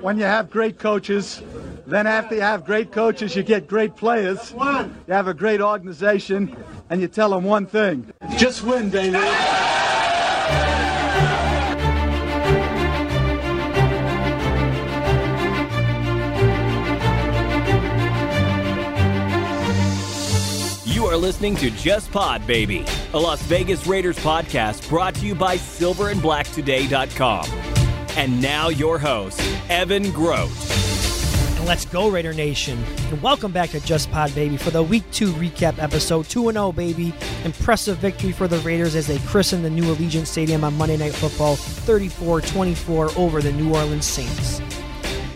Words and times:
When 0.00 0.16
you 0.16 0.24
have 0.24 0.50
great 0.50 0.78
coaches, 0.78 1.42
then 1.86 2.06
after 2.06 2.36
you 2.36 2.40
have 2.40 2.64
great 2.64 2.92
coaches, 2.92 3.34
you 3.34 3.42
get 3.42 3.66
great 3.66 3.96
players. 3.96 4.52
You 4.52 4.90
have 5.08 5.26
a 5.26 5.34
great 5.34 5.60
organization, 5.60 6.56
and 6.88 7.00
you 7.00 7.08
tell 7.08 7.30
them 7.30 7.44
one 7.44 7.66
thing 7.66 8.12
just 8.36 8.62
win, 8.62 8.90
baby. 8.90 9.18
You 20.84 21.06
are 21.06 21.16
listening 21.16 21.56
to 21.56 21.70
Just 21.70 22.12
Pod 22.12 22.46
Baby, 22.46 22.84
a 23.12 23.18
Las 23.18 23.42
Vegas 23.42 23.86
Raiders 23.86 24.18
podcast 24.18 24.88
brought 24.88 25.14
to 25.16 25.26
you 25.26 25.34
by 25.34 25.56
silverandblacktoday.com. 25.56 27.67
And 28.18 28.42
now 28.42 28.68
your 28.68 28.98
host, 28.98 29.40
Evan 29.68 30.10
Grote. 30.10 30.50
And 31.56 31.64
let's 31.64 31.84
go, 31.84 32.08
Raider 32.08 32.34
Nation. 32.34 32.82
And 33.12 33.22
welcome 33.22 33.52
back 33.52 33.70
to 33.70 33.80
Just 33.80 34.10
Pod 34.10 34.34
Baby 34.34 34.56
for 34.56 34.70
the 34.70 34.82
Week 34.82 35.04
2 35.12 35.32
recap 35.34 35.80
episode 35.80 36.24
2 36.24 36.50
0, 36.50 36.72
baby. 36.72 37.14
Impressive 37.44 37.98
victory 37.98 38.32
for 38.32 38.48
the 38.48 38.58
Raiders 38.58 38.96
as 38.96 39.06
they 39.06 39.18
christen 39.20 39.62
the 39.62 39.70
new 39.70 39.84
Allegiant 39.84 40.26
Stadium 40.26 40.64
on 40.64 40.76
Monday 40.76 40.96
Night 40.96 41.14
Football 41.14 41.54
34 41.54 42.40
24 42.40 43.10
over 43.16 43.40
the 43.40 43.52
New 43.52 43.72
Orleans 43.72 44.04
Saints. 44.04 44.60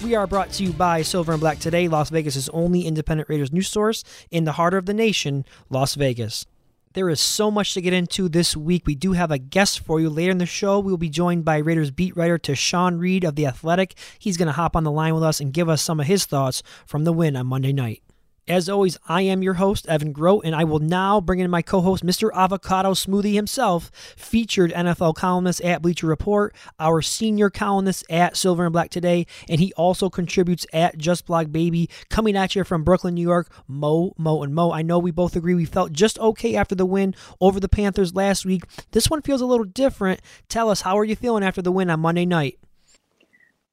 We 0.03 0.17
are 0.17 0.27
brought 0.27 0.51
to 0.55 0.65
you 0.65 0.73
by 0.73 1.03
Silver 1.03 1.31
and 1.31 1.41
Black 1.41 1.61
Today, 1.61 1.87
Las 1.87 2.11
Vegas' 2.11 2.49
only 2.49 2.81
independent 2.81 3.29
Raiders 3.29 3.53
news 3.53 3.69
source 3.69 4.03
in 4.33 4.43
the 4.43 4.53
heart 4.53 4.75
of 4.75 4.87
the 4.87 4.95
nation, 4.95 5.45
Las 5.71 5.95
Vegas. 5.95 6.47
There 6.95 7.09
is 7.09 7.21
so 7.21 7.51
much 7.51 7.73
to 7.73 7.81
get 7.81 7.95
into 7.95 8.29
this 8.29 8.55
week. 8.55 8.87
We 8.87 8.95
do 8.95 9.13
have 9.13 9.31
a 9.31 9.39
guest 9.39 9.81
for 9.81 9.99
you. 9.99 10.11
Later 10.11 10.31
in 10.31 10.37
the 10.37 10.45
show, 10.45 10.79
we 10.79 10.93
will 10.93 10.99
be 10.99 11.09
joined 11.09 11.43
by 11.43 11.57
Raiders 11.57 11.91
beat 11.91 12.15
writer 12.15 12.39
Tashan 12.39 12.99
Reed 12.99 13.25
of 13.25 13.35
The 13.35 13.47
Athletic. 13.47 13.95
He's 14.19 14.37
going 14.37 14.47
to 14.47 14.53
hop 14.53 14.77
on 14.77 14.85
the 14.85 14.91
line 14.91 15.15
with 15.15 15.23
us 15.23 15.41
and 15.41 15.55
give 15.55 15.71
us 15.71 15.81
some 15.81 16.01
of 16.01 16.07
his 16.07 16.27
thoughts 16.27 16.63
from 16.85 17.05
the 17.05 17.13
win 17.13 17.35
on 17.35 17.47
Monday 17.47 17.73
night. 17.73 18.03
As 18.49 18.69
always, 18.69 18.99
I 19.07 19.23
am 19.23 19.45
your 19.45 19.55
host, 19.55 19.87
Evan 19.87 20.11
Grote, 20.11 20.45
and 20.45 20.53
I 20.53 20.65
will 20.65 20.81
now 20.81 21.21
bring 21.21 21.39
in 21.39 21.49
my 21.49 21.63
co 21.63 21.81
host, 21.81 22.05
Mr. 22.05 22.29
Avocado 22.35 22.91
Smoothie 22.93 23.35
himself, 23.35 23.93
featured 24.17 24.73
NFL 24.73 25.15
columnist 25.15 25.61
at 25.61 25.81
Bleacher 25.81 26.09
Report, 26.09 26.53
our 26.81 27.03
senior 27.03 27.51
columnist 27.51 28.05
at 28.11 28.37
Silver 28.37 28.65
and 28.65 28.73
Black 28.73 28.91
Today, 28.91 29.29
and 29.49 29.61
he 29.61 29.73
also 29.75 30.11
contributes 30.11 30.67
at 30.73 30.99
Just 30.99 31.27
Blog 31.27 31.53
Baby. 31.53 31.89
Coming 32.11 32.37
at 32.37 32.57
you 32.57 32.65
from 32.65 32.83
Brooklyn, 32.83 33.15
New 33.15 33.23
York, 33.23 33.49
Mo, 33.69 34.13
Mo, 34.19 34.43
and 34.43 34.53
Mo. 34.53 34.73
I 34.73 34.83
know 34.83 34.99
we 34.99 35.13
both 35.13 35.37
agree 35.37 35.55
we 35.55 35.65
felt 35.65 35.93
just 35.93 36.19
okay 36.19 36.57
after 36.57 36.75
the 36.75 36.85
win 36.85 37.15
over 37.41 37.61
the 37.61 37.69
Panthers 37.69 38.13
last 38.13 38.45
week. 38.45 38.65
This 38.91 39.09
one 39.09 39.23
feels 39.23 39.41
a 39.41 39.47
little 39.47 39.65
different. 39.65 40.21
Tell 40.49 40.69
us, 40.69 40.81
how 40.81 40.99
are 40.99 41.05
you 41.05 41.15
feeling 41.15 41.45
after 41.45 41.63
the 41.63 41.71
win 41.71 41.91
on 41.91 42.01
Monday 42.01 42.27
night? 42.27 42.59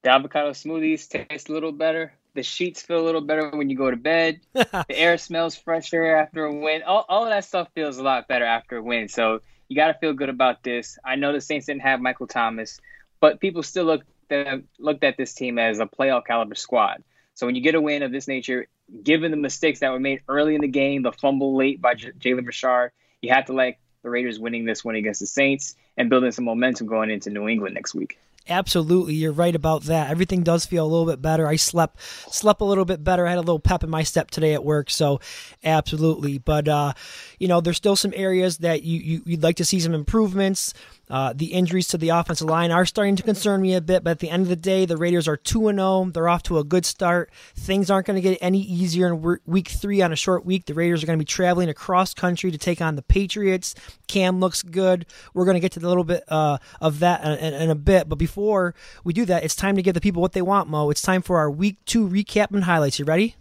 The 0.03 0.11
avocado 0.11 0.51
smoothies 0.51 1.09
taste 1.09 1.49
a 1.49 1.53
little 1.53 1.71
better. 1.71 2.13
The 2.39 2.43
sheets 2.43 2.81
feel 2.81 3.01
a 3.01 3.03
little 3.03 3.19
better 3.19 3.49
when 3.49 3.69
you 3.69 3.75
go 3.75 3.91
to 3.91 3.97
bed. 3.97 4.39
the 4.53 4.85
air 4.91 5.17
smells 5.17 5.57
fresher 5.57 6.15
after 6.15 6.45
a 6.45 6.55
win. 6.55 6.83
All, 6.83 7.05
all 7.09 7.23
of 7.25 7.31
that 7.31 7.43
stuff 7.43 7.67
feels 7.75 7.97
a 7.97 8.01
lot 8.01 8.29
better 8.29 8.45
after 8.45 8.77
a 8.77 8.81
win. 8.81 9.09
So 9.09 9.41
you 9.67 9.75
got 9.75 9.87
to 9.87 9.93
feel 9.95 10.13
good 10.13 10.29
about 10.29 10.63
this. 10.63 10.97
I 11.03 11.17
know 11.17 11.33
the 11.33 11.41
Saints 11.41 11.65
didn't 11.65 11.81
have 11.81 11.99
Michael 11.99 12.27
Thomas, 12.27 12.79
but 13.19 13.41
people 13.41 13.61
still 13.61 13.83
looked 13.83 14.07
at, 14.31 14.61
looked 14.77 15.03
at 15.03 15.17
this 15.17 15.33
team 15.33 15.59
as 15.59 15.79
a 15.79 15.85
playoff 15.85 16.25
caliber 16.25 16.55
squad. 16.55 17.03
So 17.33 17.45
when 17.45 17.55
you 17.55 17.61
get 17.61 17.75
a 17.75 17.81
win 17.81 18.03
of 18.03 18.13
this 18.13 18.29
nature, 18.29 18.67
given 19.03 19.31
the 19.31 19.37
mistakes 19.37 19.81
that 19.81 19.91
were 19.91 19.99
made 19.99 20.21
early 20.29 20.55
in 20.55 20.61
the 20.61 20.69
game, 20.69 21.01
the 21.01 21.11
fumble 21.11 21.57
late 21.57 21.81
by 21.81 21.95
J- 21.95 22.11
Jalen 22.11 22.47
Richard, 22.47 22.93
you 23.21 23.33
have 23.33 23.47
to 23.47 23.53
like 23.53 23.79
the 24.01 24.09
Raiders 24.09 24.39
winning 24.39 24.63
this 24.63 24.85
one 24.85 24.95
against 24.95 25.19
the 25.19 25.27
Saints 25.27 25.75
and 25.97 26.09
building 26.09 26.31
some 26.31 26.45
momentum 26.45 26.87
going 26.87 27.09
into 27.09 27.31
New 27.31 27.49
England 27.49 27.75
next 27.75 27.93
week. 27.93 28.17
Absolutely, 28.49 29.13
you're 29.13 29.31
right 29.31 29.53
about 29.53 29.83
that. 29.83 30.09
Everything 30.09 30.41
does 30.41 30.65
feel 30.65 30.83
a 30.83 30.89
little 30.89 31.05
bit 31.05 31.21
better. 31.21 31.45
I 31.45 31.55
slept 31.55 32.01
slept 32.01 32.61
a 32.61 32.65
little 32.65 32.83
bit 32.83 33.03
better. 33.03 33.27
I 33.27 33.29
had 33.29 33.37
a 33.37 33.41
little 33.41 33.59
pep 33.59 33.83
in 33.83 33.91
my 33.91 34.01
step 34.01 34.31
today 34.31 34.55
at 34.55 34.63
work, 34.65 34.89
so 34.89 35.19
absolutely. 35.63 36.39
But 36.39 36.67
uh, 36.67 36.93
you 37.37 37.47
know, 37.47 37.61
there's 37.61 37.77
still 37.77 37.95
some 37.95 38.11
areas 38.15 38.57
that 38.57 38.81
you, 38.81 38.99
you 38.99 39.21
you'd 39.25 39.43
like 39.43 39.57
to 39.57 39.65
see 39.65 39.79
some 39.79 39.93
improvements. 39.93 40.73
Uh, 41.09 41.33
the 41.35 41.53
injuries 41.53 41.87
to 41.87 41.97
the 41.97 42.09
offensive 42.09 42.47
line 42.47 42.71
are 42.71 42.85
starting 42.85 43.15
to 43.15 43.23
concern 43.23 43.61
me 43.61 43.73
a 43.73 43.81
bit, 43.81 44.03
but 44.03 44.11
at 44.11 44.19
the 44.19 44.29
end 44.29 44.43
of 44.43 44.49
the 44.49 44.55
day, 44.55 44.85
the 44.85 44.97
Raiders 44.97 45.27
are 45.27 45.37
2 45.37 45.71
0. 45.71 46.11
They're 46.13 46.29
off 46.29 46.43
to 46.43 46.59
a 46.59 46.63
good 46.63 46.85
start. 46.85 47.31
Things 47.55 47.89
aren't 47.89 48.05
going 48.05 48.15
to 48.15 48.21
get 48.21 48.37
any 48.41 48.61
easier 48.61 49.07
in 49.07 49.39
week 49.45 49.69
three 49.69 50.01
on 50.01 50.11
a 50.11 50.15
short 50.15 50.45
week. 50.45 50.65
The 50.65 50.73
Raiders 50.73 51.01
are 51.03 51.07
going 51.07 51.17
to 51.17 51.21
be 51.21 51.25
traveling 51.25 51.69
across 51.69 52.13
country 52.13 52.51
to 52.51 52.57
take 52.57 52.81
on 52.81 52.95
the 52.95 53.01
Patriots. 53.01 53.73
Cam 54.07 54.39
looks 54.39 54.61
good. 54.61 55.05
We're 55.33 55.45
going 55.45 55.55
to 55.55 55.61
get 55.61 55.71
to 55.73 55.79
a 55.79 55.87
little 55.87 56.03
bit 56.03 56.23
uh, 56.27 56.59
of 56.79 56.99
that 56.99 57.23
in, 57.23 57.53
in, 57.53 57.61
in, 57.61 57.69
a 57.69 57.75
bit, 57.75 58.07
but 58.07 58.17
before 58.17 58.75
we 59.03 59.13
do 59.13 59.25
that, 59.25 59.43
it's 59.43 59.55
time 59.55 59.75
to 59.77 59.81
give 59.81 59.93
the 59.95 60.01
people 60.01 60.21
what 60.21 60.33
they 60.33 60.41
want, 60.41 60.69
Mo. 60.69 60.89
It's 60.89 61.01
time 61.01 61.21
for 61.21 61.37
our 61.37 61.49
week 61.49 61.77
two 61.85 62.07
recap 62.07 62.51
and 62.51 62.65
highlights. 62.65 62.99
You 62.99 63.05
ready? 63.05 63.35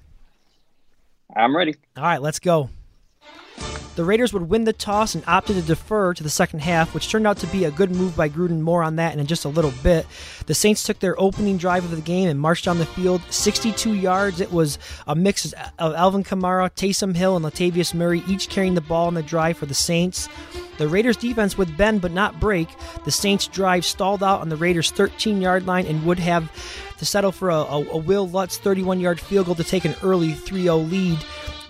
I'm 1.37 1.55
ready. 1.55 1.77
All 1.97 2.05
right, 2.05 2.23
let's 2.23 2.39
go. 2.39 2.71
The 3.99 4.05
Raiders 4.05 4.33
would 4.33 4.49
win 4.49 4.63
the 4.63 4.73
toss 4.73 5.17
and 5.17 5.25
opted 5.27 5.57
to 5.57 5.63
defer 5.63 6.15
to 6.15 6.23
the 6.23 6.31
second 6.31 6.61
half, 6.61 6.95
which 6.95 7.11
turned 7.11 7.27
out 7.27 7.39
to 7.39 7.49
be 7.49 7.65
a 7.65 7.73
good 7.73 7.91
move 7.91 8.17
by 8.17 8.29
Gruden. 8.29 8.61
More 8.61 8.85
on 8.85 8.95
that 8.95 9.19
in 9.19 9.27
just 9.27 9.45
a 9.45 9.49
little 9.49 9.73
bit. 9.83 10.07
The 10.47 10.55
Saints 10.55 10.85
took 10.85 11.01
their 11.01 11.21
opening 11.21 11.59
drive 11.59 11.83
of 11.83 11.91
the 11.91 12.01
game 12.01 12.29
and 12.29 12.39
marched 12.39 12.67
down 12.67 12.79
the 12.79 12.87
field 12.87 13.23
62 13.31 13.95
yards. 13.95 14.41
It 14.41 14.53
was 14.53 14.79
a 15.09 15.17
mix 15.17 15.53
of 15.81 15.95
Alvin 15.97 16.23
Kamara, 16.23 16.71
Taysom 16.71 17.17
Hill, 17.17 17.35
and 17.35 17.45
Latavius 17.45 17.93
Murray, 17.93 18.23
each 18.29 18.49
carrying 18.49 18.75
the 18.75 18.81
ball 18.81 19.09
on 19.09 19.15
the 19.15 19.23
drive 19.25 19.59
for 19.59 19.67
the 19.67 19.75
Saints. 19.75 20.29
The 20.77 20.87
Raiders' 20.87 21.17
defense 21.17 21.59
would 21.59 21.77
bend 21.77 22.01
but 22.01 22.13
not 22.13 22.39
break. 22.39 22.69
The 23.05 23.11
Saints' 23.11 23.49
drive 23.49 23.85
stalled 23.85 24.23
out 24.23 24.43
on 24.43 24.49
the 24.49 24.55
Raiders' 24.55 24.93
13 24.93 25.43
yard 25.43 25.67
line 25.67 25.87
and 25.87 26.07
would 26.07 26.21
have 26.21 26.53
to 26.99 27.05
settle 27.05 27.33
for 27.33 27.51
a, 27.51 27.57
a, 27.57 27.89
a 27.89 27.97
Wil 27.97 28.29
Lutz 28.29 28.59
31 28.59 29.01
yard 29.01 29.19
field 29.19 29.47
goal 29.47 29.57
to 29.57 29.65
take 29.65 29.85
an 29.85 29.97
early 30.05 30.35
3 30.35 30.63
0 30.63 30.77
lead. 30.77 31.19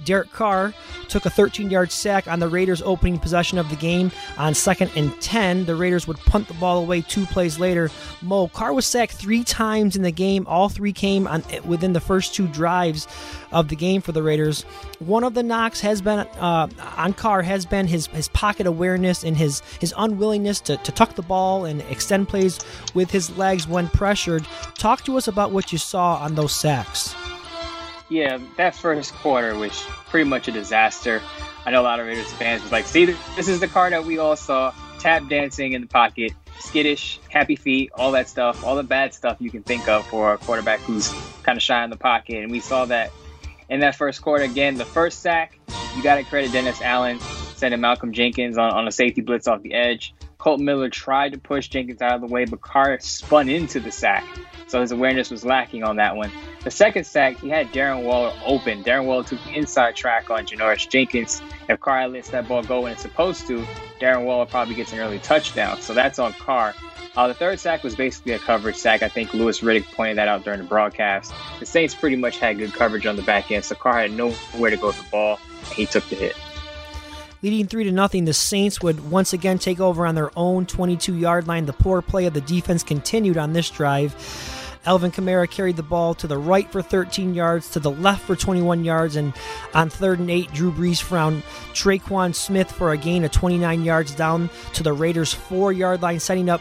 Derek 0.08 0.32
Carr 0.32 0.72
took 1.08 1.26
a 1.26 1.30
13 1.30 1.68
yard 1.68 1.92
sack 1.92 2.26
on 2.26 2.40
the 2.40 2.48
Raiders' 2.48 2.80
opening 2.80 3.18
possession 3.18 3.58
of 3.58 3.68
the 3.68 3.76
game. 3.76 4.10
On 4.38 4.54
second 4.54 4.90
and 4.96 5.12
10, 5.20 5.66
the 5.66 5.76
Raiders 5.76 6.08
would 6.08 6.16
punt 6.20 6.48
the 6.48 6.54
ball 6.54 6.78
away 6.78 7.02
two 7.02 7.26
plays 7.26 7.58
later. 7.58 7.90
Mo 8.22 8.48
Carr 8.48 8.72
was 8.72 8.86
sacked 8.86 9.12
three 9.12 9.44
times 9.44 9.96
in 9.96 10.02
the 10.02 10.10
game. 10.10 10.46
All 10.46 10.70
three 10.70 10.94
came 10.94 11.26
on, 11.26 11.44
within 11.66 11.92
the 11.92 12.00
first 12.00 12.34
two 12.34 12.48
drives 12.48 13.06
of 13.52 13.68
the 13.68 13.76
game 13.76 14.00
for 14.00 14.12
the 14.12 14.22
Raiders. 14.22 14.62
One 14.98 15.24
of 15.24 15.34
the 15.34 15.42
knocks 15.42 15.82
has 15.82 16.00
been 16.00 16.20
uh, 16.20 16.68
on 16.96 17.12
Carr 17.12 17.42
has 17.42 17.66
been 17.66 17.86
his, 17.86 18.06
his 18.06 18.28
pocket 18.28 18.66
awareness 18.66 19.24
and 19.24 19.36
his, 19.36 19.60
his 19.78 19.92
unwillingness 19.94 20.62
to, 20.62 20.78
to 20.78 20.90
tuck 20.90 21.16
the 21.16 21.22
ball 21.22 21.66
and 21.66 21.82
extend 21.82 22.30
plays 22.30 22.58
with 22.94 23.10
his 23.10 23.36
legs 23.36 23.68
when 23.68 23.88
pressured. 23.88 24.46
Talk 24.74 25.04
to 25.04 25.18
us 25.18 25.28
about 25.28 25.50
what 25.50 25.70
you 25.70 25.76
saw 25.76 26.16
on 26.16 26.34
those 26.34 26.56
sacks. 26.56 27.14
Yeah, 28.08 28.38
that 28.56 28.74
first 28.74 29.14
quarter 29.16 29.54
was 29.56 29.78
pretty 30.06 30.28
much 30.28 30.48
a 30.48 30.52
disaster. 30.52 31.20
I 31.66 31.70
know 31.70 31.82
a 31.82 31.84
lot 31.84 32.00
of 32.00 32.06
Raiders 32.06 32.32
fans 32.32 32.62
was 32.62 32.72
like, 32.72 32.86
"See, 32.86 33.04
this 33.36 33.48
is 33.48 33.60
the 33.60 33.68
Carr 33.68 33.90
that 33.90 34.04
we 34.04 34.18
all 34.18 34.36
saw: 34.36 34.72
tap 34.98 35.28
dancing 35.28 35.74
in 35.74 35.82
the 35.82 35.86
pocket, 35.86 36.32
skittish, 36.58 37.20
happy 37.28 37.56
feet, 37.56 37.90
all 37.94 38.12
that 38.12 38.28
stuff, 38.28 38.64
all 38.64 38.76
the 38.76 38.82
bad 38.82 39.12
stuff 39.12 39.36
you 39.40 39.50
can 39.50 39.62
think 39.62 39.88
of 39.88 40.06
for 40.06 40.32
a 40.32 40.38
quarterback 40.38 40.80
who's 40.80 41.12
kind 41.42 41.56
of 41.58 41.62
shy 41.62 41.84
in 41.84 41.90
the 41.90 41.96
pocket." 41.96 42.42
And 42.42 42.50
we 42.50 42.60
saw 42.60 42.86
that 42.86 43.10
in 43.68 43.80
that 43.80 43.96
first 43.96 44.22
quarter 44.22 44.44
again. 44.44 44.76
The 44.76 44.86
first 44.86 45.20
sack, 45.20 45.58
you 45.94 46.02
got 46.02 46.14
to 46.14 46.24
credit 46.24 46.52
Dennis 46.52 46.80
Allen 46.80 47.20
sending 47.56 47.80
Malcolm 47.80 48.12
Jenkins 48.12 48.56
on, 48.56 48.70
on 48.70 48.88
a 48.88 48.92
safety 48.92 49.20
blitz 49.20 49.46
off 49.46 49.62
the 49.62 49.74
edge. 49.74 50.14
Kolton 50.48 50.64
Miller 50.64 50.88
tried 50.88 51.32
to 51.32 51.38
push 51.38 51.68
Jenkins 51.68 52.00
out 52.00 52.14
of 52.14 52.22
the 52.22 52.26
way, 52.26 52.46
but 52.46 52.62
Carr 52.62 52.98
spun 53.00 53.50
into 53.50 53.80
the 53.80 53.92
sack. 53.92 54.24
So 54.66 54.80
his 54.80 54.92
awareness 54.92 55.30
was 55.30 55.44
lacking 55.44 55.84
on 55.84 55.96
that 55.96 56.16
one. 56.16 56.32
The 56.64 56.70
second 56.70 57.04
sack, 57.04 57.38
he 57.38 57.50
had 57.50 57.66
Darren 57.66 58.02
Waller 58.02 58.32
open. 58.46 58.82
Darren 58.82 59.04
Waller 59.04 59.24
took 59.24 59.44
the 59.44 59.52
inside 59.52 59.94
track 59.94 60.30
on 60.30 60.46
Janoris 60.46 60.88
Jenkins. 60.88 61.42
If 61.68 61.80
Carr 61.80 62.08
lets 62.08 62.30
that 62.30 62.48
ball 62.48 62.62
go 62.62 62.80
when 62.80 62.92
it's 62.92 63.02
supposed 63.02 63.46
to, 63.48 63.62
Darren 64.00 64.24
Waller 64.24 64.46
probably 64.46 64.74
gets 64.74 64.90
an 64.94 65.00
early 65.00 65.18
touchdown. 65.18 65.82
So 65.82 65.92
that's 65.92 66.18
on 66.18 66.32
Carr. 66.32 66.74
Uh, 67.14 67.28
the 67.28 67.34
third 67.34 67.60
sack 67.60 67.84
was 67.84 67.94
basically 67.94 68.32
a 68.32 68.38
coverage 68.38 68.76
sack. 68.76 69.02
I 69.02 69.08
think 69.08 69.34
Louis 69.34 69.60
Riddick 69.60 69.84
pointed 69.92 70.16
that 70.16 70.28
out 70.28 70.44
during 70.44 70.60
the 70.60 70.66
broadcast. 70.66 71.30
The 71.60 71.66
Saints 71.66 71.94
pretty 71.94 72.16
much 72.16 72.38
had 72.38 72.56
good 72.56 72.72
coverage 72.72 73.04
on 73.04 73.16
the 73.16 73.22
back 73.22 73.50
end, 73.50 73.66
so 73.66 73.74
Carr 73.74 74.00
had 74.00 74.12
nowhere 74.12 74.70
to 74.70 74.78
go 74.78 74.86
with 74.86 74.96
the 74.96 75.10
ball, 75.10 75.38
and 75.64 75.74
he 75.74 75.84
took 75.84 76.08
the 76.08 76.16
hit. 76.16 76.34
Leading 77.40 77.68
3 77.68 77.84
to 77.84 77.92
nothing, 77.92 78.24
the 78.24 78.32
Saints 78.32 78.82
would 78.82 79.10
once 79.10 79.32
again 79.32 79.58
take 79.58 79.78
over 79.78 80.04
on 80.04 80.16
their 80.16 80.30
own 80.36 80.66
22 80.66 81.14
yard 81.14 81.46
line. 81.46 81.66
The 81.66 81.72
poor 81.72 82.02
play 82.02 82.26
of 82.26 82.34
the 82.34 82.40
defense 82.40 82.82
continued 82.82 83.36
on 83.36 83.52
this 83.52 83.70
drive. 83.70 84.14
Alvin 84.84 85.12
Kamara 85.12 85.48
carried 85.48 85.76
the 85.76 85.82
ball 85.82 86.14
to 86.14 86.26
the 86.26 86.38
right 86.38 86.70
for 86.72 86.82
13 86.82 87.34
yards, 87.34 87.70
to 87.70 87.80
the 87.80 87.90
left 87.90 88.22
for 88.22 88.34
21 88.34 88.84
yards, 88.84 89.16
and 89.16 89.34
on 89.74 89.90
third 89.90 90.18
and 90.18 90.30
eight, 90.30 90.52
Drew 90.52 90.72
Brees 90.72 91.00
found 91.00 91.42
Tre'Quan 91.74 92.34
Smith 92.34 92.72
for 92.72 92.92
a 92.92 92.96
gain 92.96 93.24
of 93.24 93.30
29 93.30 93.84
yards 93.84 94.14
down 94.14 94.50
to 94.72 94.82
the 94.82 94.92
Raiders' 94.92 95.32
four 95.32 95.72
yard 95.72 96.02
line, 96.02 96.18
setting 96.18 96.48
up 96.48 96.60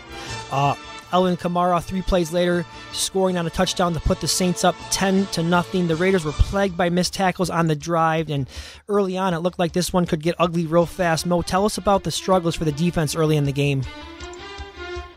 uh, 0.52 0.76
Alvin 1.18 1.36
Kamara 1.36 1.82
three 1.82 2.04
plays 2.04 2.32
later, 2.32 2.64
scoring 2.92 3.40
on 3.40 3.48
a 3.48 3.50
touchdown 3.50 3.92
to 3.96 4.00
put 4.00 4.22
the 4.22 4.28
Saints 4.28 4.64
up 4.64 4.76
10 4.92 5.26
to 5.28 5.42
nothing. 5.42 5.88
The 5.88 5.96
Raiders 5.96 6.24
were 6.24 6.32
plagued 6.32 6.78
by 6.78 6.90
missed 6.90 7.16
tackles 7.16 7.50
on 7.50 7.66
the 7.66 7.76
drive, 7.76 8.30
and 8.30 8.48
early 8.88 9.18
on, 9.18 9.34
it 9.34 9.40
looked 9.40 9.58
like 9.58 9.74
this 9.74 9.92
one 9.92 10.06
could 10.06 10.22
get 10.22 10.36
ugly 10.38 10.68
real 10.68 10.86
fast. 10.86 11.26
Mo, 11.26 11.42
tell 11.42 11.66
us 11.66 11.80
about 11.80 12.04
the 12.04 12.12
struggles 12.12 12.54
for 12.54 12.66
the 12.66 12.72
defense 12.72 13.16
early 13.16 13.36
in 13.36 13.46
the 13.46 13.52
game. 13.52 13.82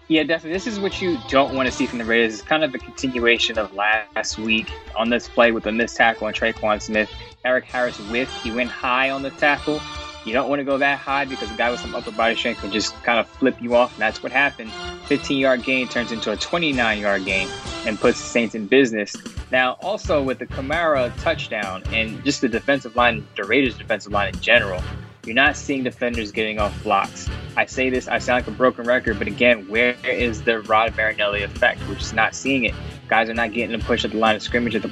Yeah, 0.09 0.23
definitely. 0.23 0.55
This 0.55 0.67
is 0.67 0.81
what 0.81 1.03
you 1.03 1.19
don't 1.29 1.55
want 1.55 1.67
to 1.67 1.73
see 1.73 1.85
from 1.85 1.99
the 1.99 2.07
Raiders. 2.07 2.33
It's 2.33 2.43
kind 2.43 2.65
of 2.65 2.75
a 2.75 2.79
continuation 2.79 3.59
of 3.59 3.75
last 3.75 4.39
week 4.39 4.73
on 4.97 5.11
this 5.11 5.29
play 5.29 5.53
with 5.53 5.67
a 5.67 5.73
missed 5.73 5.99
tackle 5.99 6.29
on 6.29 6.33
Tre'Quan 6.33 6.81
Smith. 6.81 7.11
Erik 7.45 7.65
Harris 7.65 7.99
whiffed. 7.99 8.33
He 8.43 8.51
went 8.51 8.71
high 8.71 9.11
on 9.11 9.21
the 9.21 9.31
tackle. 9.33 9.83
You 10.25 10.35
don't 10.35 10.49
want 10.49 10.61
to 10.61 10.65
go 10.65 10.79
that 10.79 10.99
high 10.99 11.25
because 11.25 11.51
a 11.51 11.55
guy 11.55 11.71
with 11.71 11.81
some 11.81 11.95
upper 11.95 12.13
body 12.13 12.37
strength 12.37 12.61
can 12.61 12.71
just 12.71 12.95
kind 13.03 13.19
of 13.19 13.27
flip 13.27 13.61
you 13.61 13.75
off, 13.75 13.93
and 13.95 14.03
that's 14.03 14.23
what 14.23 14.33
happened. 14.33 14.71
15 15.07 15.39
yard 15.39 15.63
gain 15.63 15.89
turns 15.89 16.13
into 16.13 16.31
a 16.31 16.37
29 16.37 16.99
yard 16.99 17.25
gain 17.25 17.49
and 17.87 17.99
puts 17.99 18.21
the 18.21 18.27
Saints 18.27 18.55
in 18.55 18.67
business. 18.67 19.17
Now, 19.51 19.79
also 19.81 20.23
with 20.23 20.39
the 20.39 20.47
Kamara 20.47 21.13
touchdown 21.23 21.83
and 21.93 22.23
just 22.23 22.43
the 22.43 22.49
defensive 22.49 22.97
line, 22.97 23.27
the 23.37 23.45
Raiders' 23.45 23.77
defensive 23.77 24.13
line 24.13 24.35
in 24.35 24.41
general, 24.41 24.83
you're 25.25 25.35
not 25.35 25.57
seeing 25.57 25.85
defenders 25.85 26.33
getting 26.33 26.59
off 26.59 26.83
blocks. 26.83 27.29
I 27.57 27.67
say 27.67 27.91
this, 27.91 28.07
I 28.07 28.19
sound 28.19 28.39
like 28.39 28.55
a 28.55 28.57
broken 28.57 28.87
record, 28.87 29.19
but 29.19 29.27
again, 29.27 29.69
where 29.69 29.97
is 30.05 30.43
the 30.43 30.61
Rod 30.61 30.97
Marinelli 30.97 31.43
effect? 31.43 31.81
We're 31.89 31.97
just 31.97 32.15
not 32.15 32.35
seeing 32.35 32.65
it. 32.65 32.75
Guys 33.09 33.29
are 33.29 33.35
not 33.35 33.53
getting 33.53 33.79
to 33.79 33.85
push 33.85 34.05
at 34.05 34.13
the 34.13 34.19
line 34.19 34.37
of 34.37 34.43
scrimmage 34.43 34.75
at 34.75 34.83
the 34.83 34.91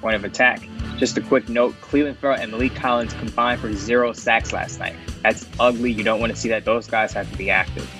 point 0.00 0.16
of 0.16 0.24
attack. 0.24 0.66
Just 1.00 1.16
a 1.16 1.22
quick 1.22 1.48
note 1.48 1.74
Clelin 1.80 2.14
Ferrell 2.14 2.38
and 2.38 2.52
Maliek 2.52 2.76
Collins 2.76 3.14
combined 3.14 3.58
for 3.58 3.72
zero 3.72 4.12
sacks 4.12 4.52
last 4.52 4.78
night. 4.78 4.94
That's 5.22 5.46
ugly. 5.58 5.90
You 5.90 6.04
don't 6.04 6.20
want 6.20 6.30
to 6.30 6.38
see 6.38 6.50
that. 6.50 6.66
Those 6.66 6.86
guys 6.86 7.14
have 7.14 7.30
to 7.32 7.38
be 7.38 7.48
active. 7.48 7.90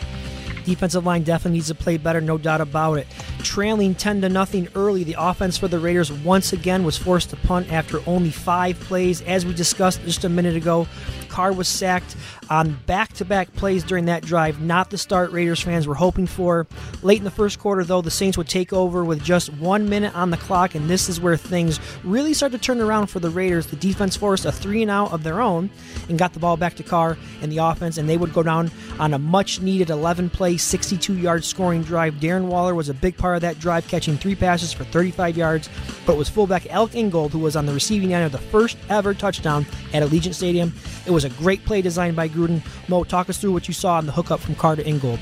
Defensive 0.67 1.07
line 1.07 1.23
definitely 1.23 1.57
needs 1.57 1.69
to 1.69 1.75
play 1.75 1.97
better, 1.97 2.21
no 2.21 2.37
doubt 2.37 2.61
about 2.61 2.99
it. 2.99 3.07
Trailing 3.43 3.95
10 3.95 4.21
to 4.23 4.29
nothing 4.29 4.69
early, 4.75 5.05
the 5.05 5.17
offense 5.19 5.57
for 5.57 5.69
the 5.69 5.79
Raiders 5.79 6.13
once 6.13 6.53
again 6.53 6.85
was 6.85 6.97
forced 6.97 7.31
to 7.31 7.37
punt 7.37 7.73
after 7.73 8.01
only 8.07 8.31
five 8.31 8.79
plays. 8.81 9.23
As 9.23 9.47
we 9.47 9.55
discussed 9.55 10.03
just 10.05 10.25
a 10.25 10.29
minute 10.29 10.57
ago, 10.57 10.87
Carr 11.29 11.53
was 11.53 11.69
sacked 11.69 12.17
on 12.51 12.75
back 12.87 13.13
to 13.15 13.25
back 13.25 13.55
plays 13.55 13.85
during 13.85 14.07
that 14.07 14.23
drive. 14.23 14.61
Not 14.61 14.91
the 14.91 14.99
start 14.99 15.31
Raiders 15.31 15.61
fans 15.61 15.87
were 15.87 15.95
hoping 15.95 16.27
for. 16.27 16.67
Late 17.03 17.19
in 17.19 17.25
the 17.25 17.31
first 17.31 17.59
quarter, 17.59 17.85
though, 17.85 18.03
the 18.03 18.11
Saints 18.11 18.37
would 18.37 18.49
take 18.49 18.73
over 18.73 19.05
with 19.05 19.23
just 19.23 19.53
one 19.55 19.89
minute 19.89 20.15
on 20.15 20.31
the 20.31 20.37
clock, 20.37 20.75
and 20.75 20.91
this 20.91 21.09
is 21.09 21.21
where 21.21 21.37
things 21.37 21.81
really 22.05 22.35
start 22.35 22.53
to 22.53 22.59
turn 22.59 22.81
around 22.81 23.07
for 23.07 23.21
the 23.21 23.31
Raiders. 23.31 23.69
The 23.69 23.77
defense 23.77 24.17
forced 24.17 24.45
a 24.45 24.53
three 24.53 24.83
and 24.83 24.91
out 24.91 25.13
of 25.13 25.23
their 25.23 25.41
own 25.41 25.71
and 26.09 26.19
got 26.19 26.33
the 26.33 26.41
ball 26.41 26.57
back 26.57 26.75
to 26.75 26.83
Carr 26.83 27.17
and 27.41 27.51
the 27.51 27.59
offense, 27.59 27.97
and 27.97 28.09
they 28.09 28.17
would 28.17 28.33
go 28.33 28.43
down 28.43 28.71
on 28.99 29.15
a 29.15 29.19
much 29.19 29.61
needed 29.61 29.89
11 29.91 30.31
play, 30.31 30.57
62 30.57 31.17
yard 31.17 31.45
scoring 31.45 31.83
drive. 31.83 32.15
Darren 32.15 32.47
Waller 32.47 32.75
was 32.75 32.89
a 32.89 32.95
big 32.95 33.17
part 33.17 33.30
of 33.35 33.41
that 33.43 33.59
drive, 33.59 33.87
catching 33.89 34.17
three 34.17 34.35
passes 34.35 34.73
for 34.73 34.85
35 34.85 35.37
yards, 35.37 35.69
but 36.07 36.15
it 36.15 36.19
was 36.19 36.29
fullback 36.29 36.67
Alec 36.71 36.95
Ingold 36.95 37.33
who 37.33 37.39
was 37.39 37.57
on 37.57 37.67
the 37.67 37.73
receiving 37.73 38.13
end 38.13 38.25
of 38.25 38.33
the 38.33 38.39
first 38.39 38.77
ever 38.89 39.15
touchdown 39.15 39.67
at 39.93 40.03
Allegiant 40.03 40.35
Stadium. 40.35 40.73
It 41.07 41.11
was 41.11 41.25
a 41.25 41.31
great 41.31 41.65
play 41.65 41.83
designed 41.83 42.17
by 42.17 42.29
Gruden. 42.29 42.63
Mo, 42.89 43.05
talk 43.05 43.29
us 43.29 43.39
through 43.39 43.53
what 43.53 43.69
you 43.69 43.75
saw 43.75 43.97
on 43.97 44.07
the 44.07 44.13
hookup 44.13 44.41
from 44.41 44.55
Carr 44.55 44.77
to 44.77 44.87
Ingold. 44.87 45.21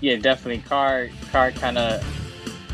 Yeah, 0.00 0.16
definitely. 0.16 0.62
Carr, 0.62 1.08
Carr 1.30 1.52
kind 1.52 1.78
of 1.78 2.04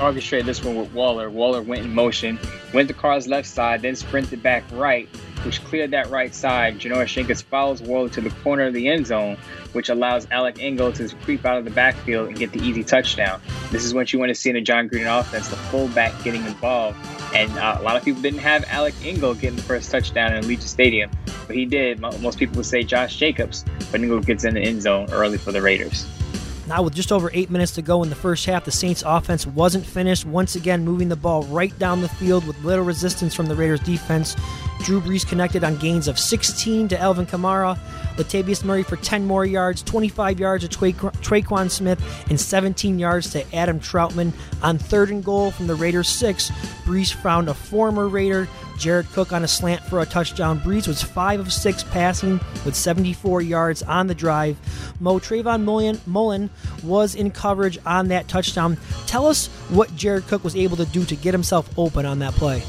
orchestrated 0.00 0.46
this 0.46 0.64
one 0.64 0.76
with 0.76 0.92
Waller. 0.92 1.30
Waller 1.30 1.62
went 1.62 1.84
in 1.84 1.94
motion, 1.94 2.38
went 2.72 2.88
to 2.88 2.94
Carr's 2.94 3.28
left 3.28 3.48
side, 3.48 3.82
then 3.82 3.94
sprinted 3.94 4.42
back 4.42 4.64
right, 4.72 5.08
which 5.44 5.62
cleared 5.64 5.90
that 5.92 6.10
right 6.10 6.34
side. 6.34 6.78
Janoris 6.78 7.08
Jenkins 7.08 7.42
follows 7.42 7.82
Waller 7.82 8.08
to 8.10 8.20
the 8.20 8.30
corner 8.42 8.64
of 8.64 8.74
the 8.74 8.88
end 8.88 9.06
zone, 9.06 9.36
which 9.72 9.88
allows 9.88 10.26
Alec 10.30 10.58
Ingold 10.58 10.96
to 10.96 11.08
creep 11.16 11.44
out 11.44 11.58
of 11.58 11.64
the 11.64 11.70
backfield 11.70 12.28
and 12.28 12.38
get 12.38 12.52
the 12.52 12.60
easy 12.60 12.84
touchdown. 12.84 13.40
This 13.70 13.84
is 13.84 13.94
what 13.94 14.12
you 14.12 14.18
want 14.18 14.30
to 14.30 14.34
see 14.34 14.50
in 14.50 14.56
a 14.56 14.60
Jon 14.60 14.88
Gruden 14.88 15.20
offense, 15.20 15.48
the 15.48 15.56
fullback 15.56 16.22
getting 16.22 16.44
involved. 16.44 16.98
And 17.34 17.50
uh, 17.58 17.76
a 17.78 17.82
lot 17.82 17.96
of 17.96 18.04
people 18.04 18.20
didn't 18.20 18.40
have 18.40 18.64
Alec 18.68 18.94
Ingold 19.04 19.40
getting 19.40 19.56
the 19.56 19.62
first 19.62 19.90
touchdown 19.90 20.34
in 20.34 20.44
Allegiant 20.44 20.62
Stadium, 20.62 21.10
but 21.46 21.56
he 21.56 21.64
did. 21.64 22.00
Most 22.00 22.38
people 22.38 22.56
would 22.56 22.66
say 22.66 22.82
Josh 22.82 23.16
Jacobs, 23.16 23.64
but 23.90 24.00
Ingold 24.00 24.26
gets 24.26 24.44
in 24.44 24.54
the 24.54 24.60
end 24.60 24.82
zone 24.82 25.08
early 25.12 25.38
for 25.38 25.52
the 25.52 25.62
Raiders. 25.62 26.06
Now, 26.70 26.82
with 26.82 26.94
just 26.94 27.10
over 27.10 27.32
eight 27.34 27.50
minutes 27.50 27.72
to 27.72 27.82
go 27.82 28.04
in 28.04 28.10
the 28.10 28.14
first 28.14 28.46
half, 28.46 28.64
the 28.64 28.70
Saints' 28.70 29.02
offense 29.04 29.44
wasn't 29.44 29.84
finished. 29.84 30.24
Once 30.24 30.54
again, 30.54 30.84
moving 30.84 31.08
the 31.08 31.16
ball 31.16 31.42
right 31.46 31.76
down 31.80 32.00
the 32.00 32.08
field 32.08 32.46
with 32.46 32.62
little 32.62 32.84
resistance 32.84 33.34
from 33.34 33.46
the 33.46 33.56
Raiders' 33.56 33.80
defense. 33.80 34.36
Drew 34.84 35.00
Brees 35.00 35.26
connected 35.26 35.64
on 35.64 35.78
gains 35.78 36.06
of 36.06 36.16
16 36.16 36.86
to 36.86 37.00
Alvin 37.00 37.26
Kamara, 37.26 37.76
Latavius 38.14 38.62
Murray 38.62 38.84
for 38.84 38.94
10 38.94 39.26
more 39.26 39.44
yards, 39.44 39.82
25 39.82 40.38
yards 40.38 40.68
to 40.68 40.68
Tre'Quan 40.68 41.68
Smith, 41.72 42.00
and 42.30 42.40
17 42.40 43.00
yards 43.00 43.30
to 43.30 43.52
Adam 43.52 43.80
Trautman. 43.80 44.32
On 44.62 44.78
third 44.78 45.10
and 45.10 45.24
goal 45.24 45.50
from 45.50 45.66
the 45.66 45.74
Raiders' 45.74 46.08
six, 46.08 46.52
Brees 46.84 47.12
found 47.12 47.48
a 47.48 47.54
former 47.54 48.06
Raider, 48.06 48.46
Jared 48.80 49.06
Cook 49.12 49.32
on 49.32 49.44
a 49.44 49.48
slant 49.48 49.82
for 49.84 50.00
a 50.00 50.06
touchdown. 50.06 50.58
Brees 50.58 50.88
was 50.88 51.02
5 51.02 51.40
of 51.40 51.52
6 51.52 51.84
passing 51.84 52.40
with 52.64 52.74
74 52.74 53.42
yards 53.42 53.82
on 53.82 54.06
the 54.06 54.14
drive. 54.14 54.56
Mo 55.00 55.18
Trayvon 55.18 55.64
Mullen, 55.64 56.00
Mullen 56.06 56.48
was 56.82 57.14
in 57.14 57.30
coverage 57.30 57.78
on 57.84 58.08
that 58.08 58.26
touchdown. 58.26 58.78
Tell 59.06 59.26
us 59.26 59.48
what 59.68 59.94
Jared 59.94 60.26
Cook 60.26 60.42
was 60.42 60.56
able 60.56 60.78
to 60.78 60.86
do 60.86 61.04
to 61.04 61.14
get 61.14 61.34
himself 61.34 61.70
open 61.78 62.06
on 62.06 62.18
that 62.20 62.32
play. 62.32 62.62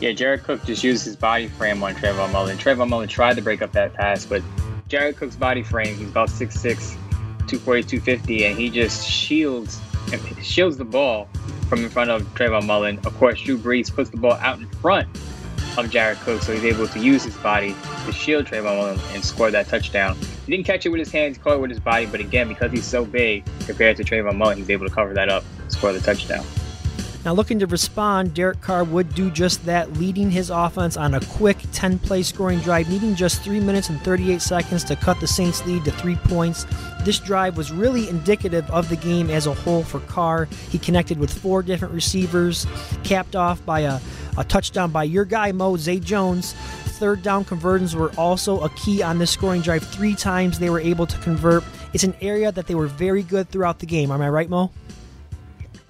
Yeah, 0.00 0.12
Jared 0.12 0.44
Cook 0.44 0.64
just 0.64 0.84
used 0.84 1.04
his 1.04 1.16
body 1.16 1.48
frame 1.48 1.82
on 1.82 1.94
Trayvon 1.96 2.30
Mullen. 2.30 2.56
Trayvon 2.56 2.88
Mullen 2.88 3.08
tried 3.08 3.34
to 3.34 3.42
break 3.42 3.60
up 3.60 3.72
that 3.72 3.94
pass, 3.94 4.24
but 4.24 4.40
Jared 4.86 5.16
Cook's 5.16 5.36
body 5.36 5.64
frame, 5.64 5.96
he's 5.96 6.08
about 6.08 6.28
6'6, 6.28 6.62
240, 7.48 7.82
250, 7.82 8.44
and 8.44 8.56
he 8.56 8.70
just 8.70 9.06
shields 9.06 9.80
shields 10.40 10.78
the 10.78 10.84
ball 10.84 11.28
from 11.68 11.84
in 11.84 11.90
front 11.90 12.10
of 12.10 12.22
Trayvon 12.34 12.66
Mullen. 12.66 12.98
Of 13.04 13.16
course, 13.18 13.40
Drew 13.40 13.58
Brees 13.58 13.94
puts 13.94 14.10
the 14.10 14.16
ball 14.16 14.34
out 14.34 14.58
in 14.58 14.66
front 14.66 15.08
of 15.76 15.90
Jared 15.90 16.18
Cook, 16.20 16.42
so 16.42 16.52
he's 16.52 16.64
able 16.64 16.88
to 16.88 16.98
use 16.98 17.22
his 17.22 17.36
body 17.36 17.74
to 18.06 18.12
shield 18.12 18.46
Trayvon 18.46 18.76
Mullen 18.76 19.00
and 19.12 19.24
score 19.24 19.50
that 19.50 19.68
touchdown. 19.68 20.16
He 20.46 20.52
didn't 20.52 20.66
catch 20.66 20.86
it 20.86 20.88
with 20.88 20.98
his 20.98 21.12
hands, 21.12 21.38
caught 21.38 21.54
it 21.54 21.60
with 21.60 21.70
his 21.70 21.80
body, 21.80 22.06
but 22.06 22.20
again, 22.20 22.48
because 22.48 22.72
he's 22.72 22.86
so 22.86 23.04
big 23.04 23.44
compared 23.66 23.96
to 23.98 24.04
Trayvon 24.04 24.36
Mullen, 24.36 24.58
he's 24.58 24.70
able 24.70 24.88
to 24.88 24.94
cover 24.94 25.14
that 25.14 25.28
up, 25.28 25.44
score 25.68 25.92
the 25.92 26.00
touchdown. 26.00 26.44
Now, 27.24 27.32
looking 27.34 27.58
to 27.58 27.66
respond, 27.66 28.32
Derek 28.32 28.60
Carr 28.60 28.84
would 28.84 29.14
do 29.14 29.30
just 29.30 29.64
that, 29.66 29.94
leading 29.94 30.30
his 30.30 30.50
offense 30.50 30.96
on 30.96 31.14
a 31.14 31.20
quick 31.20 31.58
10 31.72 31.98
play 31.98 32.22
scoring 32.22 32.60
drive, 32.60 32.88
needing 32.88 33.16
just 33.16 33.42
3 33.42 33.58
minutes 33.60 33.88
and 33.88 34.00
38 34.02 34.40
seconds 34.40 34.84
to 34.84 34.96
cut 34.96 35.18
the 35.18 35.26
Saints' 35.26 35.66
lead 35.66 35.84
to 35.84 35.90
3 35.90 36.14
points. 36.16 36.64
This 37.02 37.18
drive 37.18 37.56
was 37.56 37.72
really 37.72 38.08
indicative 38.08 38.70
of 38.70 38.88
the 38.88 38.96
game 38.96 39.30
as 39.30 39.46
a 39.46 39.54
whole 39.54 39.82
for 39.82 40.00
Carr. 40.00 40.46
He 40.70 40.78
connected 40.78 41.18
with 41.18 41.36
four 41.36 41.62
different 41.62 41.92
receivers, 41.92 42.66
capped 43.02 43.34
off 43.34 43.64
by 43.66 43.80
a, 43.80 44.00
a 44.36 44.44
touchdown 44.44 44.92
by 44.92 45.02
your 45.04 45.24
guy, 45.24 45.50
Mo 45.50 45.76
Zay 45.76 45.98
Jones. 45.98 46.52
Third 46.98 47.22
down 47.22 47.44
conversions 47.44 47.96
were 47.96 48.12
also 48.16 48.60
a 48.60 48.70
key 48.70 49.02
on 49.02 49.18
this 49.18 49.30
scoring 49.30 49.60
drive. 49.60 49.82
Three 49.82 50.14
times 50.14 50.58
they 50.58 50.70
were 50.70 50.80
able 50.80 51.06
to 51.06 51.18
convert. 51.18 51.64
It's 51.92 52.04
an 52.04 52.14
area 52.20 52.52
that 52.52 52.66
they 52.66 52.74
were 52.74 52.86
very 52.86 53.22
good 53.22 53.48
throughout 53.50 53.80
the 53.80 53.86
game. 53.86 54.10
Am 54.10 54.20
I 54.20 54.28
right, 54.28 54.48
Mo? 54.48 54.70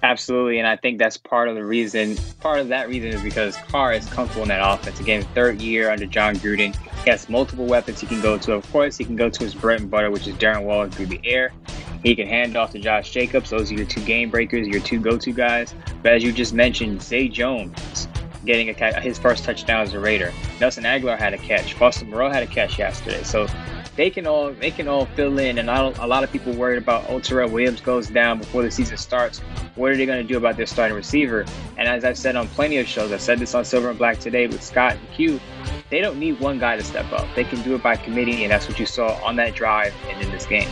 Absolutely, 0.01 0.59
and 0.59 0.67
I 0.67 0.77
think 0.77 0.97
that's 0.97 1.17
part 1.17 1.49
of 1.49 1.55
the 1.55 1.65
reason. 1.65 2.15
Part 2.39 2.59
of 2.59 2.69
that 2.69 2.87
reason 2.87 3.09
is 3.09 3.21
because 3.21 3.57
Carr 3.57 3.91
is 3.91 4.07
comfortable 4.07 4.43
in 4.43 4.47
that 4.47 4.61
offense. 4.61 4.99
Again, 5.01 5.23
third 5.35 5.61
year 5.61 5.91
under 5.91 6.05
Jon 6.05 6.35
Gruden, 6.35 6.73
he 7.03 7.09
has 7.09 7.27
multiple 7.27 7.65
weapons 7.65 7.99
he 7.99 8.07
can 8.07 8.21
go 8.21 8.37
to. 8.37 8.53
Of 8.53 8.71
course, 8.71 8.97
he 8.97 9.03
can 9.03 9.17
go 9.17 9.29
to 9.29 9.43
his 9.43 9.53
bread 9.53 9.81
and 9.81 9.91
butter, 9.91 10.09
which 10.09 10.25
is 10.25 10.35
Darren 10.35 10.63
Waller 10.63 10.89
through 10.89 11.07
the 11.07 11.19
air. 11.25 11.51
He 12.01 12.15
can 12.15 12.27
hand 12.27 12.55
off 12.55 12.71
to 12.71 12.79
Josh 12.79 13.11
Jacobs. 13.11 13.49
Those 13.49 13.71
are 13.71 13.75
your 13.75 13.85
two 13.85 14.01
game 14.01 14.29
breakers, 14.29 14.67
your 14.67 14.79
two 14.79 15.01
go-to 15.01 15.33
guys. 15.33 15.75
But 16.01 16.13
as 16.13 16.23
you 16.23 16.31
just 16.31 16.53
mentioned, 16.53 17.01
Zay 17.01 17.27
Jones 17.27 18.07
getting 18.45 18.69
a, 18.69 19.01
his 19.01 19.19
first 19.19 19.43
touchdown 19.43 19.81
as 19.81 19.93
a 19.93 19.99
Raider. 19.99 20.31
Nelson 20.61 20.85
Agholor 20.85 21.19
had 21.19 21.33
a 21.33 21.37
catch. 21.37 21.73
Foster 21.73 22.05
Moreau 22.05 22.29
had 22.29 22.41
a 22.41 22.47
catch 22.47 22.79
yesterday. 22.79 23.21
So 23.23 23.47
they 23.99 24.09
can 24.09 24.25
all 24.25 24.53
they 24.53 24.71
can 24.71 24.87
all 24.87 25.05
fill 25.07 25.39
in. 25.39 25.57
And 25.57 25.69
a 25.69 26.07
lot 26.07 26.23
of 26.23 26.31
people 26.31 26.53
worried 26.53 26.77
about 26.77 27.03
oh 27.09 27.19
Tyrell 27.19 27.49
Williams 27.49 27.81
goes 27.81 28.07
down 28.07 28.39
before 28.39 28.63
the 28.63 28.71
season 28.71 28.95
starts. 28.95 29.39
What 29.75 29.91
are 29.91 29.97
they 29.97 30.05
going 30.05 30.25
to 30.25 30.27
do 30.27 30.37
about 30.37 30.55
their 30.55 30.67
starting 30.67 30.95
receiver? 30.95 31.45
And 31.77 31.85
as 31.85 32.05
I've 32.05 32.17
said 32.17 32.37
on 32.37 32.47
plenty 32.47 32.77
of 32.77 32.87
shows, 32.87 33.11
I 33.11 33.17
said 33.17 33.39
this 33.39 33.53
on 33.53 33.65
Silver 33.65 33.89
and 33.89 33.97
Black 33.97 34.17
today 34.19 34.47
with 34.47 34.63
Scott 34.63 34.93
and 34.93 35.11
Q. 35.11 35.37
They 35.89 35.99
don't 35.99 36.17
need 36.17 36.39
one 36.39 36.59
guy 36.59 36.77
to 36.77 36.83
step 36.83 37.11
up. 37.11 37.27
They 37.35 37.43
can 37.43 37.61
do 37.61 37.75
it 37.75 37.83
by 37.83 37.97
committee, 37.97 38.45
and 38.45 38.51
that's 38.53 38.69
what 38.69 38.79
you 38.79 38.85
saw 38.85 39.21
on 39.21 39.35
that 39.35 39.53
drive 39.53 39.93
and 40.07 40.21
in 40.21 40.31
this 40.31 40.45
game. 40.45 40.69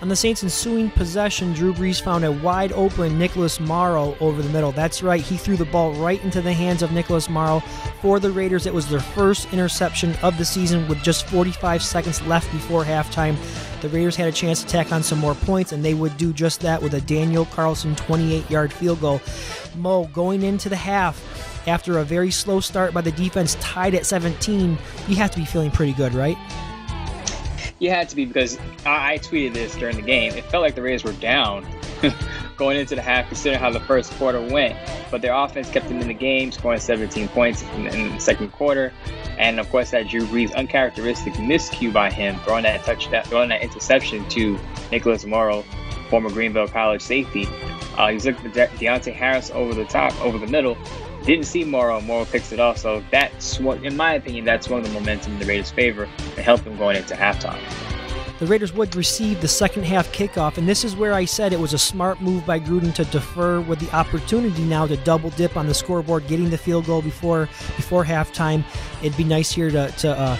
On 0.00 0.08
the 0.08 0.14
Saints' 0.14 0.44
ensuing 0.44 0.90
possession, 0.90 1.52
Drew 1.52 1.74
Brees 1.74 2.00
found 2.00 2.24
a 2.24 2.30
wide 2.30 2.70
open 2.72 3.18
Nicholas 3.18 3.58
Morrow 3.58 4.16
over 4.20 4.42
the 4.42 4.48
middle. 4.50 4.70
That's 4.70 5.02
right, 5.02 5.20
he 5.20 5.36
threw 5.36 5.56
the 5.56 5.64
ball 5.64 5.92
right 5.94 6.22
into 6.22 6.40
the 6.40 6.52
hands 6.52 6.82
of 6.82 6.92
Nicholas 6.92 7.28
Morrow. 7.28 7.58
For 8.00 8.20
the 8.20 8.30
Raiders, 8.30 8.66
it 8.66 8.72
was 8.72 8.88
their 8.88 9.00
first 9.00 9.52
interception 9.52 10.14
of 10.22 10.38
the 10.38 10.44
season 10.44 10.86
with 10.86 11.02
just 11.02 11.26
45 11.26 11.82
seconds 11.82 12.22
left 12.22 12.48
before 12.52 12.84
halftime. 12.84 13.36
The 13.80 13.88
Raiders 13.88 14.14
had 14.14 14.28
a 14.28 14.32
chance 14.32 14.62
to 14.62 14.68
tack 14.68 14.92
on 14.92 15.02
some 15.02 15.18
more 15.18 15.34
points, 15.34 15.72
and 15.72 15.84
they 15.84 15.94
would 15.94 16.16
do 16.16 16.32
just 16.32 16.60
that 16.60 16.80
with 16.80 16.94
a 16.94 17.00
Daniel 17.00 17.46
Carlson 17.46 17.96
28 17.96 18.48
yard 18.48 18.72
field 18.72 19.00
goal. 19.00 19.20
Mo, 19.74 20.04
going 20.12 20.44
into 20.44 20.68
the 20.68 20.76
half, 20.76 21.20
after 21.66 21.98
a 21.98 22.04
very 22.04 22.30
slow 22.30 22.60
start 22.60 22.94
by 22.94 23.00
the 23.00 23.12
defense 23.12 23.56
tied 23.56 23.96
at 23.96 24.06
17, 24.06 24.78
you 25.08 25.16
have 25.16 25.32
to 25.32 25.38
be 25.38 25.44
feeling 25.44 25.72
pretty 25.72 25.92
good, 25.92 26.14
right? 26.14 26.36
You 27.78 27.90
had 27.90 28.08
to 28.08 28.16
be 28.16 28.24
because 28.24 28.58
I, 28.84 29.14
I 29.14 29.18
tweeted 29.18 29.54
this 29.54 29.76
during 29.76 29.96
the 29.96 30.02
game. 30.02 30.32
It 30.34 30.44
felt 30.46 30.62
like 30.62 30.74
the 30.74 30.82
Raiders 30.82 31.04
were 31.04 31.12
down 31.12 31.66
going 32.56 32.76
into 32.76 32.94
the 32.96 33.02
half, 33.02 33.28
considering 33.28 33.60
how 33.60 33.70
the 33.70 33.80
first 33.80 34.12
quarter 34.12 34.40
went. 34.40 34.76
But 35.10 35.22
their 35.22 35.32
offense 35.32 35.70
kept 35.70 35.88
them 35.88 36.00
in 36.00 36.08
the 36.08 36.14
game, 36.14 36.50
scoring 36.50 36.80
17 36.80 37.28
points 37.28 37.62
in, 37.74 37.86
in 37.86 38.14
the 38.14 38.18
second 38.18 38.50
quarter. 38.52 38.92
And 39.38 39.60
of 39.60 39.70
course, 39.70 39.90
that 39.92 40.08
Drew 40.08 40.26
Brees 40.26 40.52
uncharacteristic 40.54 41.34
miscue 41.34 41.92
by 41.92 42.10
him, 42.10 42.38
throwing 42.40 42.64
that 42.64 42.84
touchdown, 42.84 43.24
throwing 43.24 43.50
that 43.50 43.62
interception 43.62 44.28
to 44.30 44.58
Nicholas 44.90 45.24
Morrow, 45.24 45.62
former 46.10 46.30
Greenville 46.30 46.68
College 46.68 47.02
safety. 47.02 47.46
Uh, 47.96 48.08
he's 48.08 48.26
looking 48.26 48.42
for 48.42 48.48
De- 48.48 48.68
Deonte 48.68 49.12
Harris 49.12 49.50
over 49.52 49.74
the 49.74 49.84
top, 49.84 50.20
over 50.20 50.38
the 50.38 50.46
middle. 50.46 50.76
Didn't 51.24 51.46
see 51.46 51.64
Morrow. 51.64 52.00
Morrow 52.00 52.24
picks 52.24 52.52
it 52.52 52.60
off. 52.60 52.78
So 52.78 53.02
that's 53.10 53.60
what, 53.60 53.84
in 53.84 53.96
my 53.96 54.14
opinion, 54.14 54.44
that's 54.44 54.68
one 54.68 54.80
of 54.80 54.86
the 54.86 54.92
momentum 54.92 55.34
in 55.34 55.38
the 55.38 55.46
Raiders' 55.46 55.70
favor 55.70 56.04
and 56.04 56.38
helped 56.38 56.64
them 56.64 56.76
going 56.76 56.96
into 56.96 57.14
halftime. 57.14 57.60
The 58.38 58.46
Raiders 58.46 58.72
would 58.72 58.94
receive 58.94 59.40
the 59.40 59.48
second 59.48 59.84
half 59.84 60.12
kickoff, 60.12 60.58
and 60.58 60.68
this 60.68 60.84
is 60.84 60.94
where 60.94 61.12
I 61.12 61.24
said 61.24 61.52
it 61.52 61.58
was 61.58 61.74
a 61.74 61.78
smart 61.78 62.20
move 62.20 62.46
by 62.46 62.60
Gruden 62.60 62.94
to 62.94 63.04
defer 63.06 63.60
with 63.60 63.80
the 63.80 63.90
opportunity 63.94 64.62
now 64.62 64.86
to 64.86 64.96
double 64.98 65.30
dip 65.30 65.56
on 65.56 65.66
the 65.66 65.74
scoreboard, 65.74 66.28
getting 66.28 66.48
the 66.48 66.56
field 66.56 66.86
goal 66.86 67.02
before 67.02 67.46
before 67.74 68.04
halftime. 68.04 68.62
It'd 69.02 69.16
be 69.16 69.24
nice 69.24 69.50
here 69.50 69.72
to, 69.72 69.90
to 69.90 70.10
uh, 70.10 70.36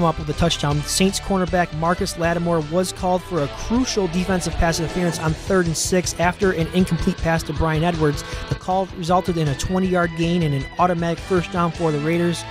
come 0.00 0.08
up 0.08 0.18
with 0.18 0.30
a 0.30 0.38
touchdown. 0.40 0.80
Saints 0.84 1.20
cornerback 1.20 1.70
Marcus 1.74 2.16
Lattimore 2.16 2.60
was 2.72 2.90
called 2.90 3.22
for 3.22 3.42
a 3.42 3.48
crucial 3.48 4.06
defensive 4.06 4.54
pass 4.54 4.80
interference 4.80 5.18
on 5.18 5.34
third 5.34 5.66
and 5.66 5.76
six 5.76 6.18
after 6.18 6.52
an 6.52 6.66
incomplete 6.68 7.18
pass 7.18 7.42
to 7.42 7.52
Bryan 7.52 7.84
Edwards. 7.84 8.24
The 8.48 8.54
call 8.54 8.86
resulted 8.96 9.36
in 9.36 9.48
a 9.48 9.54
20 9.56 9.86
yard 9.86 10.10
gain 10.16 10.42
and 10.42 10.54
an 10.54 10.64
automatic 10.78 11.18
first 11.18 11.52
down 11.52 11.70
for 11.70 11.92
the 11.92 11.98
Raiders. 11.98 12.42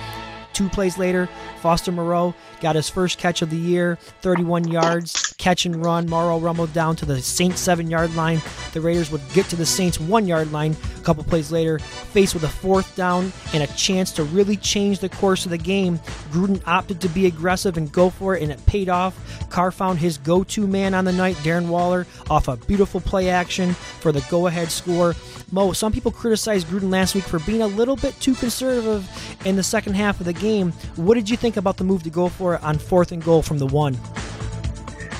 Two 0.60 0.68
plays 0.68 0.98
later, 0.98 1.26
Foster 1.62 1.90
Moreau 1.90 2.34
got 2.60 2.76
his 2.76 2.90
first 2.90 3.16
catch 3.16 3.40
of 3.40 3.48
the 3.48 3.56
year, 3.56 3.96
31 4.20 4.68
yards, 4.68 5.34
catch 5.38 5.64
and 5.64 5.82
run. 5.82 6.06
Moreau 6.06 6.38
rumbled 6.38 6.74
down 6.74 6.96
to 6.96 7.06
the 7.06 7.22
Saints 7.22 7.62
seven 7.62 7.90
yard 7.90 8.14
line. 8.14 8.42
The 8.74 8.82
Raiders 8.82 9.10
would 9.10 9.22
get 9.32 9.46
to 9.46 9.56
the 9.56 9.64
Saints 9.64 9.98
one 9.98 10.26
yard 10.26 10.52
line. 10.52 10.76
A 10.98 11.00
couple 11.00 11.24
plays 11.24 11.50
later, 11.50 11.78
faced 11.78 12.34
with 12.34 12.44
a 12.44 12.48
fourth 12.48 12.94
down 12.94 13.32
and 13.54 13.62
a 13.62 13.66
chance 13.68 14.12
to 14.12 14.24
really 14.24 14.58
change 14.58 14.98
the 14.98 15.08
course 15.08 15.46
of 15.46 15.50
the 15.50 15.56
game, 15.56 15.98
Gruden 16.30 16.60
opted 16.66 17.00
to 17.00 17.08
be 17.08 17.24
aggressive 17.24 17.78
and 17.78 17.90
go 17.90 18.10
for 18.10 18.36
it, 18.36 18.42
and 18.42 18.52
it 18.52 18.66
paid 18.66 18.90
off. 18.90 19.48
Carr 19.48 19.72
found 19.72 19.98
his 19.98 20.18
go 20.18 20.44
to 20.44 20.66
man 20.66 20.92
on 20.92 21.06
the 21.06 21.12
night, 21.12 21.36
Darren 21.36 21.68
Waller, 21.68 22.06
off 22.28 22.48
a 22.48 22.58
beautiful 22.58 23.00
play 23.00 23.30
action 23.30 23.72
for 23.72 24.12
the 24.12 24.22
go 24.28 24.46
ahead 24.46 24.70
score. 24.70 25.14
Mo, 25.52 25.72
some 25.72 25.92
people 25.92 26.12
criticized 26.12 26.68
Gruden 26.68 26.90
last 26.90 27.14
week 27.14 27.24
for 27.24 27.40
being 27.40 27.62
a 27.62 27.66
little 27.66 27.96
bit 27.96 28.18
too 28.20 28.34
conservative 28.34 29.08
in 29.44 29.56
the 29.56 29.62
second 29.62 29.94
half 29.94 30.20
of 30.20 30.26
the 30.26 30.32
game. 30.32 30.72
What 30.94 31.14
did 31.14 31.28
you 31.28 31.36
think 31.36 31.56
about 31.56 31.76
the 31.76 31.84
move 31.84 32.04
to 32.04 32.10
go 32.10 32.28
for 32.28 32.54
it 32.54 32.62
on 32.62 32.78
fourth 32.78 33.10
and 33.10 33.22
goal 33.22 33.42
from 33.42 33.58
the 33.58 33.66
one? 33.66 33.94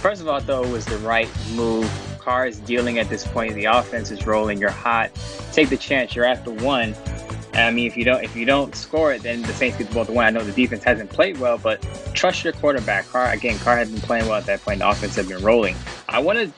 First 0.01 0.23
of 0.23 0.29
all, 0.29 0.41
though, 0.41 0.63
it 0.63 0.71
was 0.71 0.87
the 0.87 0.99
right 0.99 1.29
move. 1.55 1.91
Carr 2.21 2.47
is 2.47 2.61
dealing 2.61 2.99
at 2.99 3.09
this 3.09 3.27
point. 3.27 3.55
The 3.55 3.65
offense 3.65 4.11
is 4.11 4.27
rolling. 4.27 4.59
You're 4.59 4.71
hot. 4.71 5.11
Take 5.53 5.69
the 5.69 5.77
chance. 5.77 6.15
You're 6.15 6.27
at 6.27 6.45
the 6.45 6.53
one. 6.53 6.95
I 7.55 7.71
mean, 7.73 7.87
if 7.87 7.97
you 7.97 8.05
don't 8.05 8.23
if 8.23 8.37
you 8.37 8.45
don't 8.45 8.75
score 8.77 9.13
it, 9.13 9.23
then 9.23 9.43
the 9.43 9.53
Saints 9.53 9.77
get 9.79 9.89
the 9.89 9.95
ball 9.95 10.07
to 10.07 10.13
win. 10.13 10.21
I 10.21 10.31
know 10.31 10.45
the 10.45 10.53
defense 10.53 10.85
hasn't 10.85 11.11
played 11.11 11.39
well, 11.39 11.59
but 11.59 11.83
trust 12.15 12.45
your 12.45 12.53
quarterback. 12.53 13.07
Carr 13.09 13.33
again, 13.33 13.59
Carr 13.59 13.77
has 13.79 13.91
been 13.91 14.01
playing 14.01 14.27
well 14.27 14.37
at 14.37 14.47
that 14.47 14.63
point. 14.63 14.79
The 14.79 14.89
offense 14.89 15.17
has 15.17 15.29
been 15.29 15.43
rolling. 15.43 15.75
I 16.09 16.21
want 16.21 16.39
to 16.39 16.53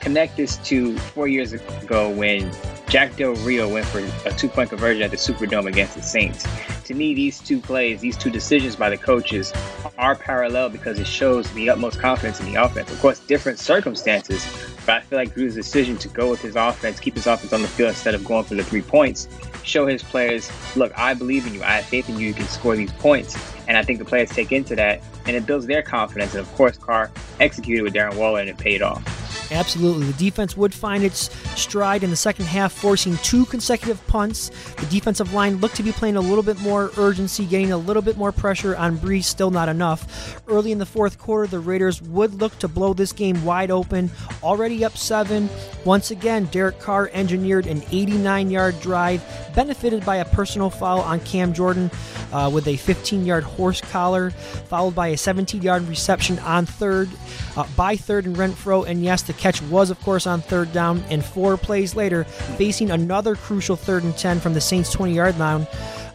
connect 0.00 0.36
this 0.36 0.56
to 0.58 0.96
four 0.98 1.26
years 1.26 1.52
ago 1.52 2.10
when 2.10 2.52
Jack 2.88 3.16
Del 3.16 3.34
Rio 3.36 3.68
went 3.68 3.84
for 3.86 3.98
a 4.28 4.32
two 4.32 4.48
point 4.48 4.70
conversion 4.70 5.02
at 5.02 5.10
the 5.10 5.16
Superdome 5.16 5.66
against 5.66 5.96
the 5.96 6.02
Saints. 6.02 6.46
To 6.84 6.94
me, 6.94 7.14
these 7.14 7.40
two 7.40 7.60
plays, 7.60 8.00
these 8.00 8.16
two 8.16 8.30
decisions 8.30 8.76
by 8.76 8.90
the 8.90 8.96
coaches 8.96 9.52
are 9.98 10.14
parallel 10.14 10.68
because 10.68 11.00
it 11.00 11.06
shows 11.06 11.50
the 11.52 11.68
utmost 11.68 11.98
confidence 11.98 12.38
in 12.38 12.52
the 12.52 12.62
offense. 12.62 12.92
Of 12.92 13.00
course, 13.00 13.18
different 13.18 13.58
circumstances, 13.58 14.46
but 14.86 14.94
I 14.94 15.00
feel 15.00 15.18
like 15.18 15.34
Drew's 15.34 15.56
decision 15.56 15.96
to 15.98 16.08
go 16.08 16.30
with 16.30 16.40
his 16.40 16.54
offense, 16.54 17.00
keep 17.00 17.14
his 17.14 17.26
offense 17.26 17.52
on 17.52 17.62
the 17.62 17.68
field 17.68 17.88
instead 17.88 18.14
of 18.14 18.24
going 18.24 18.44
for 18.44 18.54
the 18.54 18.62
three 18.62 18.82
points, 18.82 19.28
show 19.64 19.84
his 19.84 20.02
players, 20.04 20.48
look, 20.76 20.96
I 20.96 21.14
believe 21.14 21.44
in 21.44 21.54
you. 21.54 21.64
I 21.64 21.72
have 21.72 21.86
faith 21.86 22.08
in 22.08 22.20
you. 22.20 22.28
You 22.28 22.34
can 22.34 22.46
score 22.46 22.76
these 22.76 22.92
points. 22.92 23.36
And 23.66 23.76
I 23.76 23.82
think 23.82 23.98
the 23.98 24.04
players 24.04 24.30
take 24.30 24.52
into 24.52 24.76
that 24.76 25.02
and 25.26 25.34
it 25.34 25.44
builds 25.44 25.66
their 25.66 25.82
confidence. 25.82 26.34
And 26.34 26.40
of 26.40 26.54
course, 26.54 26.78
Carr 26.78 27.10
executed 27.40 27.82
with 27.82 27.94
Darren 27.94 28.14
Waller 28.14 28.38
and 28.38 28.48
it 28.48 28.58
paid 28.58 28.80
off. 28.80 29.02
Absolutely. 29.50 30.06
The 30.06 30.18
defense 30.24 30.56
would 30.56 30.74
find 30.74 31.04
its 31.04 31.30
stride 31.58 32.02
in 32.02 32.10
the 32.10 32.16
second 32.16 32.46
half, 32.46 32.72
forcing 32.72 33.16
two 33.18 33.46
consecutive 33.46 34.04
punts. 34.06 34.50
The 34.76 34.86
defensive 34.86 35.32
line 35.32 35.56
looked 35.56 35.76
to 35.76 35.82
be 35.82 35.92
playing 35.92 36.16
a 36.16 36.20
little 36.20 36.42
bit 36.42 36.58
more 36.60 36.90
urgency, 36.96 37.46
getting 37.46 37.72
a 37.72 37.78
little 37.78 38.02
bit 38.02 38.16
more 38.16 38.32
pressure 38.32 38.76
on 38.76 38.98
Brees, 38.98 39.24
still 39.24 39.50
not 39.50 39.68
enough. 39.68 40.42
Early 40.48 40.72
in 40.72 40.78
the 40.78 40.86
fourth 40.86 41.18
quarter, 41.18 41.46
the 41.46 41.60
Raiders 41.60 42.02
would 42.02 42.34
look 42.34 42.58
to 42.58 42.68
blow 42.68 42.92
this 42.92 43.12
game 43.12 43.44
wide 43.44 43.70
open, 43.70 44.10
already 44.42 44.84
up 44.84 44.96
seven. 44.96 45.48
Once 45.84 46.10
again, 46.10 46.46
Derek 46.46 46.80
Carr 46.80 47.10
engineered 47.12 47.66
an 47.66 47.82
89 47.90 48.50
yard 48.50 48.80
drive, 48.80 49.22
benefited 49.54 50.04
by 50.04 50.16
a 50.16 50.24
personal 50.24 50.70
foul 50.70 51.00
on 51.00 51.20
Cam 51.20 51.52
Jordan 51.52 51.90
uh, 52.32 52.50
with 52.52 52.66
a 52.66 52.76
15 52.76 53.24
yard 53.24 53.44
horse 53.44 53.80
collar, 53.80 54.30
followed 54.30 54.94
by 54.94 55.08
a 55.08 55.16
17 55.16 55.62
yard 55.62 55.82
reception 55.88 56.38
on 56.40 56.66
third, 56.66 57.08
uh, 57.56 57.66
by 57.76 57.96
third 57.96 58.26
and 58.26 58.36
Renfrow. 58.36 58.86
And 58.86 59.04
yes, 59.04 59.22
the 59.22 59.32
catch 59.36 59.62
was, 59.62 59.90
of 59.90 60.00
course, 60.00 60.26
on 60.26 60.40
third 60.40 60.72
down. 60.72 61.04
And 61.10 61.24
four 61.24 61.56
plays 61.56 61.94
later, 61.94 62.24
facing 62.24 62.90
another 62.90 63.36
crucial 63.36 63.76
third 63.76 64.04
and 64.04 64.16
10 64.16 64.40
from 64.40 64.54
the 64.54 64.60
Saints 64.60 64.90
20 64.90 65.14
yard 65.14 65.38
line. 65.38 65.66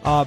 Uh, 0.03 0.25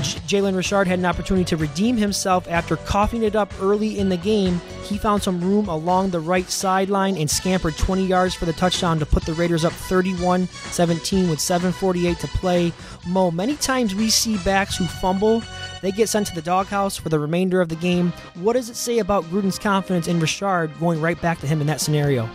Jalen 0.00 0.56
Richard 0.56 0.86
had 0.86 0.98
an 0.98 1.04
opportunity 1.04 1.44
to 1.46 1.56
redeem 1.56 1.96
himself 1.96 2.46
after 2.48 2.76
coughing 2.76 3.22
it 3.22 3.36
up 3.36 3.52
early 3.60 3.98
in 3.98 4.08
the 4.08 4.16
game. 4.16 4.60
He 4.84 4.98
found 4.98 5.22
some 5.22 5.40
room 5.40 5.68
along 5.68 6.10
the 6.10 6.20
right 6.20 6.48
sideline 6.50 7.16
and 7.16 7.30
scampered 7.30 7.76
20 7.76 8.04
yards 8.04 8.34
for 8.34 8.44
the 8.44 8.52
touchdown 8.52 8.98
to 8.98 9.06
put 9.06 9.24
the 9.24 9.32
Raiders 9.34 9.64
up 9.64 9.72
31 9.72 10.46
17 10.46 11.28
with 11.28 11.38
7.48 11.38 12.18
to 12.18 12.28
play. 12.28 12.72
Mo, 13.06 13.30
many 13.30 13.56
times 13.56 13.94
we 13.94 14.10
see 14.10 14.36
backs 14.38 14.76
who 14.76 14.86
fumble, 14.86 15.42
they 15.82 15.92
get 15.92 16.08
sent 16.08 16.26
to 16.28 16.34
the 16.34 16.42
doghouse 16.42 16.96
for 16.96 17.08
the 17.08 17.18
remainder 17.18 17.60
of 17.60 17.68
the 17.68 17.76
game. 17.76 18.12
What 18.34 18.54
does 18.54 18.68
it 18.68 18.76
say 18.76 18.98
about 18.98 19.24
Gruden's 19.24 19.58
confidence 19.58 20.08
in 20.08 20.20
Richard 20.20 20.70
going 20.78 21.00
right 21.00 21.20
back 21.20 21.38
to 21.40 21.46
him 21.46 21.60
in 21.60 21.66
that 21.68 21.80
scenario? 21.80 22.28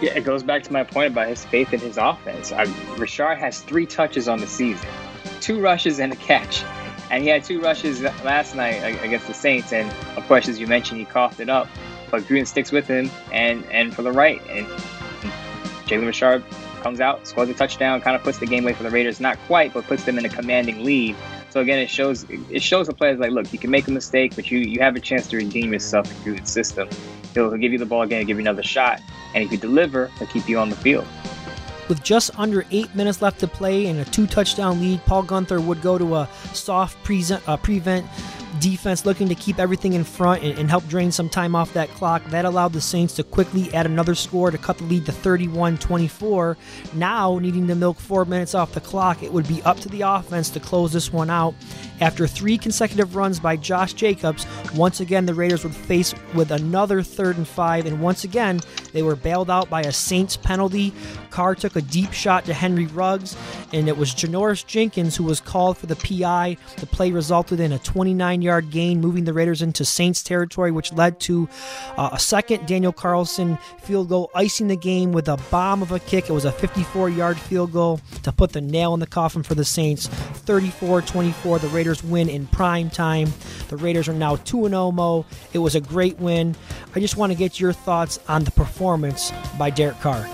Yeah, 0.00 0.12
it 0.14 0.24
goes 0.24 0.42
back 0.42 0.62
to 0.62 0.72
my 0.72 0.84
point 0.84 1.12
about 1.12 1.28
his 1.28 1.44
faith 1.44 1.74
in 1.74 1.80
his 1.80 1.98
offense. 1.98 2.52
I, 2.52 2.66
has 3.34 3.60
three 3.60 3.84
touches 3.84 4.28
on 4.28 4.40
the 4.40 4.46
season 4.46 4.88
two 5.40 5.60
rushes 5.60 5.98
and 6.00 6.12
a 6.12 6.16
catch. 6.16 6.64
And 7.10 7.22
he 7.24 7.28
had 7.28 7.42
two 7.42 7.60
rushes 7.60 8.02
last 8.02 8.54
night 8.54 8.76
against 9.02 9.26
the 9.26 9.34
Saints. 9.34 9.72
And 9.72 9.90
of 10.16 10.26
course, 10.28 10.48
as 10.48 10.60
you 10.60 10.66
mentioned, 10.66 11.00
he 11.00 11.06
coughed 11.06 11.40
it 11.40 11.48
up. 11.48 11.68
But 12.10 12.26
Green 12.26 12.46
sticks 12.46 12.72
with 12.72 12.86
him 12.86 13.10
and, 13.32 13.64
and 13.66 13.94
for 13.94 14.02
the 14.02 14.12
right. 14.12 14.40
And 14.48 14.66
Jalen 15.86 16.06
Richard 16.06 16.44
comes 16.82 17.00
out, 17.00 17.26
scores 17.26 17.48
a 17.48 17.54
touchdown, 17.54 18.00
kind 18.00 18.16
of 18.16 18.22
puts 18.22 18.38
the 18.38 18.46
game 18.46 18.64
away 18.64 18.74
for 18.74 18.84
the 18.84 18.90
Raiders. 18.90 19.20
Not 19.20 19.38
quite, 19.46 19.74
but 19.74 19.84
puts 19.84 20.04
them 20.04 20.18
in 20.18 20.24
a 20.24 20.28
commanding 20.28 20.84
lead. 20.84 21.16
So 21.50 21.60
again, 21.60 21.80
it 21.80 21.90
shows 21.90 22.24
it 22.30 22.62
shows 22.62 22.86
the 22.86 22.92
players 22.92 23.18
like, 23.18 23.32
look, 23.32 23.52
you 23.52 23.58
can 23.58 23.70
make 23.70 23.88
a 23.88 23.90
mistake, 23.90 24.36
but 24.36 24.50
you 24.50 24.58
you 24.58 24.80
have 24.80 24.94
a 24.94 25.00
chance 25.00 25.26
to 25.28 25.36
redeem 25.36 25.72
yourself 25.72 26.06
through 26.22 26.36
the 26.36 26.46
system. 26.46 26.88
He'll, 27.34 27.50
he'll 27.50 27.58
give 27.58 27.72
you 27.72 27.78
the 27.78 27.86
ball 27.86 28.02
again, 28.02 28.24
give 28.24 28.36
you 28.36 28.42
another 28.42 28.62
shot, 28.62 29.00
and 29.34 29.42
if 29.44 29.50
you 29.50 29.58
deliver, 29.58 30.06
he'll 30.18 30.28
keep 30.28 30.48
you 30.48 30.58
on 30.58 30.70
the 30.70 30.76
field. 30.76 31.06
With 31.90 32.04
just 32.04 32.30
under 32.38 32.64
eight 32.70 32.94
minutes 32.94 33.20
left 33.20 33.40
to 33.40 33.48
play 33.48 33.86
and 33.88 33.98
a 33.98 34.04
two 34.04 34.28
touchdown 34.28 34.80
lead, 34.80 35.04
Paul 35.06 35.24
Guenther 35.24 35.60
would 35.62 35.82
go 35.82 35.98
to 35.98 36.14
a 36.18 36.28
soft 36.52 36.96
uh, 37.48 37.56
prevent 37.56 38.06
defense 38.58 39.06
looking 39.06 39.28
to 39.28 39.34
keep 39.34 39.58
everything 39.58 39.92
in 39.92 40.02
front 40.02 40.42
and, 40.42 40.58
and, 40.58 40.68
help 40.68 40.86
drain 40.88 41.12
some 41.12 41.28
time 41.28 41.54
off 41.54 41.72
that 41.74 41.88
clock. 41.90 42.24
That 42.26 42.44
allowed 42.44 42.72
the 42.72 42.80
Saints 42.80 43.14
to 43.14 43.22
quickly 43.22 43.72
add 43.72 43.86
another 43.86 44.14
score 44.14 44.50
to 44.50 44.58
cut 44.58 44.78
the 44.78 44.84
lead 44.84 45.06
to 45.06 45.12
31 45.12 45.78
24. 45.78 46.56
Now, 46.94 47.38
needing 47.38 47.68
to 47.68 47.74
milk 47.74 47.98
four 48.00 48.24
minutes 48.24 48.54
off 48.54 48.72
the 48.72 48.80
clock, 48.80 49.22
it 49.22 49.32
would 49.32 49.46
be 49.46 49.62
up 49.62 49.78
to 49.80 49.88
the 49.88 50.02
offense 50.02 50.50
to 50.50 50.60
close 50.60 50.92
this 50.92 51.12
one 51.12 51.30
out. 51.30 51.54
After 52.00 52.26
three 52.26 52.56
consecutive 52.56 53.14
runs 53.14 53.38
by 53.38 53.56
Josh 53.56 53.92
Jacobs, 53.92 54.46
once 54.74 55.00
again 55.00 55.26
the 55.26 55.34
Raiders 55.34 55.64
would 55.64 55.74
face 55.74 56.14
with 56.34 56.50
another 56.50 57.02
third 57.02 57.36
and 57.36 57.46
five, 57.46 57.86
and 57.86 58.00
once 58.00 58.24
again 58.24 58.60
they 58.92 59.02
were 59.02 59.16
bailed 59.16 59.50
out 59.50 59.68
by 59.70 59.82
a 59.82 59.92
Saints 59.92 60.36
penalty. 60.36 60.92
Carr 61.30 61.54
took 61.54 61.76
a 61.76 61.82
deep 61.82 62.12
shot 62.12 62.44
to 62.46 62.54
Henry 62.54 62.86
Ruggs, 62.86 63.36
and 63.72 63.88
it 63.88 63.96
was 63.96 64.14
Janoris 64.14 64.66
Jenkins 64.66 65.14
who 65.14 65.24
was 65.24 65.40
called 65.40 65.78
for 65.78 65.86
the 65.86 65.96
PI. 65.96 66.56
The 66.78 66.86
play 66.86 67.12
resulted 67.12 67.60
in 67.60 67.72
a 67.72 67.78
29 67.78 68.39
yard 68.42 68.70
gain, 68.70 69.00
moving 69.00 69.24
the 69.24 69.32
Raiders 69.32 69.62
into 69.62 69.84
Saints 69.84 70.22
territory, 70.22 70.70
which 70.70 70.92
led 70.92 71.20
to 71.20 71.48
uh, 71.96 72.10
a 72.12 72.18
second 72.18 72.66
Daniel 72.66 72.92
Carlson 72.92 73.58
field 73.82 74.08
goal, 74.08 74.30
icing 74.34 74.68
the 74.68 74.76
game 74.76 75.12
with 75.12 75.28
a 75.28 75.36
bomb 75.50 75.82
of 75.82 75.92
a 75.92 75.98
kick. 75.98 76.28
It 76.28 76.32
was 76.32 76.44
a 76.44 76.52
54 76.52 77.10
yard 77.10 77.38
field 77.38 77.72
goal 77.72 78.00
to 78.22 78.32
put 78.32 78.52
the 78.52 78.60
nail 78.60 78.94
in 78.94 79.00
the 79.00 79.06
coffin 79.06 79.42
for 79.42 79.54
the 79.54 79.64
Saints. 79.64 80.06
34 80.06 81.02
24, 81.02 81.58
the 81.58 81.68
Raiders 81.68 82.02
win 82.02 82.28
in 82.28 82.46
prime 82.46 82.90
time. 82.90 83.32
The 83.68 83.76
Raiders 83.76 84.08
are 84.08 84.14
now 84.14 84.36
2 84.36 84.68
0 84.68 84.92
Mo. 84.92 85.26
It 85.52 85.58
was 85.58 85.74
a 85.74 85.80
great 85.80 86.18
win. 86.18 86.56
I 86.94 87.00
just 87.00 87.16
want 87.16 87.32
to 87.32 87.38
get 87.38 87.60
your 87.60 87.72
thoughts 87.72 88.18
on 88.28 88.44
the 88.44 88.50
performance 88.50 89.32
by 89.58 89.70
Derek 89.70 90.00
Carr. 90.00 90.28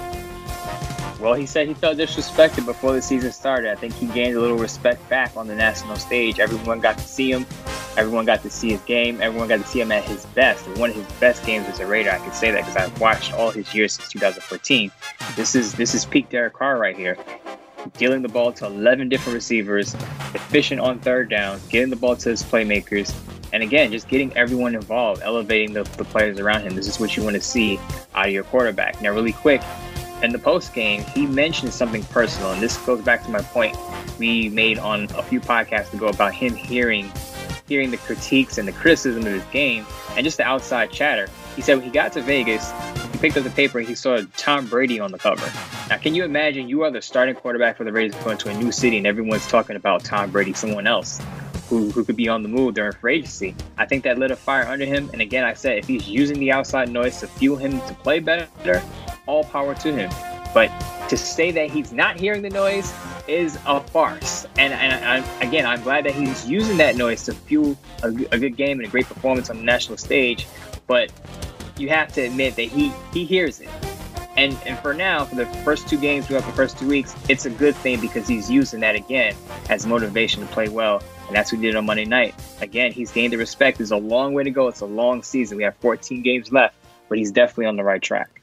Well, 1.21 1.35
he 1.35 1.47
said 1.47 1.67
he 1.67 1.75
felt 1.75 1.97
disrespected 1.97 2.67
before 2.67 2.93
the 2.93 3.01
season 3.01 3.33
started. 3.33 3.71
I 3.71 3.75
think 3.75 3.95
he 3.95 4.07
gained 4.07 4.37
a 4.37 4.41
little 4.41 4.59
respect 4.59 5.09
back 5.09 5.35
on 5.37 5.47
the 5.47 5.55
national 5.55 5.97
stage. 5.97 6.39
Everyone 6.39 6.81
got 6.81 6.99
to 6.99 7.05
see 7.05 7.33
him. 7.33 7.47
Everyone 7.97 8.25
got 8.27 8.43
to 8.43 8.51
see 8.51 8.71
his 8.71 8.81
game. 8.83 9.21
Everyone 9.21 9.49
got 9.49 9.61
to 9.61 9.67
see 9.67 9.81
him 9.81 9.91
at 9.91 10.05
his 10.05 10.27
best. 10.27 10.67
One 10.79 10.91
of 10.91 10.97
his 10.97 11.07
best 11.19 11.45
games 11.45 11.67
as 11.67 11.81
a 11.81 11.87
Raider. 11.87 12.11
I 12.11 12.19
can 12.19 12.33
say 12.33 12.51
that 12.51 12.61
because 12.61 12.77
I've 12.77 13.01
watched 13.01 13.33
all 13.33 13.51
his 13.51 13.75
years 13.75 13.95
since 13.95 14.09
2014. 14.11 14.91
This 15.35 15.55
is 15.55 15.73
this 15.75 15.95
is 15.95 16.05
peak 16.05 16.29
Derek 16.29 16.55
Carr 16.55 16.79
right 16.79 16.97
here. 16.97 17.17
Dealing 17.99 18.23
the 18.23 18.29
ball 18.29 18.53
to 18.53 18.67
11 18.67 19.09
different 19.09 19.35
receivers, 19.35 19.95
efficient 20.35 20.81
on 20.81 20.99
third 20.99 21.31
down, 21.31 21.61
getting 21.69 21.89
the 21.89 21.97
ball 21.97 22.17
to 22.17 22.31
his 22.31 22.43
playmakers, 22.43 23.15
And 23.53 23.63
again, 23.63 23.93
just 23.93 24.09
getting 24.09 24.37
everyone 24.37 24.75
involved, 24.75 25.23
elevating 25.23 25.73
the, 25.73 25.85
the 25.85 26.05
players 26.05 26.41
around 26.41 26.63
him. 26.63 26.75
This 26.75 26.89
is 26.89 26.99
what 26.99 27.17
you 27.17 27.23
want 27.23 27.37
to 27.37 27.41
see 27.41 27.79
out 28.15 28.27
of 28.27 28.33
your 28.33 28.43
quarterback. 28.43 29.01
Now, 29.01 29.13
really 29.13 29.33
quick, 29.33 29.63
in 30.23 30.33
the 30.33 30.39
post 30.39 30.75
game, 30.75 31.03
he 31.15 31.27
mentioned 31.27 31.73
something 31.73 32.03
personal, 32.05 32.53
and 32.53 32.61
this 32.61 32.77
goes 32.79 33.01
back 33.03 33.23
to 33.25 33.31
my 33.31 33.41
point 33.41 33.77
we 34.19 34.49
made 34.49 34.79
on 34.79 35.05
a 35.17 35.23
few 35.23 35.41
podcasts 35.41 35.93
ago 35.93 36.09
about 36.09 36.35
him 36.35 36.55
hearing 36.55 37.11
hearing 37.69 37.91
the 37.91 37.97
critiques 37.97 38.59
and 38.59 38.67
the 38.67 38.73
criticism 38.73 39.27
of 39.27 39.33
his 39.33 39.45
game 39.53 39.87
and 40.17 40.25
just 40.25 40.37
the 40.37 40.45
outside 40.45 40.91
chatter. 40.91 41.29
He 41.55 41.63
said 41.63 41.77
when 41.77 41.85
he 41.85 41.91
got 41.91 42.13
to 42.13 42.23
Vegas, 42.23 42.71
he 43.13 43.19
picked 43.19 43.37
up 43.37 43.45
the 43.45 43.51
paper 43.51 43.79
and 43.79 43.89
he 43.89 43.95
saw 43.95 44.21
Tom 44.37 44.67
Brady 44.67 45.01
on 45.01 45.13
the 45.13 45.19
cover. 45.19 45.51
Now, 45.89 45.99
can 45.99 46.15
you 46.15 46.25
imagine 46.25 46.69
you 46.69 46.83
are 46.83 46.91
the 46.91 47.03
starting 47.03 47.35
quarterback 47.35 47.77
for 47.77 47.85
the 47.85 47.93
Raiders 47.93 48.15
going 48.23 48.39
to 48.39 48.51
a 48.51 48.55
new 48.55 48.73
city 48.73 48.99
and 48.99 49.07
everyone's 49.07 49.47
talking 49.47 49.77
about 49.77 50.05
Tom 50.05 50.31
Brady, 50.31 50.53
someone 50.53 50.87
else 50.87 51.21
who, 51.69 51.91
who 51.91 52.05
could 52.05 52.17
be 52.17 52.29
on 52.29 52.43
the 52.43 52.49
move 52.49 52.75
during 52.75 52.93
free 52.93 53.17
agency? 53.17 53.55
I 53.77 53.87
think 53.87 54.05
that 54.05 54.19
lit 54.19 54.31
a 54.31 54.37
fire 54.37 54.67
under 54.67 54.85
him. 54.85 55.11
And 55.13 55.21
again, 55.21 55.45
I 55.45 55.55
said 55.55 55.79
if 55.79 55.87
he's 55.87 56.09
using 56.09 56.39
the 56.39 56.53
outside 56.53 56.91
noise 56.91 57.21
to 57.21 57.27
fuel 57.27 57.57
him 57.57 57.81
to 57.81 57.95
play 57.95 58.21
better, 58.21 58.83
all 59.27 59.45
power 59.45 59.75
to 59.75 59.93
him. 59.93 60.11
But 60.55 60.71
to 61.09 61.17
say 61.17 61.51
that 61.53 61.71
he's 61.71 61.93
not 61.93 62.19
hearing 62.19 62.43
the 62.43 62.51
noise 62.51 62.93
is 63.29 63.59
a 63.67 63.81
farce. 63.81 64.47
And, 64.59 64.73
and 64.73 65.05
I, 65.05 65.41
again, 65.41 65.67
I'm 65.67 65.83
glad 65.83 66.05
that 66.05 66.15
he's 66.15 66.49
using 66.49 66.77
that 66.79 66.97
noise 66.97 67.25
to 67.25 67.35
fuel 67.35 67.77
a, 68.03 68.09
a 68.09 68.39
good 68.39 68.57
game 68.57 68.79
and 68.79 68.87
a 68.87 68.91
great 68.91 69.07
performance 69.07 69.51
on 69.51 69.57
the 69.59 69.65
national 69.65 69.99
stage. 69.99 70.47
But 70.87 71.11
you 71.79 71.89
have 71.89 72.13
to 72.15 72.23
admit 72.23 72.57
that 72.57 72.63
he 72.63 72.93
he 73.13 73.25
hears 73.25 73.61
it. 73.61 73.69
And 74.37 74.57
and 74.67 74.79
for 74.79 74.95
now, 74.95 75.25
for 75.25 75.35
the 75.35 75.47
first 75.65 75.89
two 75.89 75.99
games 75.99 76.27
throughout 76.27 76.45
the 76.45 76.53
first 76.53 76.79
two 76.79 76.89
weeks, 76.89 77.15
it's 77.29 77.47
a 77.47 77.51
good 77.51 77.75
thing 77.77 78.01
because 78.01 78.29
he's 78.29 78.51
using 78.51 78.81
that 78.81 78.95
again 78.95 79.35
as 79.69 79.87
motivation 79.87 80.47
to 80.47 80.53
play 80.53 80.69
well. 80.69 81.03
And 81.27 81.35
that's 81.35 81.51
what 81.51 81.61
he 81.61 81.67
did 81.67 81.75
on 81.75 81.87
Monday 81.87 82.05
night. 82.05 82.35
Again, 82.61 82.93
he's 82.93 83.11
gained 83.11 83.33
the 83.33 83.39
respect. 83.39 83.79
There's 83.79 83.91
a 83.91 83.97
long 83.97 84.33
way 84.33 84.45
to 84.45 84.51
go. 84.51 84.69
It's 84.69 84.81
a 84.81 84.87
long 84.87 85.23
season. 85.23 85.57
We 85.57 85.65
have 85.65 85.77
14 85.77 86.23
games 86.23 86.53
left, 86.53 86.77
but 87.09 87.19
he's 87.19 87.33
definitely 87.33 87.67
on 87.67 87.77
the 87.77 87.83
right 87.83 88.01
track. 88.01 88.36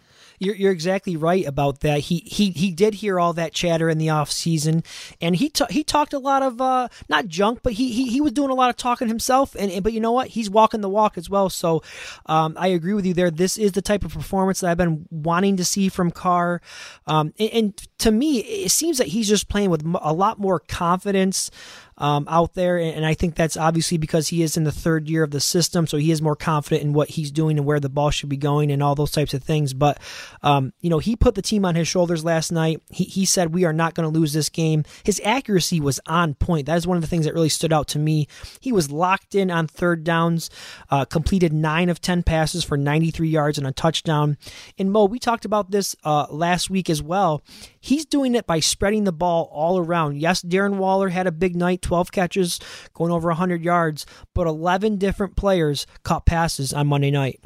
You're, 0.43 0.55
you're 0.55 0.71
exactly 0.71 1.15
right 1.15 1.45
about 1.45 1.79
that. 1.81 1.99
He 2.01 2.23
he 2.25 2.51
he 2.51 2.71
did 2.71 2.95
hear 2.95 3.19
all 3.19 3.33
that 3.33 3.53
chatter 3.53 3.89
in 3.89 3.97
the 3.97 4.09
off 4.09 4.31
season, 4.31 4.83
and 5.21 5.35
he 5.35 5.49
ta- 5.49 5.67
he 5.69 5.83
talked 5.83 6.13
a 6.13 6.19
lot 6.19 6.43
of 6.43 6.61
uh, 6.61 6.89
not 7.09 7.27
junk, 7.27 7.59
but 7.63 7.73
he, 7.73 7.91
he 7.91 8.09
he 8.09 8.21
was 8.21 8.31
doing 8.31 8.49
a 8.49 8.53
lot 8.53 8.69
of 8.69 8.77
talking 8.77 9.07
himself. 9.07 9.55
And, 9.55 9.71
and 9.71 9.83
but 9.83 9.93
you 9.93 9.99
know 9.99 10.11
what? 10.11 10.27
He's 10.27 10.49
walking 10.49 10.81
the 10.81 10.89
walk 10.89 11.17
as 11.17 11.29
well. 11.29 11.49
So 11.49 11.81
um, 12.25 12.55
I 12.57 12.67
agree 12.67 12.93
with 12.93 13.05
you 13.05 13.13
there. 13.13 13.31
This 13.31 13.57
is 13.57 13.73
the 13.73 13.81
type 13.81 14.03
of 14.03 14.13
performance 14.13 14.59
that 14.59 14.69
I've 14.69 14.77
been 14.77 15.05
wanting 15.09 15.57
to 15.57 15.65
see 15.65 15.89
from 15.89 16.11
Carr. 16.11 16.61
Um, 17.07 17.33
and, 17.39 17.49
and 17.51 17.77
to 17.99 18.11
me, 18.11 18.39
it 18.39 18.71
seems 18.71 18.97
that 18.97 19.07
he's 19.07 19.27
just 19.27 19.49
playing 19.49 19.69
with 19.69 19.83
a 20.01 20.13
lot 20.13 20.39
more 20.39 20.59
confidence 20.59 21.49
um, 21.97 22.27
out 22.29 22.53
there. 22.53 22.77
And 22.77 23.05
I 23.05 23.13
think 23.13 23.35
that's 23.35 23.57
obviously 23.57 23.97
because 23.97 24.27
he 24.27 24.43
is 24.43 24.57
in 24.57 24.63
the 24.63 24.71
third 24.71 25.09
year 25.09 25.23
of 25.23 25.31
the 25.31 25.39
system, 25.39 25.87
so 25.87 25.97
he 25.97 26.11
is 26.11 26.21
more 26.21 26.35
confident 26.35 26.83
in 26.83 26.93
what 26.93 27.09
he's 27.09 27.31
doing 27.31 27.57
and 27.57 27.65
where 27.65 27.79
the 27.79 27.89
ball 27.89 28.11
should 28.11 28.29
be 28.29 28.37
going 28.37 28.71
and 28.71 28.81
all 28.81 28.95
those 28.95 29.11
types 29.11 29.33
of 29.33 29.43
things. 29.43 29.73
But, 29.73 29.99
um, 30.41 30.73
you 30.81 30.89
know, 30.89 30.99
he 30.99 31.15
put 31.15 31.35
the 31.35 31.41
team 31.41 31.65
on 31.65 31.75
his 31.75 31.87
shoulders 31.87 32.23
last 32.23 32.51
night. 32.51 32.81
He, 32.89 33.03
he 33.05 33.25
said, 33.25 33.53
We 33.53 33.65
are 33.65 33.73
not 33.73 33.93
going 33.93 34.11
to 34.11 34.19
lose 34.19 34.33
this 34.33 34.49
game. 34.49 34.83
His 35.03 35.21
accuracy 35.23 35.79
was 35.79 35.99
on 36.05 36.33
point. 36.33 36.65
That 36.65 36.77
is 36.77 36.87
one 36.87 36.97
of 36.97 37.01
the 37.01 37.07
things 37.07 37.25
that 37.25 37.33
really 37.33 37.49
stood 37.49 37.73
out 37.73 37.87
to 37.89 37.99
me. 37.99 38.27
He 38.59 38.71
was 38.71 38.91
locked 38.91 39.35
in 39.35 39.51
on 39.51 39.67
third 39.67 40.03
downs, 40.03 40.49
uh, 40.89 41.05
completed 41.05 41.53
nine 41.53 41.89
of 41.89 42.01
10 42.01 42.23
passes 42.23 42.63
for 42.63 42.77
93 42.77 43.27
yards 43.27 43.57
and 43.57 43.67
a 43.67 43.71
touchdown. 43.71 44.37
And 44.77 44.91
Mo, 44.91 45.05
we 45.05 45.19
talked 45.19 45.45
about 45.45 45.71
this 45.71 45.95
uh, 46.03 46.27
last 46.29 46.69
week 46.69 46.89
as 46.89 47.01
well. 47.01 47.43
He's 47.79 48.05
doing 48.05 48.35
it 48.35 48.47
by 48.47 48.59
spreading 48.59 49.03
the 49.03 49.11
ball 49.11 49.49
all 49.51 49.77
around. 49.77 50.17
Yes, 50.17 50.41
Darren 50.41 50.77
Waller 50.77 51.09
had 51.09 51.27
a 51.27 51.31
big 51.31 51.55
night, 51.55 51.81
12 51.83 52.11
catches, 52.11 52.59
going 52.93 53.11
over 53.11 53.27
100 53.29 53.63
yards, 53.63 54.05
but 54.33 54.47
11 54.47 54.97
different 54.97 55.35
players 55.35 55.85
caught 56.03 56.25
passes 56.25 56.73
on 56.73 56.87
Monday 56.87 57.11
night. 57.11 57.39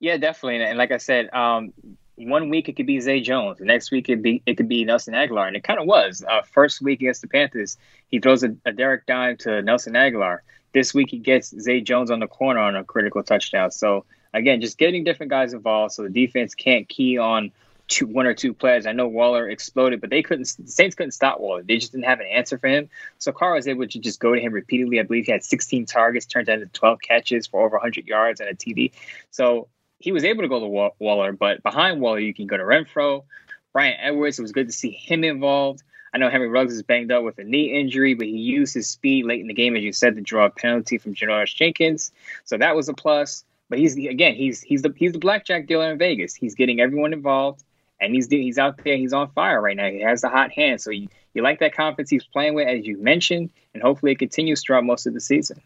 Yeah, 0.00 0.16
definitely. 0.16 0.62
And 0.62 0.78
like 0.78 0.92
I 0.92 0.98
said, 0.98 1.32
um, 1.32 1.72
one 2.16 2.48
week 2.48 2.68
it 2.68 2.76
could 2.76 2.86
be 2.86 3.00
Zay 3.00 3.20
Jones. 3.20 3.58
The 3.58 3.64
next 3.64 3.90
week 3.90 4.08
it 4.08 4.22
be 4.22 4.42
it 4.46 4.56
could 4.56 4.68
be 4.68 4.84
Nelson 4.84 5.14
Agholor, 5.14 5.46
and 5.46 5.56
it 5.56 5.62
kind 5.62 5.80
of 5.80 5.86
was. 5.86 6.24
Uh, 6.28 6.42
first 6.42 6.80
week 6.82 7.00
against 7.00 7.22
the 7.22 7.28
Panthers, 7.28 7.76
he 8.08 8.18
throws 8.18 8.42
a, 8.42 8.56
a 8.64 8.72
Derek 8.72 9.06
dime 9.06 9.36
to 9.38 9.62
Nelson 9.62 9.94
Agholor. 9.94 10.38
This 10.72 10.92
week 10.92 11.10
he 11.10 11.18
gets 11.18 11.48
Zay 11.60 11.80
Jones 11.80 12.10
on 12.10 12.20
the 12.20 12.26
corner 12.26 12.60
on 12.60 12.76
a 12.76 12.84
critical 12.84 13.22
touchdown. 13.22 13.70
So 13.70 14.04
again, 14.34 14.60
just 14.60 14.78
getting 14.78 15.04
different 15.04 15.30
guys 15.30 15.52
involved, 15.52 15.94
so 15.94 16.02
the 16.02 16.10
defense 16.10 16.54
can't 16.54 16.88
key 16.88 17.18
on 17.18 17.52
two, 17.88 18.06
one 18.06 18.26
or 18.26 18.34
two 18.34 18.54
plays. 18.54 18.86
I 18.86 18.92
know 18.92 19.08
Waller 19.08 19.48
exploded, 19.48 20.00
but 20.00 20.10
they 20.10 20.22
couldn't. 20.22 20.54
The 20.58 20.70
Saints 20.70 20.94
couldn't 20.94 21.12
stop 21.12 21.40
Waller. 21.40 21.62
They 21.62 21.78
just 21.78 21.92
didn't 21.92 22.04
have 22.04 22.20
an 22.20 22.26
answer 22.26 22.58
for 22.58 22.68
him. 22.68 22.88
So 23.18 23.32
Carr 23.32 23.54
was 23.54 23.66
able 23.66 23.86
to 23.86 23.98
just 23.98 24.20
go 24.20 24.34
to 24.34 24.40
him 24.40 24.52
repeatedly. 24.52 25.00
I 25.00 25.02
believe 25.02 25.26
he 25.26 25.32
had 25.32 25.42
16 25.42 25.86
targets, 25.86 26.26
turned 26.26 26.48
into 26.48 26.66
12 26.66 27.00
catches 27.00 27.46
for 27.46 27.64
over 27.64 27.76
100 27.76 28.06
yards 28.06 28.40
and 28.40 28.48
a 28.48 28.54
TD. 28.54 28.92
So 29.30 29.68
he 29.98 30.12
was 30.12 30.24
able 30.24 30.42
to 30.42 30.48
go 30.48 30.60
to 30.60 30.92
Waller, 30.98 31.32
but 31.32 31.62
behind 31.62 32.00
Waller, 32.00 32.20
you 32.20 32.34
can 32.34 32.46
go 32.46 32.56
to 32.56 32.62
Renfrow, 32.62 33.24
Bryan 33.72 33.96
Edwards. 33.98 34.38
It 34.38 34.42
was 34.42 34.52
good 34.52 34.68
to 34.68 34.72
see 34.72 34.90
him 34.90 35.24
involved. 35.24 35.82
I 36.12 36.18
know 36.18 36.30
Henry 36.30 36.48
Ruggs 36.48 36.72
is 36.72 36.82
banged 36.82 37.12
up 37.12 37.22
with 37.22 37.38
a 37.38 37.44
knee 37.44 37.78
injury, 37.78 38.14
but 38.14 38.26
he 38.26 38.36
used 38.36 38.74
his 38.74 38.88
speed 38.88 39.26
late 39.26 39.40
in 39.40 39.46
the 39.46 39.54
game, 39.54 39.76
as 39.76 39.82
you 39.82 39.92
said, 39.92 40.16
to 40.16 40.22
draw 40.22 40.46
a 40.46 40.50
penalty 40.50 40.98
from 40.98 41.14
Janoris 41.14 41.54
Jenkins. 41.54 42.12
So 42.44 42.56
that 42.56 42.76
was 42.76 42.88
a 42.88 42.94
plus. 42.94 43.44
But 43.68 43.78
he's 43.78 43.96
again, 43.96 44.34
he's 44.34 44.62
he's 44.62 44.80
the 44.80 44.94
he's 44.96 45.12
the 45.12 45.18
blackjack 45.18 45.66
dealer 45.66 45.92
in 45.92 45.98
Vegas. 45.98 46.34
He's 46.34 46.54
getting 46.54 46.80
everyone 46.80 47.12
involved 47.12 47.62
and 48.00 48.14
he's 48.14 48.28
he's 48.28 48.58
out 48.58 48.82
there. 48.84 48.96
He's 48.96 49.12
on 49.12 49.30
fire 49.30 49.60
right 49.60 49.76
now. 49.76 49.90
He 49.90 50.00
has 50.00 50.22
the 50.22 50.28
hot 50.28 50.52
hand. 50.52 50.80
So 50.80 50.90
you, 50.90 51.08
you 51.34 51.42
like 51.42 51.60
that 51.60 51.74
confidence 51.74 52.10
he's 52.10 52.24
playing 52.24 52.54
with, 52.54 52.68
as 52.68 52.86
you 52.86 52.98
mentioned, 52.98 53.50
and 53.74 53.82
hopefully 53.82 54.12
it 54.12 54.18
continues 54.18 54.62
throughout 54.62 54.84
most 54.84 55.06
of 55.06 55.14
the 55.14 55.20
season. 55.20 55.60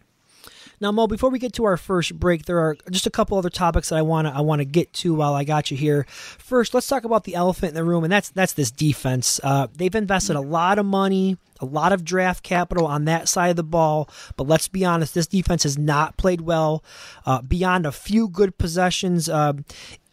Now, 0.82 0.90
Mo, 0.90 1.06
before 1.06 1.30
we 1.30 1.38
get 1.38 1.52
to 1.54 1.64
our 1.64 1.76
first 1.76 2.18
break, 2.18 2.46
there 2.46 2.58
are 2.58 2.76
just 2.90 3.06
a 3.06 3.10
couple 3.10 3.38
other 3.38 3.48
topics 3.48 3.90
that 3.90 3.96
I 3.96 4.02
want 4.02 4.26
to 4.26 4.34
I 4.34 4.40
want 4.40 4.58
to 4.58 4.64
get 4.64 4.92
to 4.94 5.14
while 5.14 5.32
I 5.32 5.44
got 5.44 5.70
you 5.70 5.76
here. 5.76 6.04
First, 6.08 6.74
let's 6.74 6.88
talk 6.88 7.04
about 7.04 7.22
the 7.22 7.36
elephant 7.36 7.68
in 7.70 7.74
the 7.76 7.84
room, 7.84 8.02
and 8.02 8.12
that's 8.12 8.30
that's 8.30 8.54
this 8.54 8.72
defense. 8.72 9.38
Uh, 9.44 9.68
they've 9.72 9.94
invested 9.94 10.34
a 10.34 10.40
lot 10.40 10.80
of 10.80 10.86
money, 10.86 11.36
a 11.60 11.66
lot 11.66 11.92
of 11.92 12.04
draft 12.04 12.42
capital 12.42 12.84
on 12.84 13.04
that 13.04 13.28
side 13.28 13.50
of 13.50 13.56
the 13.56 13.62
ball, 13.62 14.10
but 14.36 14.48
let's 14.48 14.66
be 14.66 14.84
honest, 14.84 15.14
this 15.14 15.28
defense 15.28 15.62
has 15.62 15.78
not 15.78 16.16
played 16.16 16.40
well. 16.40 16.82
Uh, 17.24 17.40
beyond 17.42 17.86
a 17.86 17.92
few 17.92 18.28
good 18.28 18.58
possessions, 18.58 19.28
uh, 19.28 19.52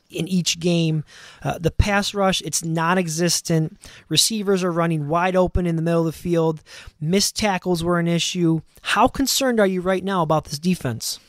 in 0.09 0.27
each 0.27 0.59
game. 0.59 1.03
Uh, 1.43 1.57
the 1.57 1.71
pass 1.71 2.13
rush, 2.13 2.41
it's 2.41 2.63
non 2.63 2.97
existent. 2.97 3.79
Receivers 4.07 4.63
are 4.63 4.71
running 4.71 5.07
wide 5.07 5.35
open 5.35 5.65
in 5.65 5.75
the 5.75 5.81
middle 5.81 6.01
of 6.01 6.05
the 6.05 6.11
field. 6.11 6.61
Missed 6.99 7.35
tackles 7.35 7.83
were 7.83 7.99
an 7.99 8.07
issue. 8.07 8.61
How 8.81 9.07
concerned 9.07 9.59
are 9.59 9.67
you 9.67 9.81
right 9.81 10.03
now 10.03 10.21
about 10.21 10.45
this 10.45 10.59
defense? 10.59 11.19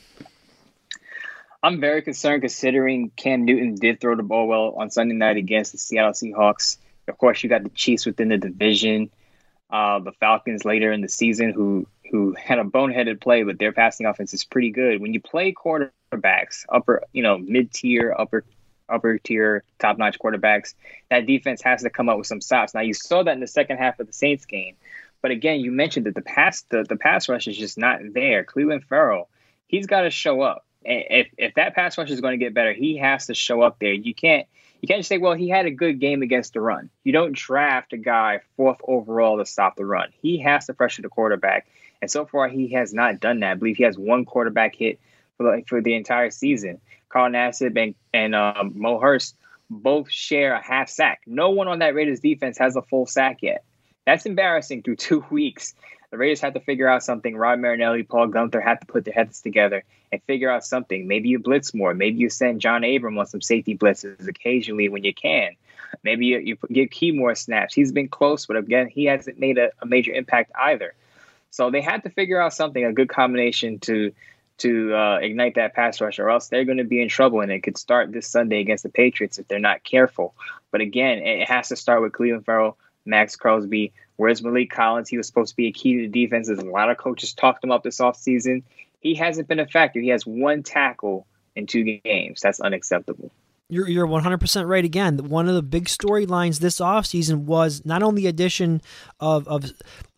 I'm 1.63 1.79
very 1.79 2.01
concerned 2.01 2.41
considering 2.41 3.11
Cam 3.15 3.45
Newton 3.45 3.75
did 3.75 4.01
throw 4.01 4.15
the 4.15 4.23
ball 4.23 4.47
well 4.47 4.73
on 4.77 4.89
Sunday 4.89 5.13
night 5.13 5.37
against 5.37 5.71
the 5.71 5.77
Seattle 5.77 6.13
Seahawks. 6.13 6.77
Of 7.07 7.17
course, 7.17 7.43
you 7.43 7.49
got 7.49 7.63
the 7.63 7.69
Chiefs 7.69 8.05
within 8.05 8.29
the 8.29 8.37
division, 8.37 9.11
uh, 9.69 9.99
the 9.99 10.11
Falcons 10.13 10.65
later 10.65 10.91
in 10.91 11.01
the 11.01 11.09
season 11.09 11.51
who 11.51 11.87
who 12.11 12.35
had 12.37 12.59
a 12.59 12.63
boneheaded 12.63 13.21
play, 13.21 13.43
but 13.43 13.57
their 13.57 13.71
passing 13.71 14.05
offense 14.05 14.33
is 14.33 14.43
pretty 14.43 14.69
good. 14.69 14.99
When 14.99 15.13
you 15.13 15.21
play 15.21 15.53
quarterbacks, 15.53 16.65
upper, 16.67 17.03
you 17.13 17.23
know, 17.23 17.37
mid 17.37 17.71
tier, 17.71 18.13
upper 18.17 18.43
upper 18.91 19.17
tier, 19.17 19.63
top 19.79 19.97
notch 19.97 20.19
quarterbacks, 20.19 20.73
that 21.09 21.25
defense 21.25 21.61
has 21.61 21.83
to 21.83 21.89
come 21.89 22.09
up 22.09 22.17
with 22.17 22.27
some 22.27 22.41
stops. 22.41 22.73
Now 22.73 22.81
you 22.81 22.93
saw 22.93 23.23
that 23.23 23.33
in 23.33 23.39
the 23.39 23.47
second 23.47 23.77
half 23.77 23.99
of 23.99 24.07
the 24.07 24.13
Saints 24.13 24.45
game, 24.45 24.75
but 25.21 25.31
again, 25.31 25.59
you 25.59 25.71
mentioned 25.71 26.05
that 26.07 26.15
the 26.15 26.21
pass 26.21 26.63
the, 26.63 26.83
the 26.83 26.95
pass 26.95 27.29
rush 27.29 27.47
is 27.47 27.57
just 27.57 27.77
not 27.77 27.99
there. 28.13 28.43
Clelin 28.43 28.83
Ferrell, 28.83 29.29
he's 29.67 29.87
got 29.87 30.01
to 30.01 30.09
show 30.09 30.41
up. 30.41 30.65
If 30.83 31.27
if 31.37 31.53
that 31.55 31.75
pass 31.75 31.97
rush 31.97 32.09
is 32.09 32.21
going 32.21 32.37
to 32.37 32.43
get 32.43 32.53
better, 32.53 32.73
he 32.73 32.97
has 32.97 33.27
to 33.27 33.35
show 33.35 33.61
up 33.61 33.77
there. 33.79 33.93
You 33.93 34.15
can't 34.15 34.47
you 34.81 34.87
can't 34.87 34.99
just 34.99 35.09
say, 35.09 35.19
well, 35.19 35.35
he 35.35 35.47
had 35.47 35.67
a 35.67 35.71
good 35.71 35.99
game 35.99 36.23
against 36.23 36.53
the 36.53 36.61
run. 36.61 36.89
You 37.03 37.13
don't 37.13 37.33
draft 37.33 37.93
a 37.93 37.97
guy 37.97 38.41
fourth 38.57 38.79
overall 38.83 39.37
to 39.37 39.45
stop 39.45 39.75
the 39.75 39.85
run. 39.85 40.09
He 40.21 40.39
has 40.39 40.65
to 40.65 40.73
pressure 40.73 41.03
the 41.03 41.09
quarterback, 41.09 41.67
and 42.01 42.09
so 42.09 42.25
far 42.25 42.47
he 42.47 42.69
has 42.69 42.93
not 42.93 43.19
done 43.19 43.41
that. 43.41 43.51
I 43.51 43.55
believe 43.55 43.77
he 43.77 43.83
has 43.83 43.97
one 43.97 44.25
quarterback 44.25 44.75
hit 44.75 44.99
for 45.37 45.43
the, 45.43 45.63
for 45.67 45.81
the 45.81 45.95
entire 45.95 46.29
season. 46.29 46.79
Carl 47.09 47.31
Nassib 47.31 47.81
and, 47.81 47.95
and 48.13 48.35
um, 48.35 48.73
Mo 48.75 48.99
Hurst 48.99 49.35
both 49.69 50.11
share 50.11 50.53
a 50.53 50.63
half 50.63 50.89
sack. 50.89 51.21
No 51.25 51.49
one 51.49 51.67
on 51.67 51.79
that 51.79 51.95
Raiders 51.95 52.19
defense 52.19 52.57
has 52.57 52.75
a 52.75 52.81
full 52.81 53.05
sack 53.05 53.39
yet. 53.41 53.63
That's 54.05 54.25
embarrassing 54.25 54.83
through 54.83 54.95
two 54.97 55.25
weeks. 55.29 55.73
The 56.11 56.17
Raiders 56.17 56.41
have 56.41 56.55
to 56.55 56.59
figure 56.59 56.89
out 56.89 57.03
something. 57.03 57.35
Rod 57.35 57.59
Marinelli, 57.59 58.03
Paul 58.03 58.27
Guenther 58.27 58.61
have 58.61 58.81
to 58.81 58.85
put 58.85 59.05
their 59.05 59.13
heads 59.13 59.41
together 59.41 59.83
and 60.11 60.21
figure 60.23 60.51
out 60.51 60.65
something. 60.65 61.07
Maybe 61.07 61.29
you 61.29 61.39
blitz 61.39 61.73
more. 61.73 61.93
Maybe 61.93 62.17
you 62.17 62.29
send 62.29 62.59
John 62.59 62.83
Abram 62.83 63.17
on 63.17 63.25
some 63.27 63.41
safety 63.41 63.77
blitzes 63.77 64.27
occasionally 64.27 64.89
when 64.89 65.05
you 65.05 65.13
can. 65.13 65.55
Maybe 66.03 66.25
you, 66.25 66.39
you 66.39 66.57
give 66.71 66.89
Key 66.89 67.11
more 67.11 67.33
snaps. 67.35 67.73
He's 67.73 67.93
been 67.93 68.09
close, 68.09 68.45
but 68.45 68.57
again, 68.57 68.87
he 68.87 69.05
hasn't 69.05 69.39
made 69.39 69.57
a, 69.57 69.71
a 69.81 69.85
major 69.85 70.11
impact 70.11 70.51
either. 70.59 70.93
So 71.49 71.69
they 71.69 71.81
had 71.81 72.03
to 72.03 72.09
figure 72.09 72.41
out 72.41 72.53
something, 72.53 72.83
a 72.83 72.93
good 72.93 73.09
combination 73.09 73.79
to 73.79 74.13
to 74.61 74.95
uh, 74.95 75.17
ignite 75.21 75.55
that 75.55 75.73
pass 75.73 76.01
rush, 76.01 76.19
or 76.19 76.29
else 76.29 76.47
they're 76.47 76.65
going 76.65 76.77
to 76.77 76.83
be 76.83 77.01
in 77.01 77.09
trouble. 77.09 77.41
And 77.41 77.51
it 77.51 77.61
could 77.63 77.77
start 77.77 78.11
this 78.11 78.27
Sunday 78.27 78.59
against 78.59 78.83
the 78.83 78.89
Patriots 78.89 79.39
if 79.39 79.47
they're 79.47 79.59
not 79.59 79.83
careful. 79.83 80.33
But 80.71 80.81
again, 80.81 81.19
it 81.19 81.47
has 81.47 81.69
to 81.69 81.75
start 81.75 82.01
with 82.01 82.13
Clelin 82.13 82.43
Ferrell, 82.43 82.77
Maxx 83.05 83.35
Crosby, 83.35 83.93
Whereas 84.21 84.41
Maliek 84.41 84.69
Collins, 84.69 85.09
he 85.09 85.17
was 85.17 85.25
supposed 85.25 85.49
to 85.49 85.55
be 85.55 85.65
a 85.65 85.71
key 85.71 85.95
to 85.95 86.01
the 86.07 86.25
defense. 86.25 86.47
As 86.47 86.59
a 86.59 86.63
lot 86.63 86.91
of 86.91 86.97
coaches 86.97 87.33
talked 87.33 87.63
him 87.63 87.71
up 87.71 87.81
this 87.81 87.97
offseason. 87.97 88.61
He 88.99 89.15
hasn't 89.15 89.47
been 89.47 89.57
effective. 89.57 90.03
He 90.03 90.09
has 90.09 90.27
one 90.27 90.61
tackle 90.61 91.25
in 91.55 91.65
two 91.65 91.83
games. 91.83 92.39
That's 92.39 92.59
unacceptable. 92.59 93.31
You're, 93.71 93.87
you're 93.87 94.05
100% 94.05 94.67
right 94.67 94.83
again. 94.83 95.17
One 95.29 95.47
of 95.47 95.55
the 95.55 95.61
big 95.61 95.85
storylines 95.85 96.59
this 96.59 96.79
offseason 96.81 97.45
was 97.45 97.85
not 97.85 98.03
only 98.03 98.23
the 98.23 98.27
addition 98.27 98.81
of, 99.21 99.47
of 99.47 99.71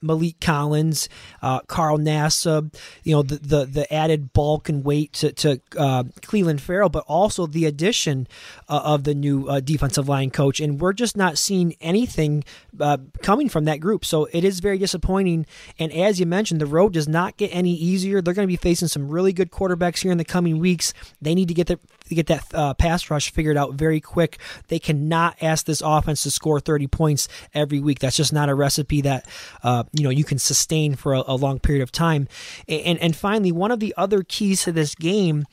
Maliek 0.03 0.39
Collins, 0.41 1.07
uh, 1.43 1.59
Carl 1.67 1.99
Nassib, 1.99 2.73
you 3.03 3.13
know, 3.13 3.21
the, 3.21 3.35
the, 3.35 3.65
the, 3.65 3.93
added 3.93 4.33
bulk 4.33 4.69
and 4.69 4.83
weight 4.83 5.13
to, 5.13 5.31
to 5.33 5.61
uh, 5.77 6.03
Clelin 6.21 6.59
Ferrell, 6.59 6.89
but 6.89 7.03
also 7.07 7.45
the 7.45 7.65
addition 7.65 8.27
uh, 8.67 8.81
of 8.83 9.03
the 9.03 9.13
new 9.13 9.47
uh, 9.47 9.59
defensive 9.59 10.09
line 10.09 10.31
coach. 10.31 10.59
And 10.59 10.81
we're 10.81 10.93
just 10.93 11.15
not 11.15 11.37
seeing 11.37 11.75
anything 11.79 12.43
uh, 12.79 12.97
coming 13.21 13.49
from 13.49 13.65
that 13.65 13.79
group. 13.79 14.03
So 14.03 14.27
it 14.31 14.43
is 14.43 14.61
very 14.61 14.79
disappointing. 14.79 15.45
And 15.77 15.93
as 15.93 16.19
you 16.19 16.25
mentioned, 16.25 16.59
the 16.59 16.65
road 16.65 16.93
does 16.93 17.07
not 17.07 17.37
get 17.37 17.53
any 17.53 17.73
easier. 17.73 18.19
They're 18.19 18.33
going 18.33 18.47
to 18.47 18.51
be 18.51 18.57
facing 18.57 18.87
some 18.87 19.09
really 19.09 19.31
good 19.31 19.51
quarterbacks 19.51 20.01
here 20.01 20.11
in 20.11 20.17
the 20.17 20.25
coming 20.25 20.57
weeks. 20.57 20.91
They 21.21 21.35
need 21.35 21.49
to 21.49 21.53
get 21.53 21.67
their 21.67 21.77
get 22.09 22.27
that 22.27 22.45
uh, 22.53 22.73
pass 22.73 23.09
rush 23.09 23.31
figured 23.31 23.57
out 23.57 23.73
very 23.73 23.99
quick. 23.99 24.39
They 24.67 24.79
cannot 24.79 25.37
ask 25.41 25.65
this 25.65 25.81
offense 25.81 26.23
to 26.23 26.31
score 26.31 26.59
30 26.59 26.87
points 26.87 27.27
every 27.53 27.79
week. 27.79 27.99
That's 27.99 28.17
just 28.17 28.33
not 28.33 28.49
a 28.49 28.55
recipe 28.55 29.01
that 29.01 29.27
uh, 29.63 29.83
you 29.93 30.03
know 30.03 30.09
you 30.09 30.23
can 30.23 30.39
sustain 30.39 30.95
for 30.95 31.13
a, 31.13 31.23
a 31.27 31.35
long 31.35 31.59
period 31.59 31.81
of 31.81 31.91
time. 31.91 32.27
And 32.67 32.99
and 32.99 33.15
finally, 33.15 33.51
one 33.51 33.71
of 33.71 33.79
the 33.79 33.93
other 33.97 34.23
keys 34.23 34.63
to 34.63 34.71
this 34.71 34.95
game 34.95 35.45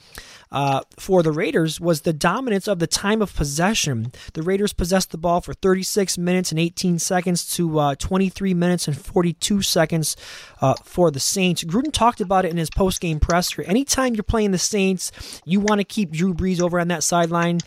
uh, 0.52 0.80
for 0.98 1.22
the 1.22 1.30
Raiders 1.30 1.80
was 1.80 2.00
the 2.00 2.12
dominance 2.12 2.66
of 2.66 2.80
the 2.80 2.86
time 2.86 3.22
of 3.22 3.34
possession. 3.34 4.12
The 4.32 4.42
Raiders 4.42 4.72
possessed 4.72 5.12
the 5.12 5.18
ball 5.18 5.40
for 5.40 5.54
36 5.54 6.18
minutes 6.18 6.50
and 6.50 6.58
18 6.58 6.98
seconds 6.98 7.48
to 7.54 7.78
uh, 7.78 7.94
23 7.94 8.54
minutes 8.54 8.88
and 8.88 8.96
42 8.96 9.62
seconds 9.62 10.16
uh, 10.60 10.74
for 10.84 11.10
the 11.10 11.20
Saints. 11.20 11.62
Gruden 11.62 11.92
talked 11.92 12.20
about 12.20 12.44
it 12.44 12.50
in 12.50 12.56
his 12.56 12.70
post-game 12.70 13.20
presser. 13.20 13.62
Anytime 13.62 14.14
you're 14.14 14.24
playing 14.24 14.50
the 14.50 14.58
Saints, 14.58 15.12
you 15.44 15.60
want 15.60 15.80
to 15.80 15.84
keep 15.84 16.10
Drew 16.10 16.34
Brees 16.34 16.60
over 16.60 16.80
on 16.80 16.88
that 16.88 17.04
sideline. 17.04 17.60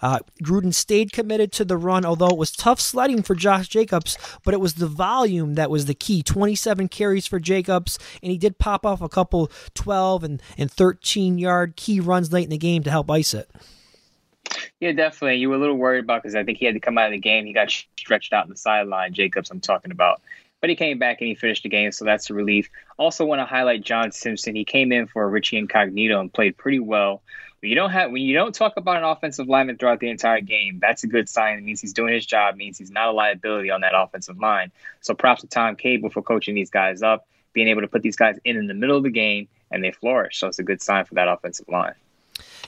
Uh, 0.00 0.20
Gruden 0.42 0.72
stayed 0.72 1.12
committed 1.12 1.50
to 1.52 1.64
the 1.64 1.76
run, 1.76 2.04
although 2.04 2.28
it 2.28 2.38
was 2.38 2.52
tough 2.52 2.80
sledding 2.80 3.22
for 3.22 3.34
Josh 3.34 3.66
Jacobs, 3.66 4.16
but 4.44 4.54
it 4.54 4.60
was 4.60 4.74
the 4.74 4.86
volume 4.86 5.54
that 5.54 5.70
was 5.70 5.86
the 5.86 5.94
key. 5.94 6.22
27 6.22 6.88
carries 6.88 7.26
for 7.26 7.40
Jacobs, 7.40 7.98
and 8.22 8.30
he 8.30 8.38
did 8.38 8.58
pop 8.58 8.86
off 8.86 9.00
a 9.00 9.08
couple 9.08 9.50
12 9.74 10.22
and, 10.22 10.42
and 10.56 10.70
13 10.70 11.38
yard 11.38 11.74
key 11.74 11.98
runs 11.98 12.27
late 12.32 12.44
in 12.44 12.50
the 12.50 12.58
game 12.58 12.82
to 12.84 12.90
help 12.90 13.10
ice 13.10 13.34
it. 13.34 13.50
Yeah, 14.80 14.92
definitely. 14.92 15.36
You 15.36 15.50
were 15.50 15.56
a 15.56 15.58
little 15.58 15.76
worried 15.76 16.04
about 16.04 16.22
because 16.22 16.34
I 16.34 16.44
think 16.44 16.58
he 16.58 16.64
had 16.64 16.74
to 16.74 16.80
come 16.80 16.98
out 16.98 17.06
of 17.06 17.12
the 17.12 17.18
game. 17.18 17.44
He 17.44 17.52
got 17.52 17.70
stretched 17.70 18.32
out 18.32 18.44
in 18.44 18.50
the 18.50 18.56
sideline. 18.56 19.12
Jacobs, 19.12 19.50
I'm 19.50 19.60
talking 19.60 19.90
about. 19.90 20.20
But 20.60 20.70
he 20.70 20.76
came 20.76 20.98
back 20.98 21.20
and 21.20 21.28
he 21.28 21.34
finished 21.34 21.62
the 21.62 21.68
game, 21.68 21.92
so 21.92 22.04
that's 22.04 22.30
a 22.30 22.34
relief. 22.34 22.68
Also, 22.96 23.24
want 23.24 23.40
to 23.40 23.44
highlight 23.44 23.84
John 23.84 24.10
Simpson. 24.10 24.56
He 24.56 24.64
came 24.64 24.90
in 24.90 25.06
for 25.06 25.28
Richie 25.28 25.56
Incognito 25.56 26.20
and 26.20 26.32
played 26.32 26.56
pretty 26.56 26.80
well. 26.80 27.22
When 27.60 27.70
you 27.70 27.76
don't 27.76 27.90
have 27.90 28.10
when 28.12 28.22
you 28.22 28.34
don't 28.34 28.54
talk 28.54 28.74
about 28.76 28.98
an 28.98 29.04
offensive 29.04 29.48
lineman 29.48 29.78
throughout 29.78 30.00
the 30.00 30.10
entire 30.10 30.40
game, 30.40 30.78
that's 30.80 31.04
a 31.04 31.08
good 31.08 31.28
sign. 31.28 31.58
It 31.58 31.64
means 31.64 31.80
he's 31.80 31.92
doing 31.92 32.14
his 32.14 32.26
job. 32.26 32.54
It 32.54 32.58
means 32.58 32.78
he's 32.78 32.90
not 32.90 33.08
a 33.08 33.12
liability 33.12 33.70
on 33.70 33.80
that 33.80 33.94
offensive 33.96 34.38
line. 34.38 34.70
So 35.00 35.14
props 35.14 35.40
to 35.42 35.48
Tom 35.48 35.74
Cable 35.76 36.10
for 36.10 36.22
coaching 36.22 36.54
these 36.54 36.70
guys 36.70 37.02
up, 37.02 37.26
being 37.52 37.68
able 37.68 37.80
to 37.82 37.88
put 37.88 38.02
these 38.02 38.16
guys 38.16 38.38
in 38.44 38.56
in 38.56 38.66
the 38.68 38.74
middle 38.74 38.96
of 38.96 39.02
the 39.02 39.10
game, 39.10 39.48
and 39.70 39.82
they 39.82 39.90
flourish. 39.90 40.38
So 40.38 40.46
it's 40.46 40.60
a 40.60 40.64
good 40.64 40.82
sign 40.82 41.04
for 41.04 41.14
that 41.14 41.28
offensive 41.28 41.68
line. 41.68 41.94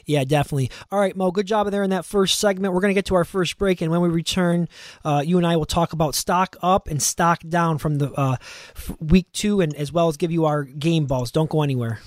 Yeah, 0.06 0.24
definitely. 0.24 0.70
All 0.90 0.98
right, 0.98 1.16
Mo, 1.16 1.30
good 1.30 1.46
job 1.46 1.70
there 1.70 1.82
in 1.82 1.90
that 1.90 2.04
first 2.04 2.38
segment. 2.38 2.74
We're 2.74 2.80
going 2.80 2.90
to 2.90 2.98
get 2.98 3.06
to 3.06 3.14
our 3.14 3.24
first 3.24 3.58
break, 3.58 3.80
and 3.80 3.90
when 3.90 4.00
we 4.00 4.08
return, 4.08 4.68
uh, 5.04 5.22
you 5.24 5.36
and 5.38 5.46
I 5.46 5.56
will 5.56 5.66
talk 5.66 5.92
about 5.92 6.14
stock 6.14 6.56
up 6.62 6.88
and 6.88 7.02
stock 7.02 7.42
down 7.48 7.78
from 7.78 7.98
the 7.98 8.12
uh, 8.12 8.36
week 8.98 9.30
two, 9.32 9.60
and 9.60 9.74
as 9.76 9.92
well 9.92 10.08
as 10.08 10.16
give 10.16 10.32
you 10.32 10.46
our 10.46 10.64
game 10.64 11.06
balls. 11.06 11.30
Don't 11.30 11.50
go 11.50 11.62
anywhere. 11.62 12.00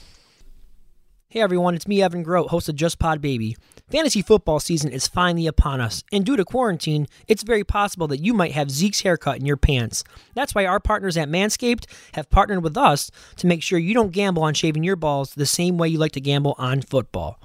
Hey 1.34 1.42
everyone, 1.42 1.74
it's 1.74 1.88
me, 1.88 2.00
Evan 2.04 2.22
Grote, 2.22 2.50
host 2.52 2.70
of 2.70 2.76
Just 2.76 3.00
Pod 3.00 3.20
Baby. 3.20 3.58
Fantasy 3.90 4.22
football 4.22 4.60
season 4.60 4.92
is 4.92 5.08
finally 5.08 5.48
upon 5.48 5.82
us, 5.82 6.04
and 6.12 6.24
due 6.24 6.36
to 6.36 6.46
quarantine, 6.46 7.08
it's 7.28 7.42
very 7.42 7.64
possible 7.64 8.08
that 8.10 8.22
you 8.24 8.36
might 8.36 8.52
have 8.52 8.70
Zeke's 8.70 9.02
haircut 9.02 9.38
in 9.38 9.46
your 9.48 9.58
pants. 9.58 10.04
That's 10.36 10.54
why 10.54 10.68
our 10.68 10.80
partners 10.80 11.18
at 11.18 11.30
Manscaped 11.30 11.86
have 12.14 12.30
partnered 12.30 12.64
with 12.64 12.78
us 12.78 13.10
to 13.38 13.48
make 13.48 13.64
sure 13.64 13.80
you 13.80 13.96
don't 13.96 14.12
gamble 14.12 14.44
on 14.44 14.54
shaving 14.54 14.84
your 14.84 14.96
balls 14.96 15.34
the 15.34 15.48
same 15.48 15.80
way 15.80 15.88
you 15.88 15.98
like 15.98 16.12
to 16.12 16.22
gamble 16.22 16.54
on 16.60 16.84
football. 16.84 17.40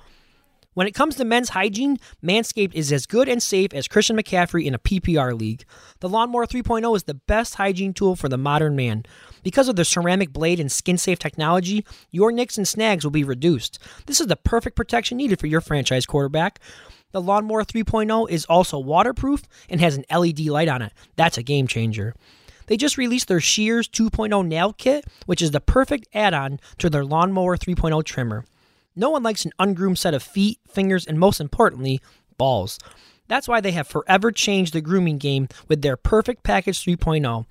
When 0.78 0.86
it 0.86 0.94
comes 0.94 1.16
to 1.16 1.24
men's 1.24 1.48
hygiene, 1.48 1.98
Manscaped 2.22 2.72
is 2.72 2.92
as 2.92 3.04
good 3.04 3.28
and 3.28 3.42
safe 3.42 3.74
as 3.74 3.88
Christian 3.88 4.16
McCaffrey 4.16 4.64
in 4.64 4.74
a 4.74 4.78
PPR 4.78 5.36
league. 5.36 5.64
The 5.98 6.08
Lawnmower 6.08 6.46
3.0 6.46 6.94
is 6.94 7.02
the 7.02 7.14
best 7.14 7.56
hygiene 7.56 7.92
tool 7.92 8.14
for 8.14 8.28
the 8.28 8.38
modern 8.38 8.76
man. 8.76 9.04
Because 9.42 9.68
of 9.68 9.74
the 9.74 9.84
ceramic 9.84 10.32
blade 10.32 10.60
and 10.60 10.70
skin 10.70 10.96
safe 10.96 11.18
technology, 11.18 11.84
your 12.12 12.30
nicks 12.30 12.56
and 12.56 12.68
snags 12.68 13.02
will 13.02 13.10
be 13.10 13.24
reduced. 13.24 13.80
This 14.06 14.20
is 14.20 14.28
the 14.28 14.36
perfect 14.36 14.76
protection 14.76 15.16
needed 15.16 15.40
for 15.40 15.48
your 15.48 15.60
franchise 15.60 16.06
quarterback. 16.06 16.60
The 17.10 17.20
Lawnmower 17.20 17.64
3.0 17.64 18.30
is 18.30 18.44
also 18.44 18.78
waterproof 18.78 19.42
and 19.68 19.80
has 19.80 19.96
an 19.96 20.04
LED 20.16 20.46
light 20.46 20.68
on 20.68 20.80
it. 20.80 20.92
That's 21.16 21.38
a 21.38 21.42
game 21.42 21.66
changer. 21.66 22.14
They 22.68 22.76
just 22.76 22.96
released 22.96 23.26
their 23.26 23.40
Shears 23.40 23.88
2.0 23.88 24.46
nail 24.46 24.74
kit, 24.74 25.06
which 25.26 25.42
is 25.42 25.50
the 25.50 25.60
perfect 25.60 26.06
add 26.14 26.34
on 26.34 26.60
to 26.78 26.88
their 26.88 27.04
Lawnmower 27.04 27.56
3.0 27.56 28.04
trimmer. 28.04 28.44
No 28.98 29.10
one 29.10 29.22
likes 29.22 29.44
an 29.44 29.52
ungroomed 29.60 29.96
set 29.96 30.12
of 30.12 30.24
feet, 30.24 30.58
fingers, 30.68 31.06
and 31.06 31.20
most 31.20 31.40
importantly, 31.40 32.00
balls. 32.36 32.80
That's 33.28 33.46
why 33.46 33.60
they 33.60 33.70
have 33.70 33.86
forever 33.86 34.32
changed 34.32 34.72
the 34.72 34.80
grooming 34.80 35.18
game 35.18 35.46
with 35.68 35.82
their 35.82 35.96
Perfect 35.96 36.42
Package 36.42 36.84
3.0. 36.84 37.46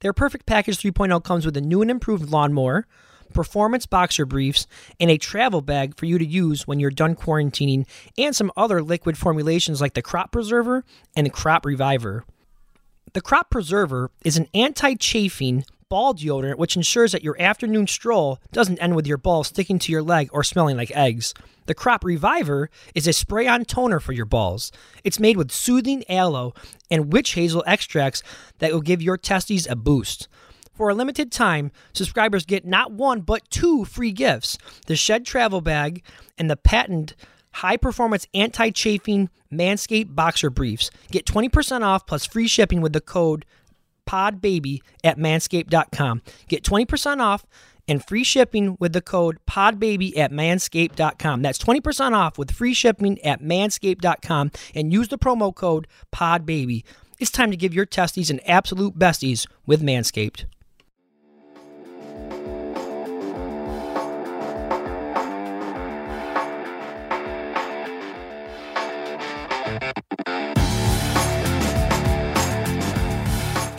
Their 0.00 0.14
Perfect 0.14 0.46
Package 0.46 0.78
3.0 0.78 1.22
comes 1.22 1.44
with 1.44 1.54
a 1.56 1.60
new 1.60 1.82
and 1.82 1.90
improved 1.90 2.30
lawnmower, 2.30 2.86
performance 3.34 3.84
boxer 3.84 4.24
briefs, 4.24 4.66
and 4.98 5.10
a 5.10 5.18
travel 5.18 5.60
bag 5.60 5.98
for 5.98 6.06
you 6.06 6.16
to 6.16 6.24
use 6.24 6.66
when 6.66 6.80
you're 6.80 6.90
done 6.90 7.14
quarantining, 7.14 7.86
and 8.16 8.34
some 8.34 8.50
other 8.56 8.82
liquid 8.82 9.18
formulations 9.18 9.82
like 9.82 9.92
the 9.92 10.00
Crop 10.00 10.32
Preserver 10.32 10.82
and 11.14 11.26
the 11.26 11.30
Crop 11.30 11.66
Reviver. 11.66 12.24
The 13.12 13.20
Crop 13.20 13.50
Preserver 13.50 14.10
is 14.24 14.38
an 14.38 14.48
anti 14.54 14.94
chafing 14.94 15.66
ball 15.88 16.14
deodorant, 16.14 16.58
which 16.58 16.76
ensures 16.76 17.12
that 17.12 17.22
your 17.22 17.40
afternoon 17.40 17.86
stroll 17.86 18.40
doesn't 18.50 18.78
end 18.78 18.96
with 18.96 19.06
your 19.06 19.18
balls 19.18 19.48
sticking 19.48 19.78
to 19.78 19.92
your 19.92 20.02
leg 20.02 20.28
or 20.32 20.42
smelling 20.42 20.76
like 20.76 20.90
eggs. 20.96 21.32
The 21.66 21.74
Crop 21.74 22.04
Reviver 22.04 22.70
is 22.94 23.06
a 23.06 23.12
spray 23.12 23.46
on 23.46 23.64
toner 23.64 24.00
for 24.00 24.12
your 24.12 24.24
balls. 24.24 24.72
It's 25.04 25.20
made 25.20 25.36
with 25.36 25.52
soothing 25.52 26.04
aloe 26.08 26.54
and 26.90 27.12
witch 27.12 27.34
hazel 27.34 27.62
extracts 27.66 28.22
that 28.58 28.72
will 28.72 28.80
give 28.80 29.02
your 29.02 29.16
testes 29.16 29.66
a 29.68 29.76
boost. 29.76 30.28
For 30.74 30.90
a 30.90 30.94
limited 30.94 31.32
time, 31.32 31.70
subscribers 31.92 32.44
get 32.44 32.66
not 32.66 32.92
one 32.92 33.20
but 33.20 33.48
two 33.50 33.84
free 33.84 34.12
gifts 34.12 34.58
the 34.86 34.96
Shed 34.96 35.24
Travel 35.24 35.60
Bag 35.60 36.02
and 36.36 36.50
the 36.50 36.56
patent 36.56 37.14
high 37.52 37.76
performance 37.76 38.26
anti 38.34 38.70
chafing 38.70 39.30
Manscaped 39.52 40.14
Boxer 40.14 40.50
Briefs. 40.50 40.90
Get 41.10 41.26
20% 41.26 41.82
off 41.82 42.06
plus 42.06 42.26
free 42.26 42.48
shipping 42.48 42.80
with 42.80 42.92
the 42.92 43.00
code 43.00 43.46
podbaby 44.06 44.80
at 45.04 45.18
manscaped.com. 45.18 46.22
Get 46.48 46.62
20% 46.62 47.20
off 47.20 47.44
and 47.88 48.04
free 48.04 48.24
shipping 48.24 48.76
with 48.80 48.92
the 48.92 49.00
code 49.00 49.38
podbaby 49.48 50.16
at 50.16 50.32
manscaped.com. 50.32 51.42
That's 51.42 51.58
20% 51.58 52.12
off 52.12 52.38
with 52.38 52.50
free 52.50 52.74
shipping 52.74 53.20
at 53.22 53.42
manscaped.com 53.42 54.50
and 54.74 54.92
use 54.92 55.08
the 55.08 55.18
promo 55.18 55.54
code 55.54 55.86
podbaby. 56.14 56.84
It's 57.18 57.30
time 57.30 57.50
to 57.50 57.56
give 57.56 57.74
your 57.74 57.86
testes 57.86 58.30
an 58.30 58.40
absolute 58.46 58.98
besties 58.98 59.46
with 59.64 59.82
Manscaped. 59.82 60.44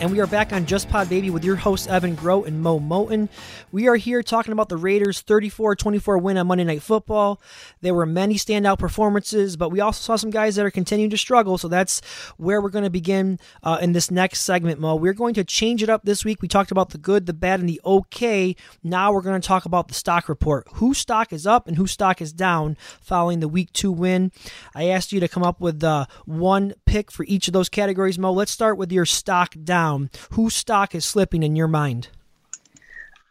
And 0.08 0.16
we 0.16 0.22
are 0.22 0.26
back 0.26 0.54
on 0.54 0.64
Just 0.64 0.88
Pod 0.88 1.10
Baby 1.10 1.28
with 1.28 1.44
your 1.44 1.56
hosts, 1.56 1.86
Evan 1.86 2.14
Grote 2.14 2.46
and 2.46 2.62
Mo 2.62 2.80
Moton. 2.80 3.28
We 3.70 3.88
are 3.88 3.96
here 3.96 4.22
talking 4.22 4.52
about 4.52 4.70
the 4.70 4.78
Raiders' 4.78 5.20
34 5.20 5.76
24 5.76 6.16
win 6.16 6.38
on 6.38 6.46
Monday 6.46 6.64
Night 6.64 6.80
Football. 6.80 7.42
There 7.82 7.92
were 7.92 8.06
many 8.06 8.36
standout 8.36 8.78
performances, 8.78 9.58
but 9.58 9.68
we 9.70 9.80
also 9.80 10.00
saw 10.00 10.16
some 10.16 10.30
guys 10.30 10.56
that 10.56 10.64
are 10.64 10.70
continuing 10.70 11.10
to 11.10 11.18
struggle. 11.18 11.58
So 11.58 11.68
that's 11.68 12.00
where 12.38 12.62
we're 12.62 12.70
going 12.70 12.84
to 12.84 12.90
begin 12.90 13.38
uh, 13.62 13.80
in 13.82 13.92
this 13.92 14.10
next 14.10 14.40
segment, 14.40 14.80
Mo. 14.80 14.96
We're 14.96 15.12
going 15.12 15.34
to 15.34 15.44
change 15.44 15.82
it 15.82 15.90
up 15.90 16.04
this 16.04 16.24
week. 16.24 16.40
We 16.40 16.48
talked 16.48 16.70
about 16.70 16.88
the 16.88 16.96
good, 16.96 17.26
the 17.26 17.34
bad, 17.34 17.60
and 17.60 17.68
the 17.68 17.78
okay. 17.84 18.56
Now 18.82 19.12
we're 19.12 19.20
going 19.20 19.38
to 19.38 19.46
talk 19.46 19.66
about 19.66 19.88
the 19.88 19.94
stock 19.94 20.30
report. 20.30 20.68
Whose 20.76 20.96
stock 20.96 21.34
is 21.34 21.46
up 21.46 21.68
and 21.68 21.76
whose 21.76 21.92
stock 21.92 22.22
is 22.22 22.32
down 22.32 22.78
following 23.02 23.40
the 23.40 23.48
week 23.48 23.74
two 23.74 23.92
win. 23.92 24.32
I 24.74 24.84
asked 24.84 25.12
you 25.12 25.20
to 25.20 25.28
come 25.28 25.42
up 25.42 25.60
with 25.60 25.84
uh, 25.84 26.06
one 26.24 26.72
pick 26.86 27.10
for 27.10 27.26
each 27.28 27.46
of 27.46 27.52
those 27.52 27.68
categories, 27.68 28.18
Mo. 28.18 28.32
Let's 28.32 28.52
start 28.52 28.78
with 28.78 28.90
your 28.90 29.04
stock 29.04 29.54
down 29.64 29.97
down, 29.98 30.10
whose 30.30 30.54
stock 30.54 30.94
is 30.94 31.04
slipping 31.04 31.42
in 31.42 31.56
your 31.56 31.68
mind? 31.68 32.08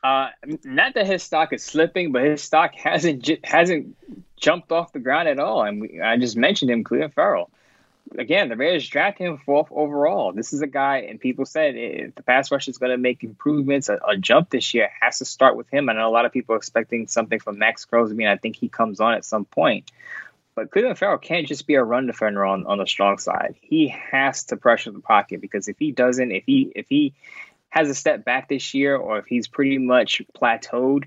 Uh, 0.04 0.30
not 0.64 0.94
that 0.94 1.08
his 1.08 1.24
stock 1.24 1.54
is 1.54 1.64
slipping, 1.64 2.12
but 2.12 2.24
his 2.24 2.42
stock 2.42 2.76
hasn't 2.76 3.30
hasn't 3.44 3.96
jumped 4.38 4.72
off 4.72 4.94
the 4.94 5.00
ground 5.00 5.28
at 5.28 5.40
all. 5.40 5.64
And 5.64 5.82
we, 5.82 6.00
I 6.02 6.18
just 6.18 6.38
mentioned 6.38 6.72
him, 6.72 6.84
Clelin 6.84 7.12
Ferrell. 7.12 7.50
again, 8.18 8.48
the 8.48 8.56
Raiders 8.56 8.88
drafted 8.88 9.28
him 9.28 9.38
fourth 9.40 9.68
overall. 9.72 10.32
This 10.32 10.54
is 10.54 10.62
a 10.62 10.68
guy, 10.68 11.00
and 11.00 11.20
people 11.20 11.46
said 11.46 11.76
if 11.76 12.16
the 12.16 12.24
pass 12.24 12.52
rush 12.52 12.68
is 12.68 12.78
going 12.78 12.92
to 12.92 12.98
make 12.98 13.24
improvements, 13.24 13.90
a, 13.90 14.00
a, 14.08 14.16
jump 14.16 14.50
this 14.52 14.74
year 14.74 14.90
has 15.02 15.18
to 15.18 15.26
start 15.26 15.58
with 15.58 15.68
him. 15.70 15.90
I 15.90 15.94
know 15.94 16.08
a 16.08 16.12
lot 16.12 16.26
of 16.26 16.32
people 16.32 16.54
are 16.54 16.58
expecting 16.58 17.08
something 17.08 17.40
from 17.40 17.58
Maxx 17.58 17.86
Crosby, 17.86 18.24
and 18.24 18.32
I 18.32 18.38
think 18.38 18.56
he 18.56 18.70
comes 18.70 19.00
on 19.00 19.16
at 19.16 19.26
some 19.26 19.46
point. 19.46 19.92
But 20.58 20.72
Clelin 20.72 20.98
Ferrell 20.98 21.20
can't 21.20 21.46
just 21.46 21.68
be 21.68 21.76
a 21.76 21.84
run 21.84 22.08
defender 22.08 22.44
on, 22.44 22.66
on 22.66 22.80
the 22.80 22.88
strong 22.88 23.20
side. 23.20 23.58
He 23.62 23.90
has 23.90 24.46
to 24.46 24.58
pressure 24.58 24.90
the 24.90 25.02
pocket 25.02 25.40
because 25.40 25.68
if 25.68 25.78
he 25.78 25.92
doesn't, 25.92 26.32
if 26.32 26.46
he 26.48 26.72
if 26.76 26.88
he 26.90 27.14
has 27.70 27.92
a 27.92 27.94
step 27.94 28.26
back 28.26 28.50
this 28.50 28.74
year, 28.74 28.96
or 28.96 29.20
if 29.20 29.28
he's 29.28 29.48
pretty 29.48 29.78
much 29.78 30.24
plateaued, 30.36 31.04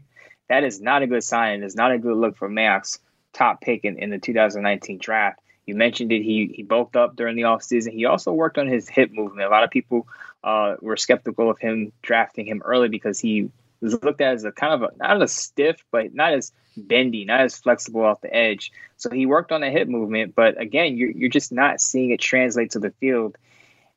that 0.48 0.62
is 0.62 0.80
not 0.80 1.02
a 1.02 1.08
good 1.08 1.24
sign. 1.24 1.64
It's 1.64 1.74
not 1.74 1.90
a 1.90 1.98
good 1.98 2.16
look 2.16 2.36
for 2.36 2.48
Mayock's 2.48 3.00
top 3.32 3.60
pick 3.60 3.84
in, 3.84 3.98
in 3.98 4.10
the 4.10 4.20
2019 4.20 4.98
draft. 4.98 5.40
You 5.66 5.74
mentioned 5.74 6.12
it. 6.12 6.22
He 6.22 6.52
he 6.54 6.62
bulked 6.62 6.94
up 6.94 7.16
during 7.16 7.34
the 7.34 7.42
offseason. 7.42 7.92
He 7.92 8.04
also 8.04 8.32
worked 8.32 8.56
on 8.56 8.68
his 8.68 8.88
hip 8.88 9.10
movement. 9.10 9.48
A 9.48 9.50
lot 9.50 9.64
of 9.64 9.70
people 9.70 10.06
uh, 10.44 10.76
were 10.80 10.96
skeptical 10.96 11.50
of 11.50 11.58
him 11.58 11.90
drafting 12.02 12.46
him 12.46 12.62
early 12.64 12.88
because 12.88 13.18
he 13.18 13.50
was 13.80 14.00
looked 14.00 14.20
at 14.20 14.34
as 14.34 14.44
a 14.44 14.52
kind 14.52 14.74
of 14.74 14.82
a, 14.82 14.96
not 14.96 15.20
as 15.20 15.32
stiff, 15.32 15.84
but 15.90 16.14
not 16.14 16.34
as 16.34 16.52
bendy, 16.80 17.24
not 17.24 17.40
as 17.40 17.58
flexible 17.58 18.04
off 18.04 18.20
the 18.20 18.34
edge. 18.34 18.72
So 18.96 19.10
he 19.10 19.26
worked 19.26 19.52
on 19.52 19.60
the 19.60 19.70
hip 19.70 19.88
movement, 19.88 20.34
but 20.34 20.60
again, 20.60 20.96
you're 20.96 21.10
you're 21.10 21.28
just 21.28 21.52
not 21.52 21.80
seeing 21.80 22.10
it 22.10 22.20
translate 22.20 22.72
to 22.72 22.78
the 22.78 22.90
field. 22.90 23.36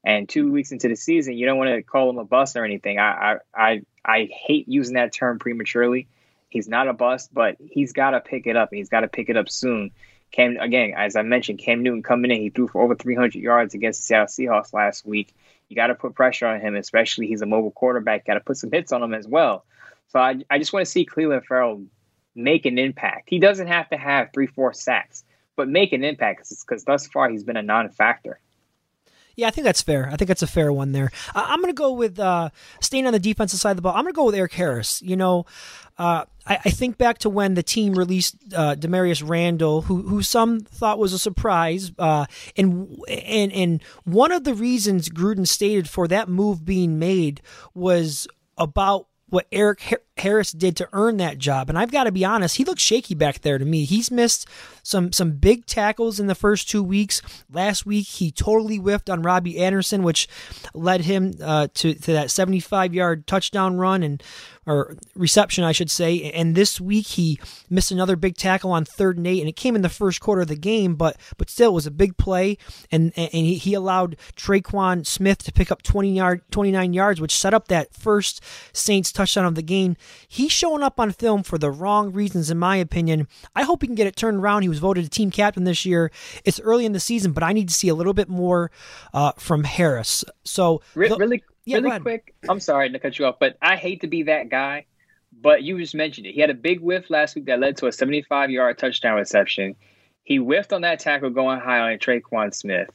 And 0.06 0.28
two 0.28 0.52
weeks 0.52 0.72
into 0.74 0.90
the 0.90 0.96
season, 0.96 1.38
you 1.38 1.46
don't 1.46 1.58
want 1.58 1.70
to 1.70 1.82
call 1.82 2.10
him 2.10 2.18
a 2.18 2.26
bust 2.26 2.58
or 2.58 2.66
anything. 2.66 3.00
I 3.00 3.34
I 3.34 3.38
I, 3.54 3.82
I 4.04 4.30
hate 4.32 4.68
using 4.68 4.96
that 4.96 5.14
term 5.14 5.40
prematurely. 5.40 6.08
He's 6.50 6.68
not 6.68 6.88
a 6.88 6.94
bust, 6.94 7.34
but 7.34 7.58
he's 7.60 7.94
got 7.94 8.12
to 8.12 8.20
pick 8.20 8.46
it 8.46 8.56
up. 8.56 8.70
He's 8.72 8.90
got 8.90 9.02
to 9.02 9.08
pick 9.08 9.30
it 9.30 9.38
up 9.38 9.50
soon. 9.50 9.92
Cam 10.32 10.58
again, 10.60 10.94
as 10.96 11.16
I 11.16 11.22
mentioned, 11.22 11.60
Cam 11.60 11.84
Newton 11.84 12.04
coming 12.04 12.32
in, 12.32 12.42
he 12.42 12.50
threw 12.50 12.68
for 12.68 12.82
over 12.82 12.96
300 12.96 13.36
yards 13.36 13.76
against 13.76 14.02
the 14.02 14.06
Seattle 14.06 14.28
Seahawks 14.28 14.74
last 14.74 15.06
week. 15.06 15.34
You 15.70 15.76
got 15.76 15.88
to 15.88 15.96
put 15.96 16.16
pressure 16.16 16.48
on 16.48 16.60
him, 16.60 16.76
especially 16.76 17.28
he's 17.28 17.42
a 17.42 17.46
mobile 17.46 17.72
quarterback. 17.72 18.26
Got 18.26 18.36
to 18.36 18.40
put 18.42 18.58
some 18.58 18.72
hits 18.72 18.92
on 18.92 19.02
him 19.02 19.14
as 19.14 19.28
well. 19.28 19.64
So 20.10 20.20
I, 20.20 20.44
I 20.50 20.60
just 20.60 20.74
want 20.74 20.86
to 20.86 20.92
see 20.92 21.06
Clelin 21.06 21.44
Ferrell 21.44 21.84
make 22.36 22.66
an 22.66 22.78
impact. 22.78 23.30
He 23.30 23.40
doesn't 23.40 23.68
have 23.68 23.90
to 23.90 23.98
have 23.98 24.30
three, 24.34 24.48
four 24.48 24.74
sacks, 24.74 25.24
but 25.56 25.68
make 25.68 25.94
an 25.94 26.04
impact 26.04 26.50
because 26.66 26.84
thus 26.84 27.08
far 27.08 27.30
he's 27.30 27.44
been 27.44 27.58
a 27.58 27.62
non-factor. 27.62 28.40
Yeah, 29.36 29.48
I 29.48 29.52
think 29.52 29.66
that's 29.66 29.82
fair. 29.82 30.10
I 30.12 30.16
think 30.16 30.28
that's 30.28 30.44
a 30.44 30.48
fair 30.48 30.72
one 30.72 30.92
there. 30.92 31.10
I'm 31.34 31.60
going 31.60 31.74
to 31.74 31.78
go 31.78 31.94
with 31.94 32.20
uh, 32.20 32.50
staying 32.82 33.08
on 33.08 33.14
the 33.14 33.20
defensive 33.20 33.60
side 33.60 33.72
of 33.72 33.78
the 33.78 33.82
ball. 33.82 33.94
I'm 33.94 34.04
going 34.04 34.14
to 34.14 34.16
go 34.16 34.26
with 34.26 34.36
Erik 34.36 34.54
Harris. 34.54 35.02
You 35.02 35.16
know, 35.16 35.48
uh, 35.98 36.26
I, 36.46 36.60
I, 36.66 36.70
think 36.70 37.00
back 37.00 37.18
to 37.20 37.30
when 37.30 37.56
the 37.56 37.64
team 37.64 37.94
released 37.94 38.36
uh, 38.54 38.76
Damarious 38.76 39.28
Randall, 39.28 39.82
who 39.84 40.04
who 40.04 40.22
some 40.22 40.60
thought 40.60 41.00
was 41.00 41.14
a 41.14 41.20
surprise, 41.20 41.92
uh, 41.98 42.26
and 42.56 43.00
and 43.08 43.52
and 43.52 43.84
one 44.04 44.32
of 44.32 44.44
the 44.44 44.54
reasons 44.54 45.10
Gruden 45.10 45.48
stated 45.48 45.90
for 45.90 46.08
that 46.10 46.30
move 46.30 46.64
being 46.64 47.00
made 47.00 47.42
was 47.74 48.28
about 48.58 49.08
what 49.34 49.48
Erik 49.52 49.82
Harris 50.18 50.52
did 50.52 50.78
to 50.78 50.88
earn 50.94 51.18
that 51.18 51.40
job. 51.40 51.68
And 51.68 51.80
I've 51.80 51.92
got 51.92 52.04
to 52.04 52.12
be 52.12 52.24
honest, 52.24 52.58
he 52.58 52.64
looks 52.64 52.84
shaky 52.84 53.16
back 53.16 53.42
there 53.42 53.58
to 53.58 53.66
me. 53.66 53.84
He's 53.84 54.12
missed 54.12 54.48
some 54.84 55.12
some 55.12 55.32
big 55.32 55.66
tackles 55.66 56.20
in 56.20 56.28
the 56.28 56.36
first 56.36 56.70
two 56.70 56.84
weeks. 56.84 57.20
Last 57.52 57.84
week 57.84 58.06
he 58.06 58.30
totally 58.30 58.78
whiffed 58.78 59.10
on 59.10 59.24
Robbie 59.24 59.58
Anderson, 59.58 60.04
which 60.04 60.28
led 60.76 61.02
him 61.02 61.34
uh, 61.42 61.68
to 61.74 61.96
to 61.96 62.14
that 62.14 62.30
75 62.30 62.94
yard 62.94 63.26
touchdown 63.26 63.78
run 63.78 64.04
and 64.04 64.22
or 64.66 64.96
reception, 65.16 65.64
I 65.64 65.72
should 65.72 65.92
say. 65.92 66.32
And 66.32 66.56
this 66.56 66.80
week 66.80 67.08
he 67.08 67.40
missed 67.70 67.92
another 67.92 68.16
big 68.16 68.38
tackle 68.38 68.72
on 68.72 68.86
third 68.86 69.18
and 69.18 69.28
eight, 69.28 69.40
and 69.40 69.50
it 69.50 69.56
came 69.56 69.76
in 69.76 69.82
the 69.82 69.90
first 69.90 70.22
quarter 70.22 70.42
of 70.42 70.48
the 70.48 70.56
game, 70.56 70.96
but 70.96 71.18
but 71.38 71.50
still 71.50 71.72
it 71.72 71.74
was 71.74 71.88
a 71.88 71.92
big 71.92 72.18
play, 72.18 72.58
and 72.92 73.12
and 73.16 73.30
he, 73.32 73.56
he 73.56 73.74
allowed 73.74 74.18
Tre'Quan 74.36 75.06
Smith 75.06 75.44
to 75.44 75.52
pick 75.52 75.72
up 75.72 75.82
20 75.82 76.14
yard 76.14 76.42
29 76.52 76.94
yards, 76.94 77.22
which 77.22 77.36
set 77.36 77.54
up 77.54 77.68
that 77.68 77.94
first 77.94 78.42
Saints 78.72 79.12
touchdown 79.12 79.46
of 79.46 79.56
the 79.56 79.62
game. 79.62 79.96
He's 80.28 80.52
showing 80.52 80.84
up 80.84 81.00
on 81.00 81.12
film 81.12 81.44
for 81.44 81.58
the 81.58 81.72
wrong 81.72 82.12
reasons, 82.12 82.50
in 82.50 82.58
my 82.58 82.78
opinion. 82.78 83.28
I 83.56 83.64
hope 83.64 83.82
he 83.82 83.88
can 83.88 83.96
get 83.96 84.08
it 84.08 84.16
turned 84.16 84.38
around. 84.38 84.62
He 84.64 84.70
was 84.70 84.80
voted 84.80 85.06
a 85.06 85.10
team 85.10 85.32
captain 85.32 85.64
this 85.64 85.86
year. 85.86 86.12
It's 86.46 86.60
early 86.60 86.86
in 86.86 86.94
the 86.94 87.00
season, 87.00 87.32
but 87.32 87.44
I 87.44 87.54
need 87.54 87.68
to 87.70 87.74
see 87.74 87.90
a 87.90 87.96
little 87.96 88.14
bit 88.14 88.30
more 88.30 88.72
uh, 89.14 89.34
from 89.38 89.64
Harris. 89.64 90.24
So 90.44 90.82
really, 90.96 91.44
yeah, 91.66 91.78
really 91.78 92.00
quick. 92.00 92.36
I'm 92.48 92.60
sorry 92.60 92.92
to 92.92 93.00
cut 93.00 93.18
you 93.18 93.26
off, 93.26 93.36
but 93.40 93.58
I 93.62 93.76
hate 93.76 94.02
to 94.02 94.08
be 94.08 94.24
that 94.24 94.50
guy. 94.50 94.86
But 95.42 95.64
you 95.64 95.80
just 95.80 95.96
mentioned 95.96 96.28
it. 96.28 96.36
He 96.36 96.42
had 96.42 96.52
a 96.52 96.56
big 96.56 96.80
whiff 96.80 97.10
last 97.10 97.36
week 97.36 97.46
that 97.46 97.60
led 97.60 97.78
to 97.78 97.88
a 97.88 97.92
75 97.92 98.52
yard 98.52 98.78
touchdown 98.78 99.16
reception. 99.16 99.76
He 100.24 100.38
whiffed 100.38 100.74
on 100.74 100.82
that 100.82 101.00
tackle 101.00 101.32
going 101.32 101.60
high 101.60 101.80
on 101.80 101.98
Tre'Quan 101.98 102.54
Smith. 102.54 102.90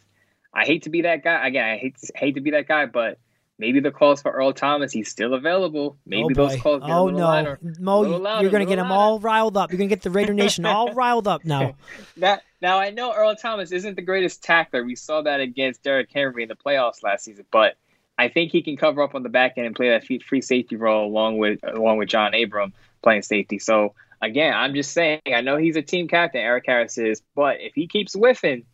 I 0.55 0.65
hate 0.65 0.85
to 0.85 0.91
be 0.91 1.03
that 1.03 1.25
guy. 1.25 1.47
Again, 1.47 1.65
I 1.65 1.77
hate 1.77 1.99
to, 1.99 2.13
hate 2.15 2.37
to 2.37 2.41
be 2.41 2.53
that 2.53 2.69
guy, 2.69 2.87
but 2.87 3.19
maybe 3.59 3.81
the 3.81 3.91
calls 3.91 4.23
for 4.23 4.31
Earl 4.31 4.53
Thomas, 4.53 4.93
he's 4.93 5.11
still 5.11 5.35
available. 5.35 5.99
Maybe 6.07 6.29
oh 6.31 6.35
those 6.35 6.61
calls 6.61 6.81
get 6.81 6.91
oh, 6.91 7.09
no. 7.09 7.19
Louder, 7.19 7.59
Mo, 7.81 8.01
louder, 8.01 8.43
you're 8.43 8.53
going 8.53 8.65
to 8.65 8.71
get 8.71 8.77
them 8.77 8.93
all 8.93 9.19
riled 9.19 9.57
up. 9.57 9.71
You're 9.71 9.79
going 9.79 9.91
to 9.91 9.95
get 9.95 10.03
the 10.03 10.11
Raider 10.11 10.33
Nation 10.33 10.65
all 10.65 10.93
riled 10.95 11.27
up 11.27 11.45
now. 11.45 11.75
that, 12.19 12.45
now, 12.63 12.79
I 12.79 12.91
know 12.91 13.13
Earl 13.13 13.35
Thomas 13.35 13.73
isn't 13.73 13.97
the 13.97 14.03
greatest 14.03 14.43
tackler. 14.43 14.85
We 14.85 14.95
saw 14.95 15.23
that 15.23 15.41
against 15.41 15.83
Derrick 15.83 16.09
Henry 16.13 16.45
in 16.45 16.49
the 16.49 16.57
playoffs 16.57 17.03
last 17.03 17.25
season, 17.25 17.47
but– 17.51 17.77
I 18.19 18.29
think 18.29 18.51
he 18.51 18.63
can 18.63 18.77
cover 18.77 19.01
up 19.03 19.15
on 19.15 19.23
the 19.23 19.29
back 19.29 19.55
end 19.57 19.67
and 19.67 19.77
play 19.77 19.91
that 19.91 20.05
free 20.05 20.41
safety 20.43 20.77
role 20.77 21.07
along 21.07 21.39
with 21.39 21.61
along 21.63 21.99
with 21.99 22.09
John 22.09 22.35
Abram 22.35 22.73
playing 23.03 23.23
safety. 23.23 23.59
So 23.59 23.95
again, 24.21 24.53
I'm 24.55 24.75
just 24.75 24.93
saying, 24.93 25.21
I 25.33 25.41
know 25.41 25.57
he's 25.57 25.77
a 25.77 25.83
team 25.83 26.09
captain, 26.09 26.41
Erik 26.41 26.65
Harris 26.67 26.99
is, 26.99 27.23
but 27.37 27.61
if 27.61 27.75
he 27.75 27.87
keeps 27.87 28.15
whiffing, 28.15 28.65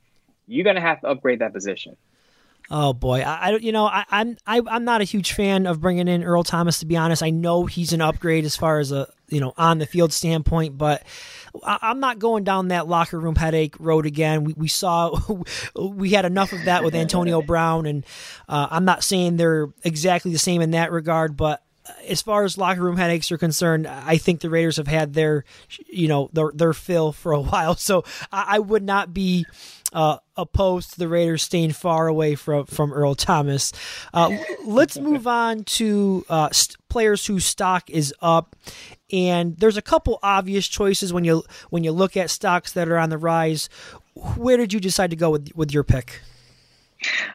you're 0.46 0.64
gonna 0.64 0.80
have 0.80 1.00
to 1.02 1.08
upgrade 1.08 1.40
that 1.40 1.52
position. 1.52 1.96
Oh 2.70 2.94
boy, 2.94 3.20
I, 3.20 3.50
I 3.50 3.56
you 3.56 3.72
know 3.72 3.86
I, 3.86 4.04
I'm 4.10 4.36
I, 4.46 4.58
am 4.58 4.68
i 4.68 4.76
am 4.76 4.84
not 4.84 5.00
a 5.00 5.04
huge 5.04 5.32
fan 5.32 5.66
of 5.66 5.80
bringing 5.80 6.08
in 6.08 6.24
Earl 6.24 6.44
Thomas 6.44 6.78
to 6.78 6.86
be 6.86 6.96
honest. 6.96 7.22
I 7.22 7.30
know 7.30 7.66
he's 7.66 7.92
an 7.92 8.00
upgrade 8.00 8.44
as 8.44 8.56
far 8.56 8.78
as 8.78 8.90
a 8.90 9.08
you 9.28 9.40
know 9.40 9.52
on 9.58 9.78
the 9.78 9.86
field 9.86 10.12
standpoint, 10.12 10.78
but 10.78 11.02
I, 11.62 11.90
am 11.90 12.00
not 12.00 12.18
going 12.18 12.42
down 12.44 12.68
that 12.68 12.88
locker 12.88 13.20
room 13.20 13.36
headache 13.36 13.74
road 13.78 14.06
again. 14.06 14.44
We, 14.44 14.54
we 14.54 14.68
saw 14.68 15.18
we 15.78 16.10
had 16.10 16.24
enough 16.24 16.52
of 16.52 16.64
that 16.64 16.84
with 16.84 16.94
Antonio 16.94 17.42
Brown, 17.42 17.84
and 17.86 18.04
uh, 18.48 18.68
I'm 18.70 18.86
not 18.86 19.04
saying 19.04 19.36
they're 19.36 19.68
exactly 19.82 20.32
the 20.32 20.38
same 20.38 20.62
in 20.62 20.70
that 20.70 20.90
regard, 20.90 21.36
but 21.36 21.62
as 22.08 22.22
far 22.22 22.44
as 22.44 22.56
locker 22.56 22.82
room 22.82 22.96
headaches 22.96 23.30
are 23.30 23.38
concerned, 23.38 23.86
I 23.86 24.16
think 24.16 24.40
the 24.40 24.50
Raiders 24.50 24.78
have 24.78 24.86
had 24.86 25.12
their, 25.12 25.44
you 25.86 26.08
know, 26.08 26.30
their 26.32 26.50
their 26.54 26.72
fill 26.72 27.12
for 27.12 27.32
a 27.32 27.40
while. 27.42 27.76
So 27.76 28.04
I, 28.32 28.56
I 28.56 28.58
would 28.58 28.82
not 28.82 29.12
be 29.12 29.46
uh, 29.94 30.18
opposed 30.36 30.92
to 30.92 30.98
the 30.98 31.08
Raiders 31.08 31.42
staying 31.42 31.72
far 31.72 32.08
away 32.08 32.34
from 32.34 32.66
from 32.66 32.92
Earl 32.92 33.14
Thomas. 33.14 33.72
Uh, 34.12 34.36
let's 34.66 34.98
move 34.98 35.26
on 35.26 35.64
to 35.64 36.26
uh, 36.28 36.50
st- 36.50 36.76
players 36.88 37.24
whose 37.24 37.46
stock 37.46 37.88
is 37.88 38.12
up, 38.20 38.56
and 39.12 39.56
there's 39.56 39.76
a 39.76 39.82
couple 39.82 40.18
obvious 40.22 40.68
choices 40.68 41.12
when 41.12 41.24
you 41.24 41.44
when 41.70 41.84
you 41.84 41.92
look 41.92 42.16
at 42.16 42.28
stocks 42.28 42.72
that 42.72 42.88
are 42.88 42.98
on 42.98 43.08
the 43.08 43.18
rise. 43.18 43.68
Where 44.36 44.56
did 44.56 44.72
you 44.72 44.80
decide 44.80 45.10
to 45.10 45.16
go 45.16 45.30
with 45.30 45.50
with 45.54 45.72
your 45.72 45.84
pick? 45.84 46.20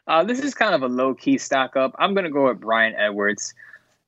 Uh, 0.06 0.24
this 0.24 0.40
is 0.40 0.54
kind 0.54 0.74
of 0.74 0.82
a 0.82 0.88
low 0.88 1.14
key 1.14 1.38
stock 1.38 1.76
up. 1.76 1.94
I'm 1.98 2.14
going 2.14 2.24
to 2.24 2.30
go 2.30 2.48
with 2.48 2.60
Bryan 2.60 2.94
Edwards. 2.96 3.54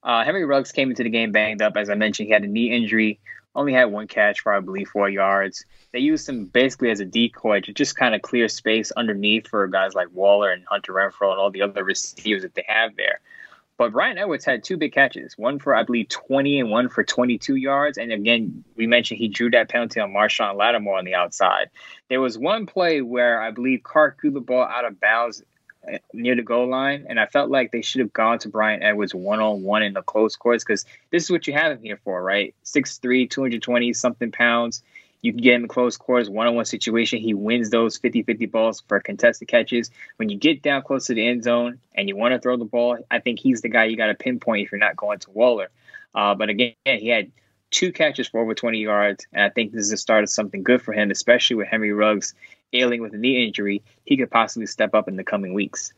Uh, 0.02 0.24
Henry 0.24 0.44
Ruggs 0.44 0.72
came 0.72 0.90
into 0.90 1.04
the 1.04 1.10
game 1.10 1.30
banged 1.30 1.62
up. 1.62 1.76
As 1.76 1.88
I 1.88 1.94
mentioned, 1.94 2.26
he 2.26 2.32
had 2.32 2.42
a 2.42 2.48
knee 2.48 2.72
injury, 2.72 3.20
only 3.54 3.72
had 3.72 3.86
one 3.86 4.08
catch 4.08 4.40
for, 4.40 4.54
I 4.54 4.60
believe, 4.60 4.88
four 4.88 5.08
yards. 5.08 5.64
They 5.92 5.98
used 5.98 6.28
him 6.28 6.46
basically 6.46 6.90
as 6.90 7.00
a 7.00 7.04
decoy 7.04 7.60
to 7.60 7.72
just 7.72 7.96
kind 7.96 8.14
of 8.14 8.22
clear 8.22 8.48
space 8.48 8.90
underneath 8.92 9.48
for 9.48 9.66
guys 9.68 9.94
like 9.94 10.08
Waller 10.12 10.50
and 10.50 10.64
Hunter 10.66 10.92
Renfrow 10.92 11.32
and 11.32 11.40
all 11.40 11.50
the 11.50 11.62
other 11.62 11.84
receivers 11.84 12.42
that 12.42 12.54
they 12.54 12.64
have 12.66 12.96
there. 12.96 13.20
But 13.78 13.92
Bryan 13.92 14.18
Edwards 14.18 14.44
had 14.44 14.62
two 14.62 14.76
big 14.76 14.92
catches, 14.92 15.36
one 15.36 15.58
for, 15.58 15.74
I 15.74 15.82
believe, 15.82 16.08
20 16.08 16.60
and 16.60 16.70
one 16.70 16.88
for 16.88 17.02
22 17.02 17.56
yards. 17.56 17.98
And 17.98 18.12
again, 18.12 18.62
we 18.76 18.86
mentioned 18.86 19.18
he 19.18 19.28
drew 19.28 19.50
that 19.50 19.70
penalty 19.70 19.98
on 19.98 20.12
Marshon 20.12 20.56
Lattimore 20.56 20.98
on 20.98 21.04
the 21.04 21.14
outside. 21.14 21.68
There 22.08 22.20
was 22.20 22.38
one 22.38 22.66
play 22.66 23.00
where 23.00 23.42
I 23.42 23.50
believe 23.50 23.82
Carr 23.82 24.14
threw 24.20 24.30
the 24.30 24.40
ball 24.40 24.64
out 24.64 24.84
of 24.84 25.00
bounds 25.00 25.42
near 26.12 26.36
the 26.36 26.42
goal 26.42 26.68
line, 26.68 27.06
and 27.08 27.18
I 27.18 27.26
felt 27.26 27.50
like 27.50 27.72
they 27.72 27.82
should 27.82 28.00
have 28.00 28.12
gone 28.12 28.38
to 28.40 28.48
Bryan 28.48 28.82
Edwards 28.82 29.14
one 29.14 29.40
on 29.40 29.62
one 29.62 29.82
in 29.82 29.94
the 29.94 30.02
close 30.02 30.36
quarters 30.36 30.64
because 30.64 30.84
this 31.10 31.24
is 31.24 31.30
what 31.30 31.46
you 31.46 31.52
have 31.52 31.72
him 31.72 31.82
here 31.82 31.98
for, 32.04 32.22
right? 32.22 32.54
6'3, 32.64 33.28
220 33.28 33.92
something 33.92 34.30
pounds. 34.30 34.82
You 35.22 35.32
can 35.32 35.40
get 35.40 35.54
him 35.54 35.62
in 35.62 35.68
close 35.68 35.96
quarters, 35.96 36.28
one 36.28 36.48
on 36.48 36.56
one 36.56 36.64
situation. 36.64 37.20
He 37.20 37.32
wins 37.32 37.70
those 37.70 37.96
50 37.96 38.22
50 38.24 38.46
balls 38.46 38.82
for 38.88 38.98
contested 39.00 39.48
catches. 39.48 39.90
When 40.16 40.28
you 40.28 40.36
get 40.36 40.62
down 40.62 40.82
close 40.82 41.06
to 41.06 41.14
the 41.14 41.26
end 41.26 41.44
zone 41.44 41.78
and 41.94 42.08
you 42.08 42.16
want 42.16 42.34
to 42.34 42.40
throw 42.40 42.56
the 42.56 42.64
ball, 42.64 42.98
I 43.10 43.20
think 43.20 43.38
he's 43.38 43.62
the 43.62 43.68
guy 43.68 43.84
you 43.84 43.96
got 43.96 44.06
to 44.06 44.14
pinpoint 44.14 44.64
if 44.64 44.72
you're 44.72 44.80
not 44.80 44.96
going 44.96 45.20
to 45.20 45.30
Waller. 45.30 45.70
Uh, 46.14 46.34
but 46.34 46.48
again, 46.48 46.74
he 46.84 47.08
had 47.08 47.30
two 47.70 47.92
catches 47.92 48.28
for 48.28 48.40
over 48.40 48.54
20 48.54 48.78
yards, 48.78 49.26
and 49.32 49.42
I 49.42 49.48
think 49.48 49.72
this 49.72 49.82
is 49.82 49.90
the 49.90 49.96
start 49.96 50.24
of 50.24 50.30
something 50.30 50.62
good 50.62 50.82
for 50.82 50.92
him, 50.92 51.10
especially 51.10 51.56
with 51.56 51.68
Henry 51.68 51.92
Ruggs 51.92 52.34
ailing 52.72 53.02
with 53.02 53.14
a 53.14 53.18
knee 53.18 53.46
injury, 53.46 53.82
he 54.04 54.16
could 54.16 54.30
possibly 54.30 54.66
step 54.66 54.94
up 54.94 55.08
in 55.08 55.16
the 55.16 55.24
coming 55.24 55.54
weeks. 55.54 55.92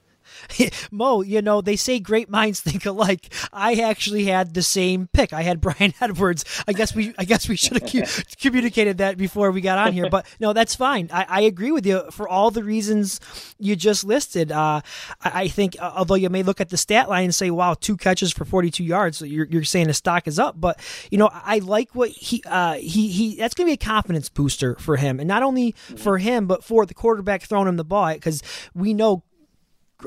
Mo, 0.91 1.23
you 1.23 1.43
know, 1.43 1.61
they 1.61 1.77
say 1.77 2.01
great 2.01 2.29
minds 2.29 2.61
think 2.65 2.87
alike. 2.87 3.33
I 3.53 3.75
actually 3.75 4.25
had 4.25 4.55
the 4.55 4.63
same 4.63 5.09
pick. 5.13 5.33
I 5.33 5.43
had 5.43 5.61
Bryan 5.65 5.95
Edwards. 6.01 6.45
I 6.67 6.73
guess 6.73 6.95
we 6.95 7.15
I 7.19 7.25
guess 7.25 7.49
we 7.49 7.57
should 7.57 7.81
have 7.81 8.25
communicated 8.41 8.99
that 8.99 9.17
before 9.17 9.51
we 9.51 9.61
got 9.61 9.79
on 9.79 9.93
here. 9.93 10.09
But 10.09 10.27
no, 10.41 10.53
that's 10.53 10.75
fine. 10.75 11.09
I, 11.13 11.27
I 11.29 11.41
agree 11.43 11.73
with 11.73 11.87
you 11.87 12.11
for 12.11 12.29
all 12.29 12.51
the 12.51 12.65
reasons 12.65 13.21
you 13.59 13.77
just 13.77 14.05
listed. 14.05 14.53
Uh, 14.53 14.81
I, 15.23 15.43
I, 15.43 15.49
think, 15.49 15.77
uh, 15.81 15.93
although 15.95 16.15
you 16.15 16.31
may 16.31 16.43
look 16.43 16.61
at 16.61 16.71
the 16.71 16.77
stat 16.77 17.09
line 17.09 17.25
and 17.25 17.35
say, 17.35 17.51
wow, 17.51 17.75
two 17.75 17.97
catches 17.97 18.33
for 18.33 18.45
42 18.45 18.85
yards, 18.85 19.19
so 19.19 19.25
you're, 19.25 19.47
you're 19.47 19.65
saying 19.65 19.89
the 19.89 19.95
stock 19.95 20.27
is 20.27 20.39
up. 20.39 20.61
But, 20.61 20.81
you 21.11 21.19
know, 21.19 21.31
I 21.33 21.59
like 21.59 21.95
what 21.95 22.11
he, 22.11 22.43
uh, 22.47 22.75
he, 22.75 23.09
he, 23.09 23.37
that's 23.37 23.55
going 23.55 23.67
to 23.67 23.71
be 23.71 23.75
a 23.75 23.77
confidence 23.77 24.29
booster 24.29 24.77
for 24.77 24.97
him. 24.97 25.19
And 25.21 25.29
not 25.29 25.43
only 25.43 25.73
for 25.97 26.19
him, 26.19 26.47
but 26.47 26.65
for 26.65 26.87
the 26.87 26.95
quarterback 26.95 27.43
throwing 27.43 27.69
him 27.69 27.77
the 27.77 27.85
ball, 27.85 28.13
because 28.15 28.43
we 28.75 28.95
know 28.95 29.23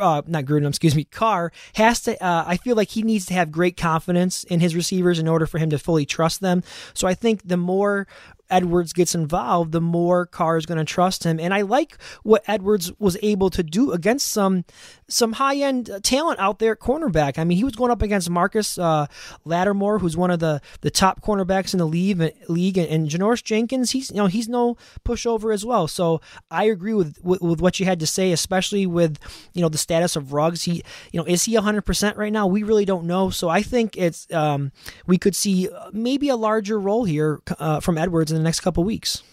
uh, 0.01 0.21
not 0.27 0.45
Gruden, 0.45 0.67
excuse 0.67 0.95
me, 0.95 1.03
Carr 1.05 1.51
has 1.75 2.01
to. 2.01 2.21
Uh, 2.23 2.43
I 2.47 2.57
feel 2.57 2.75
like 2.75 2.89
he 2.89 3.03
needs 3.03 3.25
to 3.27 3.33
have 3.33 3.51
great 3.51 3.77
confidence 3.77 4.43
in 4.45 4.59
his 4.59 4.75
receivers 4.75 5.19
in 5.19 5.27
order 5.27 5.45
for 5.45 5.57
him 5.57 5.69
to 5.69 5.79
fully 5.79 6.05
trust 6.05 6.41
them. 6.41 6.63
So 6.93 7.07
I 7.07 7.13
think 7.13 7.47
the 7.47 7.57
more 7.57 8.07
Edwards 8.49 8.93
gets 8.93 9.15
involved, 9.15 9.71
the 9.71 9.81
more 9.81 10.25
Carr 10.25 10.57
is 10.57 10.65
going 10.65 10.77
to 10.77 10.85
trust 10.85 11.23
him. 11.23 11.39
And 11.39 11.53
I 11.53 11.61
like 11.61 11.97
what 12.23 12.43
Edwards 12.47 12.91
was 12.99 13.17
able 13.21 13.49
to 13.51 13.63
do 13.63 13.91
against 13.91 14.27
some 14.27 14.65
some 15.09 15.33
high 15.33 15.55
end 15.55 15.89
talent 16.03 16.39
out 16.39 16.59
there 16.59 16.73
at 16.73 16.79
cornerback. 16.79 17.37
I 17.37 17.43
mean, 17.43 17.57
he 17.57 17.63
was 17.63 17.75
going 17.75 17.91
up 17.91 18.01
against 18.01 18.29
Marcus 18.29 18.77
uh, 18.77 19.07
Lattimore, 19.45 19.99
who's 19.99 20.17
one 20.17 20.31
of 20.31 20.39
the, 20.39 20.61
the 20.81 20.91
top 20.91 21.21
cornerbacks 21.21 21.73
in 21.73 21.77
the 21.77 21.87
league, 21.87 22.21
league, 22.49 22.77
and, 22.77 22.87
and 22.89 23.09
Janoris 23.09 23.43
Jenkins. 23.43 23.91
He's 23.91 24.09
you 24.11 24.17
know 24.17 24.27
he's 24.27 24.49
no 24.49 24.77
pushover 25.05 25.53
as 25.53 25.65
well. 25.65 25.87
So 25.87 26.21
I 26.51 26.65
agree 26.65 26.93
with, 26.93 27.17
with, 27.23 27.41
with 27.41 27.61
what 27.61 27.79
you 27.79 27.85
had 27.85 27.99
to 27.99 28.07
say, 28.07 28.31
especially 28.31 28.85
with 28.85 29.17
you 29.53 29.61
know 29.61 29.69
the 29.69 29.77
status 29.77 30.15
of 30.15 30.33
Ruggs. 30.33 30.63
He 30.63 30.83
you 31.11 31.19
know 31.19 31.25
is 31.25 31.43
he 31.43 31.55
hundred 31.55 31.83
percent 31.83 32.17
right 32.17 32.31
now? 32.31 32.47
We 32.47 32.63
really 32.63 32.85
don't 32.85 33.05
know. 33.05 33.29
So 33.29 33.49
I 33.49 33.61
think 33.61 33.97
it's 33.97 34.31
um, 34.33 34.71
we 35.05 35.17
could 35.17 35.35
see 35.35 35.69
maybe 35.91 36.29
a 36.29 36.35
larger 36.35 36.79
role 36.79 37.05
here 37.05 37.41
uh, 37.59 37.79
from 37.79 37.97
Edwards 37.97 38.31
the 38.37 38.43
next 38.43 38.61
couple 38.61 38.83
weeks. 38.83 39.23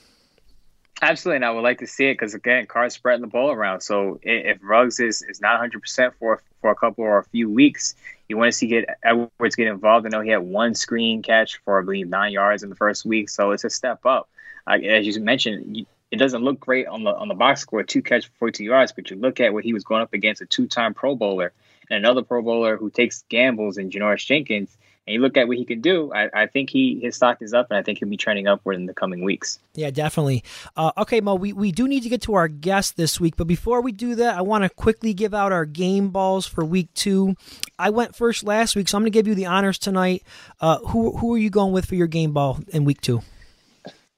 Absolutely, 1.03 1.37
and 1.37 1.45
I 1.45 1.51
would 1.51 1.63
like 1.63 1.81
to 1.81 1.87
see 1.87 2.07
it 2.07 2.15
because 2.15 2.35
again, 2.35 2.67
Carr's 2.67 2.95
spreading 2.95 3.21
the 3.21 3.27
ball 3.27 3.51
around. 3.51 3.81
So 3.81 4.21
if 4.23 4.59
Ruggs 4.63 5.01
is, 5.01 5.23
is 5.23 5.41
not 5.41 5.55
100 5.55 5.81
percent 5.81 6.15
for 6.19 6.43
for 6.61 6.71
a 6.71 6.75
couple 6.75 7.05
or 7.05 7.19
a 7.19 7.25
few 7.25 7.51
weeks, 7.51 7.95
you 8.29 8.37
want 8.39 8.53
to 8.53 8.57
see 8.57 8.69
get 8.69 8.89
Edwards 9.03 9.57
get 9.57 9.67
involved. 9.67 10.07
I 10.07 10.11
know 10.11 10.21
he 10.21 10.31
had 10.31 10.39
one 10.39 10.75
screen 10.75 11.23
catch 11.23 11.59
for 11.65 11.81
I 11.81 11.85
believe 11.85 12.09
nine 12.09 12.33
yards 12.33 12.63
in 12.63 12.71
the 12.71 12.77
first 12.77 13.05
week, 13.05 13.29
so 13.29 13.51
it's 13.51 13.65
a 13.65 13.71
step 13.71 14.07
up. 14.07 14.29
Uh, 14.67 14.79
as 14.79 15.07
you 15.07 15.21
mentioned, 15.21 15.85
it 16.11 16.17
doesn't 16.17 16.43
look 16.43 16.61
great 16.61 16.87
on 16.87 17.03
the 17.03 17.15
on 17.15 17.29
the 17.29 17.35
box 17.35 17.61
score, 17.61 17.83
two 17.83 18.01
catch 18.01 18.27
for 18.27 18.33
42 18.39 18.65
yards, 18.65 18.93
but 18.93 19.11
you 19.11 19.17
look 19.17 19.41
at 19.41 19.53
what 19.53 19.65
he 19.65 19.75
was 19.75 19.85
going 19.85 20.01
up 20.01 20.15
against 20.15 20.43
a 20.43 20.47
two 20.47 20.69
time 20.69 20.95
Pro 20.95 21.17
Bowler 21.17 21.53
and 21.91 21.99
another 21.99 22.23
Pro 22.23 22.41
Bowler 22.41 22.77
who 22.77 22.89
takes 22.89 23.25
gambles 23.29 23.79
in 23.79 23.91
Janoris 23.91 24.25
Jenkins 24.25 24.77
and 25.07 25.15
you 25.15 25.21
look 25.21 25.37
at 25.37 25.49
what 25.49 25.57
he 25.59 25.65
can 25.65 25.81
do, 25.81 26.13
I, 26.15 26.31
I, 26.43 26.47
think 26.47 26.71
he 26.71 26.99
his 27.01 27.17
stock 27.17 27.43
is 27.43 27.53
up, 27.53 27.67
and 27.71 27.79
I 27.79 27.83
think 27.83 27.99
he'll 27.99 28.09
be 28.09 28.17
trending 28.17 28.47
upward 28.47 28.77
in 28.77 28.87
the 28.87 28.95
coming 28.95 29.23
weeks. 29.23 29.59
Yeah, 29.75 29.91
definitely. 29.91 30.45
Uh, 30.77 30.93
okay, 30.99 31.21
Mo, 31.21 31.35
we, 31.35 31.53
we 31.53 31.73
do 31.73 31.87
need 31.87 32.03
to 32.05 32.09
get 32.09 32.23
to 32.23 32.35
our 32.35 32.49
guest 32.49 32.97
this 32.97 33.21
week, 33.21 33.37
but 33.37 33.47
before 33.47 33.83
we 33.83 33.93
do 33.93 34.15
that, 34.15 34.37
I 34.37 34.41
want 34.41 34.65
to 34.65 34.71
quickly 34.71 35.13
give 35.13 35.35
out 35.35 35.53
our 35.53 35.67
game 35.67 36.09
balls 36.09 36.47
for 36.47 36.65
week 36.65 36.89
two. 36.95 37.37
I 37.79 37.91
went 37.91 38.17
first 38.17 38.45
last 38.45 38.77
week, 38.77 38.89
so 38.89 38.97
I'm 38.97 39.03
going 39.03 39.13
to 39.13 39.17
give 39.17 39.29
you 39.29 39.35
the 39.35 39.47
honors 39.47 39.79
tonight. 39.79 40.23
Uh, 40.61 40.79
who 40.79 41.17
who 41.19 41.35
are 41.35 41.39
you 41.39 41.51
going 41.51 41.73
with 41.73 41.85
for 41.85 41.97
your 41.97 42.07
game 42.07 42.33
ball 42.33 42.61
in 42.69 42.85
week 42.85 43.01
two? 43.01 43.21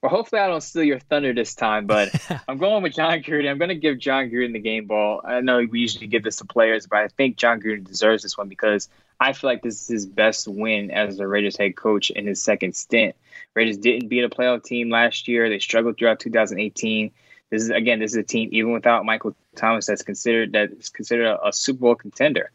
Well, 0.01 0.11
hopefully 0.11 0.41
I 0.41 0.47
don't 0.47 0.61
steal 0.61 0.83
your 0.83 0.99
thunder 0.99 1.33
this 1.33 1.55
time, 1.55 1.87
but 1.87 2.13
I'm 2.47 2.59
going 2.59 2.83
with 2.83 2.93
Jon 2.93 3.21
Gruden. 3.23 3.49
I'm 3.49 3.57
going 3.57 3.69
to 3.69 3.75
give 3.75 3.97
Jon 3.97 4.29
Gruden 4.29 4.53
the 4.53 4.59
game 4.59 4.85
ball. 4.85 5.21
I 5.25 5.41
know 5.41 5.65
we 5.69 5.79
usually 5.79 6.07
give 6.07 6.23
this 6.23 6.37
to 6.37 6.45
players, 6.45 6.87
but 6.87 6.99
I 6.99 7.07
think 7.07 7.35
Jon 7.35 7.59
Gruden 7.59 7.85
deserves 7.85 8.23
this 8.23 8.37
one 8.37 8.47
because 8.47 8.89
I 9.19 9.33
feel 9.33 9.49
like 9.49 9.63
this 9.63 9.81
is 9.81 9.87
his 9.87 10.05
best 10.05 10.47
win 10.47 10.91
as 10.91 11.17
the 11.17 11.27
Raiders 11.27 11.57
head 11.57 11.75
coach 11.75 12.09
in 12.11 12.27
his 12.27 12.41
second 12.41 12.75
stint. 12.75 13.15
Raiders 13.55 13.77
didn't 13.77 14.09
beat 14.09 14.23
a 14.23 14.29
playoff 14.29 14.63
team 14.63 14.89
last 14.89 15.27
year. 15.27 15.49
They 15.49 15.59
struggled 15.59 15.97
throughout 15.97 16.19
2018. 16.19 17.11
This 17.49 17.63
is 17.63 17.69
again, 17.69 17.99
this 17.99 18.11
is 18.11 18.17
a 18.17 18.23
team 18.23 18.49
even 18.51 18.73
without 18.73 19.05
Michael 19.05 19.35
Thomas 19.55 19.87
that's 19.87 20.03
considered 20.03 20.51
that's 20.51 20.89
considered 20.89 21.27
a, 21.27 21.47
a 21.47 21.53
Super 21.53 21.79
Bowl 21.79 21.95
contender. 21.95 22.51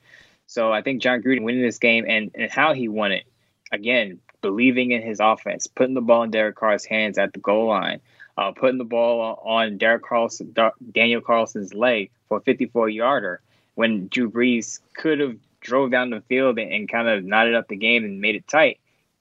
So 0.46 0.72
I 0.72 0.82
think 0.82 1.02
Jon 1.02 1.22
Gruden 1.22 1.42
winning 1.42 1.62
this 1.62 1.78
game 1.78 2.04
and, 2.06 2.30
and 2.34 2.50
how 2.50 2.74
he 2.74 2.88
won 2.88 3.12
it, 3.12 3.24
again, 3.72 4.20
believing 4.42 4.90
in 4.90 5.00
his 5.00 5.18
offense, 5.18 5.66
putting 5.66 5.94
the 5.94 6.02
ball 6.02 6.24
in 6.24 6.30
Derek 6.30 6.56
Carr's 6.56 6.84
hands 6.84 7.16
at 7.16 7.32
the 7.32 7.38
goal 7.38 7.68
line, 7.68 8.00
uh, 8.36 8.52
putting 8.52 8.78
the 8.78 8.84
ball 8.84 9.40
on 9.44 9.78
Derek 9.78 10.02
Carlson, 10.02 10.54
Daniel 10.92 11.20
Carlson's 11.20 11.72
leg 11.72 12.10
for 12.28 12.38
a 12.38 12.40
54 12.42 12.90
yarder 12.90 13.40
when 13.74 14.08
Drew 14.08 14.30
Brees 14.30 14.80
could 14.94 15.20
have 15.20 15.36
drove 15.62 15.90
down 15.90 16.10
the 16.10 16.20
field 16.28 16.58
and, 16.58 16.72
and 16.72 16.90
kind 16.90 17.08
of 17.08 17.24
knotted 17.24 17.54
up 17.54 17.68
the 17.68 17.76
game 17.76 18.04
and 18.04 18.20
made 18.20 18.34
it 18.34 18.46
tight. 18.46 18.78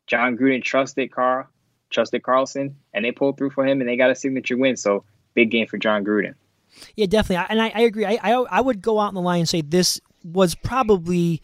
Jon 0.07 0.37
Gruden 0.37 0.63
trusted 0.63 1.11
Carl, 1.11 1.47
trusted 1.89 2.23
Carlson, 2.23 2.75
and 2.93 3.05
they 3.05 3.11
pulled 3.11 3.37
through 3.37 3.51
for 3.51 3.65
him 3.65 3.79
and 3.79 3.89
they 3.89 3.95
got 3.95 4.11
a 4.11 4.15
signature 4.15 4.57
win. 4.57 4.75
So 4.75 5.05
big 5.33 5.51
game 5.51 5.67
for 5.67 5.77
Jon 5.77 6.03
Gruden. 6.03 6.35
Yeah, 6.95 7.05
definitely, 7.05 7.45
and 7.49 7.61
I, 7.61 7.71
I 7.75 7.81
agree. 7.81 8.05
I, 8.05 8.17
I 8.21 8.31
I 8.31 8.61
would 8.61 8.81
go 8.81 8.99
out 8.99 9.09
on 9.09 9.13
the 9.13 9.21
line 9.21 9.39
and 9.39 9.49
say 9.49 9.61
this 9.61 9.99
was 10.23 10.55
probably 10.55 11.41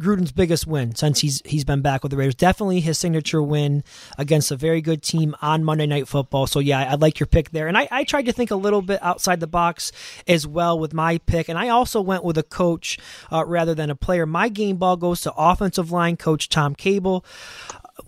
Gruden's 0.00 0.32
biggest 0.32 0.66
win 0.66 0.94
since 0.94 1.20
he's 1.20 1.42
he's 1.44 1.64
been 1.64 1.82
back 1.82 2.02
with 2.02 2.10
the 2.10 2.16
Raiders. 2.16 2.34
Definitely 2.34 2.80
his 2.80 2.98
signature 2.98 3.42
win 3.42 3.84
against 4.18 4.50
a 4.50 4.56
very 4.56 4.80
good 4.80 5.02
team 5.02 5.36
on 5.42 5.62
Monday 5.62 5.86
Night 5.86 6.08
Football. 6.08 6.46
So 6.46 6.58
yeah, 6.58 6.90
I 6.90 6.94
like 6.94 7.20
your 7.20 7.26
pick 7.26 7.50
there. 7.50 7.68
And 7.68 7.76
I, 7.76 7.86
I 7.90 8.04
tried 8.04 8.26
to 8.26 8.32
think 8.32 8.50
a 8.50 8.56
little 8.56 8.82
bit 8.82 9.02
outside 9.02 9.40
the 9.40 9.46
box 9.46 9.92
as 10.26 10.46
well 10.46 10.78
with 10.78 10.94
my 10.94 11.18
pick. 11.18 11.48
And 11.48 11.58
I 11.58 11.68
also 11.68 12.00
went 12.00 12.24
with 12.24 12.38
a 12.38 12.42
coach 12.42 12.98
uh, 13.30 13.44
rather 13.46 13.74
than 13.74 13.90
a 13.90 13.94
player. 13.94 14.26
My 14.26 14.48
game 14.48 14.76
ball 14.76 14.96
goes 14.96 15.20
to 15.22 15.32
offensive 15.34 15.90
line 15.92 16.16
coach 16.16 16.48
Tom 16.48 16.74
Cable 16.74 17.24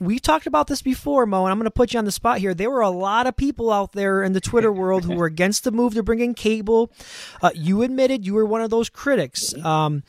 we 0.00 0.18
talked 0.18 0.46
about 0.46 0.66
this 0.66 0.82
before, 0.82 1.26
Mo, 1.26 1.44
and 1.44 1.52
I'm 1.52 1.58
going 1.58 1.64
to 1.64 1.70
put 1.70 1.92
you 1.92 1.98
on 1.98 2.04
the 2.04 2.12
spot 2.12 2.38
here. 2.38 2.54
There 2.54 2.70
were 2.70 2.80
a 2.80 2.90
lot 2.90 3.26
of 3.26 3.36
people 3.36 3.72
out 3.72 3.92
there 3.92 4.22
in 4.22 4.32
the 4.32 4.40
Twitter 4.40 4.72
world 4.72 5.04
who 5.04 5.14
were 5.14 5.26
against 5.32 5.64
the 5.64 5.72
move 5.72 5.94
to 5.94 6.02
bring 6.02 6.20
in 6.20 6.34
Cable. 6.34 6.92
Uh, 7.40 7.50
you 7.54 7.82
admitted 7.82 8.26
you 8.26 8.34
were 8.34 8.46
one 8.46 8.62
of 8.62 8.70
those 8.70 8.88
critics. 8.88 9.54
Um, 9.64 10.02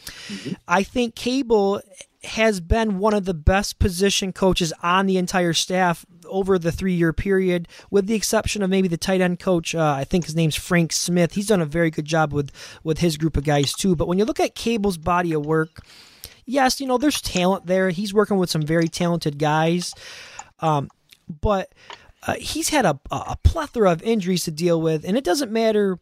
I 0.67 0.83
think 0.83 1.15
Cable 1.15 1.81
has 2.23 2.61
been 2.61 2.99
one 2.99 3.13
of 3.13 3.25
the 3.25 3.33
best 3.33 3.79
position 3.79 4.31
coaches 4.31 4.71
on 4.81 5.05
the 5.05 5.17
entire 5.17 5.53
staff 5.53 6.05
over 6.25 6.57
the 6.57 6.71
three 6.71 6.93
year 6.93 7.13
period, 7.13 7.67
with 7.91 8.07
the 8.07 8.15
exception 8.15 8.63
of 8.63 8.69
maybe 8.69 8.87
the 8.87 8.97
tight 8.97 9.21
end 9.21 9.39
coach. 9.39 9.75
Uh, 9.75 9.95
I 9.97 10.03
think 10.03 10.25
his 10.25 10.35
name's 10.35 10.55
Frank 10.55 10.93
Smith. 10.93 11.33
He's 11.33 11.47
done 11.47 11.61
a 11.61 11.65
very 11.65 11.91
good 11.91 12.05
job 12.05 12.33
with 12.33 12.51
with 12.83 12.99
his 12.99 13.17
group 13.17 13.37
of 13.37 13.43
guys 13.43 13.73
too. 13.73 13.95
But 13.95 14.07
when 14.07 14.19
you 14.19 14.25
look 14.25 14.39
at 14.39 14.55
Cable's 14.55 14.97
body 14.97 15.33
of 15.33 15.45
work 15.45 15.81
yes, 16.45 16.79
you 16.79 16.87
know, 16.87 16.97
there's 16.97 17.21
talent 17.21 17.65
there. 17.65 17.89
He's 17.89 18.13
working 18.13 18.37
with 18.37 18.49
some 18.49 18.61
very 18.61 18.87
talented 18.87 19.37
guys. 19.37 19.93
Um, 20.59 20.89
but 21.41 21.73
uh, 22.25 22.35
he's 22.35 22.69
had 22.69 22.85
a, 22.85 22.99
a 23.11 23.37
plethora 23.43 23.91
of 23.91 24.01
injuries 24.03 24.45
to 24.45 24.51
deal 24.51 24.81
with, 24.81 25.03
and 25.05 25.17
it 25.17 25.23
doesn't 25.23 25.51
matter. 25.51 25.99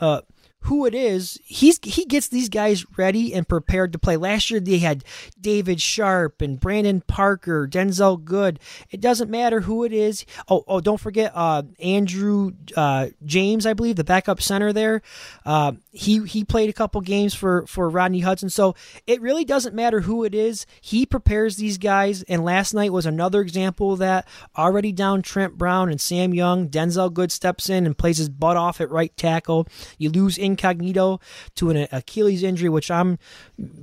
Uh, 0.00 0.22
who 0.62 0.86
it 0.86 0.94
is, 0.94 1.38
he's 1.44 1.78
he 1.82 2.04
gets 2.04 2.28
these 2.28 2.48
guys 2.48 2.84
ready 2.96 3.32
and 3.32 3.48
prepared 3.48 3.92
to 3.92 3.98
play. 3.98 4.16
Last 4.16 4.50
year 4.50 4.60
they 4.60 4.78
had 4.78 5.04
David 5.40 5.80
Sharpe 5.80 6.42
and 6.42 6.58
Brandon 6.58 7.00
Parker, 7.00 7.68
Denzelle 7.70 8.22
Good. 8.22 8.58
It 8.90 9.00
doesn't 9.00 9.30
matter 9.30 9.60
who 9.60 9.84
it 9.84 9.92
is. 9.92 10.26
Oh, 10.48 10.64
oh, 10.66 10.80
don't 10.80 11.00
forget 11.00 11.32
uh, 11.34 11.62
Andrew 11.80 12.52
uh, 12.76 13.08
James, 13.24 13.66
I 13.66 13.74
believe, 13.74 13.96
the 13.96 14.04
backup 14.04 14.42
center 14.42 14.72
there. 14.72 15.00
Uh, 15.46 15.72
he 15.92 16.26
he 16.26 16.44
played 16.44 16.68
a 16.68 16.74
couple 16.74 17.00
games 17.02 17.34
for 17.34 17.66
for 17.66 17.88
Rodney 17.88 18.20
Hudson. 18.20 18.50
So 18.50 18.74
it 19.06 19.20
really 19.20 19.44
doesn't 19.44 19.74
matter 19.74 20.00
who 20.00 20.24
it 20.24 20.34
is. 20.34 20.66
He 20.80 21.06
prepares 21.06 21.56
these 21.56 21.78
guys, 21.78 22.22
and 22.24 22.44
last 22.44 22.74
night 22.74 22.92
was 22.92 23.06
another 23.06 23.40
example 23.40 23.92
of 23.92 24.00
that. 24.00 24.26
Already 24.56 24.92
down 24.92 25.22
Trent 25.22 25.56
Brown 25.56 25.88
and 25.88 26.00
Sam 26.00 26.34
Young. 26.34 26.68
Denzelle 26.68 27.12
Good 27.12 27.32
steps 27.32 27.70
in 27.70 27.86
and 27.86 27.96
plays 27.96 28.18
his 28.18 28.28
butt 28.28 28.56
off 28.56 28.80
at 28.80 28.90
right 28.90 29.16
tackle. 29.16 29.66
You 29.98 30.10
lose 30.10 30.36
incognito 30.48 31.20
to 31.54 31.70
an 31.70 31.88
Achilles 31.92 32.42
injury, 32.42 32.68
which 32.68 32.90
I'm 32.90 33.18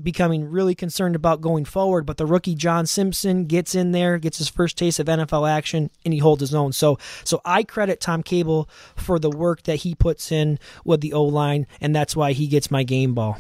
becoming 0.04 0.49
really 0.49 0.75
concerned 0.75 1.15
about 1.15 1.41
going 1.41 1.65
forward. 1.65 2.06
But 2.06 2.17
the 2.17 2.25
rookie 2.25 2.56
John 2.56 2.86
Simpson 2.86 3.45
gets 3.45 3.75
in 3.75 3.91
there, 3.91 4.17
gets 4.17 4.38
his 4.38 4.49
first 4.49 4.78
taste 4.78 4.99
of 4.99 5.08
NFL 5.08 5.49
action, 5.49 5.89
and 6.04 6.13
he 6.13 6.19
holds 6.19 6.41
his 6.41 6.54
own. 6.54 6.73
So, 6.73 6.97
so 7.23 7.41
I 7.45 7.63
credit 7.63 8.01
Tom 8.01 8.23
Cable 8.23 8.69
for 8.95 9.19
the 9.19 9.30
work 9.30 9.63
that 9.63 9.78
he 9.78 9.95
puts 9.95 10.32
in 10.32 10.60
with 10.84 11.01
the 11.01 11.13
O 11.13 11.23
line, 11.23 11.67
and 11.80 11.95
that's 11.95 12.15
why 12.15 12.34
he 12.34 12.47
gets 12.47 12.69
my 12.69 12.84
game 12.84 13.13
ball. 13.13 13.38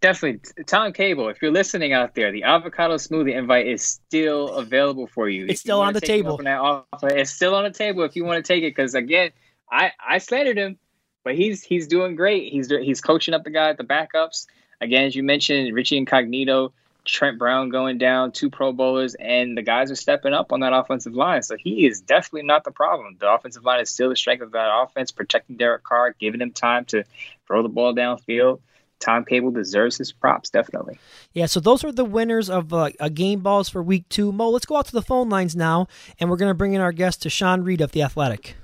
Definitely, 0.00 0.64
Tom 0.64 0.92
Cable. 0.92 1.28
If 1.30 1.40
you're 1.40 1.50
listening 1.50 1.94
out 1.94 2.14
there, 2.14 2.30
the 2.30 2.42
avocado 2.42 2.96
smoothie 2.96 3.34
invite 3.34 3.66
is 3.66 3.82
still 3.82 4.48
available 4.50 5.06
for 5.06 5.28
you. 5.28 5.44
It's 5.44 5.52
if 5.52 5.58
still 5.58 5.80
on 5.80 5.94
the 5.94 6.02
table. 6.02 6.38
Offer, 6.46 7.08
it's 7.08 7.30
still 7.30 7.54
on 7.54 7.64
the 7.64 7.70
table 7.70 8.04
if 8.04 8.14
you 8.14 8.24
want 8.24 8.44
to 8.44 8.52
take 8.52 8.62
it. 8.62 8.76
Because 8.76 8.94
again, 8.94 9.30
I 9.72 9.92
I 10.06 10.18
slandered 10.18 10.58
him 10.58 10.78
but 11.26 11.34
he's 11.34 11.60
he's 11.60 11.88
doing 11.88 12.14
great. 12.14 12.52
He's 12.52 12.70
he's 12.70 13.00
coaching 13.00 13.34
up 13.34 13.42
the 13.42 13.50
guy 13.50 13.68
at 13.68 13.78
the 13.78 13.84
backups. 13.84 14.46
Again, 14.80 15.06
as 15.06 15.16
you 15.16 15.24
mentioned, 15.24 15.74
Richie 15.74 15.96
Incognito, 15.96 16.72
Trent 17.04 17.36
Brown 17.36 17.68
going 17.68 17.98
down, 17.98 18.30
two 18.30 18.48
Pro 18.48 18.72
Bowlers, 18.72 19.16
and 19.16 19.58
the 19.58 19.62
guys 19.62 19.90
are 19.90 19.96
stepping 19.96 20.32
up 20.32 20.52
on 20.52 20.60
that 20.60 20.72
offensive 20.72 21.14
line. 21.14 21.42
So 21.42 21.56
he 21.56 21.84
is 21.84 22.00
definitely 22.00 22.46
not 22.46 22.62
the 22.62 22.70
problem. 22.70 23.16
The 23.18 23.28
offensive 23.28 23.64
line 23.64 23.80
is 23.80 23.90
still 23.90 24.08
the 24.08 24.14
strength 24.14 24.40
of 24.40 24.52
that 24.52 24.70
offense, 24.72 25.10
protecting 25.10 25.56
Derek 25.56 25.82
Carr, 25.82 26.14
giving 26.20 26.40
him 26.40 26.52
time 26.52 26.84
to 26.86 27.02
throw 27.48 27.60
the 27.64 27.68
ball 27.68 27.92
downfield. 27.92 28.60
Tom 29.00 29.24
Cable 29.24 29.50
deserves 29.50 29.98
his 29.98 30.12
props, 30.12 30.48
definitely. 30.50 30.96
Yeah, 31.32 31.46
so 31.46 31.58
those 31.58 31.82
are 31.82 31.90
the 31.90 32.04
winners 32.04 32.48
of 32.48 32.72
uh, 32.72 32.90
game 33.12 33.40
balls 33.40 33.68
for 33.68 33.82
week 33.82 34.08
two. 34.08 34.30
Mo, 34.30 34.48
let's 34.50 34.64
go 34.64 34.76
out 34.76 34.86
to 34.86 34.92
the 34.92 35.02
phone 35.02 35.28
lines 35.28 35.56
now, 35.56 35.88
and 36.20 36.30
we're 36.30 36.36
going 36.36 36.50
to 36.50 36.54
bring 36.54 36.74
in 36.74 36.80
our 36.80 36.92
guest, 36.92 37.24
Tashan 37.24 37.64
Reed 37.64 37.80
of 37.80 37.90
The 37.90 38.02
Athletic. 38.02 38.54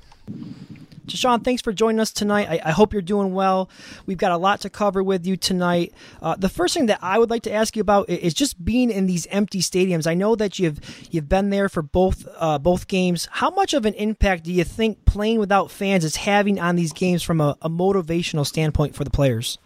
Tashan, 1.07 1.42
thanks 1.42 1.62
for 1.62 1.72
joining 1.72 2.00
us 2.00 2.12
tonight. 2.12 2.48
I, 2.48 2.61
I, 2.64 2.70
hope 2.70 2.92
you're 2.92 3.03
doing 3.03 3.34
well. 3.34 3.68
We've 4.07 4.18
got 4.18 4.30
a 4.30 4.36
lot 4.36 4.61
to 4.61 4.70
cover 4.70 5.03
with 5.03 5.26
you 5.26 5.36
tonight. 5.36 5.92
Uh, 6.20 6.36
the 6.36 6.48
first 6.48 6.74
thing 6.74 6.86
that 6.86 7.00
I 7.03 7.18
would 7.18 7.30
like 7.30 7.42
to 7.42 7.53
ask 7.53 7.74
you 7.74 7.80
about 7.80 8.09
is 8.09 8.34
just 8.34 8.64
being 8.64 8.90
in 8.90 9.07
these 9.07 9.26
empty 9.26 9.61
stadiums. 9.61 10.07
I 10.07 10.14
know 10.14 10.36
that 10.36 10.59
you've 10.59 10.80
you've 11.11 11.28
been 11.28 11.50
there 11.50 11.68
for 11.68 11.82
both 11.82 12.26
uh, 12.36 12.59
both 12.59 12.86
games. 12.86 13.28
How 13.32 13.50
much 13.50 13.74
of 13.74 13.84
an 13.84 13.94
impact 13.94 14.44
do 14.44 14.53
you 14.53 14.64
think 14.64 15.05
playing 15.05 15.38
without 15.38 15.70
fans 15.70 16.05
is 16.05 16.16
having 16.16 16.61
on 16.61 16.76
these 16.76 16.92
games 16.92 17.22
from 17.22 17.40
a, 17.40 17.57
a 17.62 17.68
motivational 17.68 18.46
standpoint 18.46 18.94
for 18.94 19.05
the 19.05 19.11
players? 19.11 19.59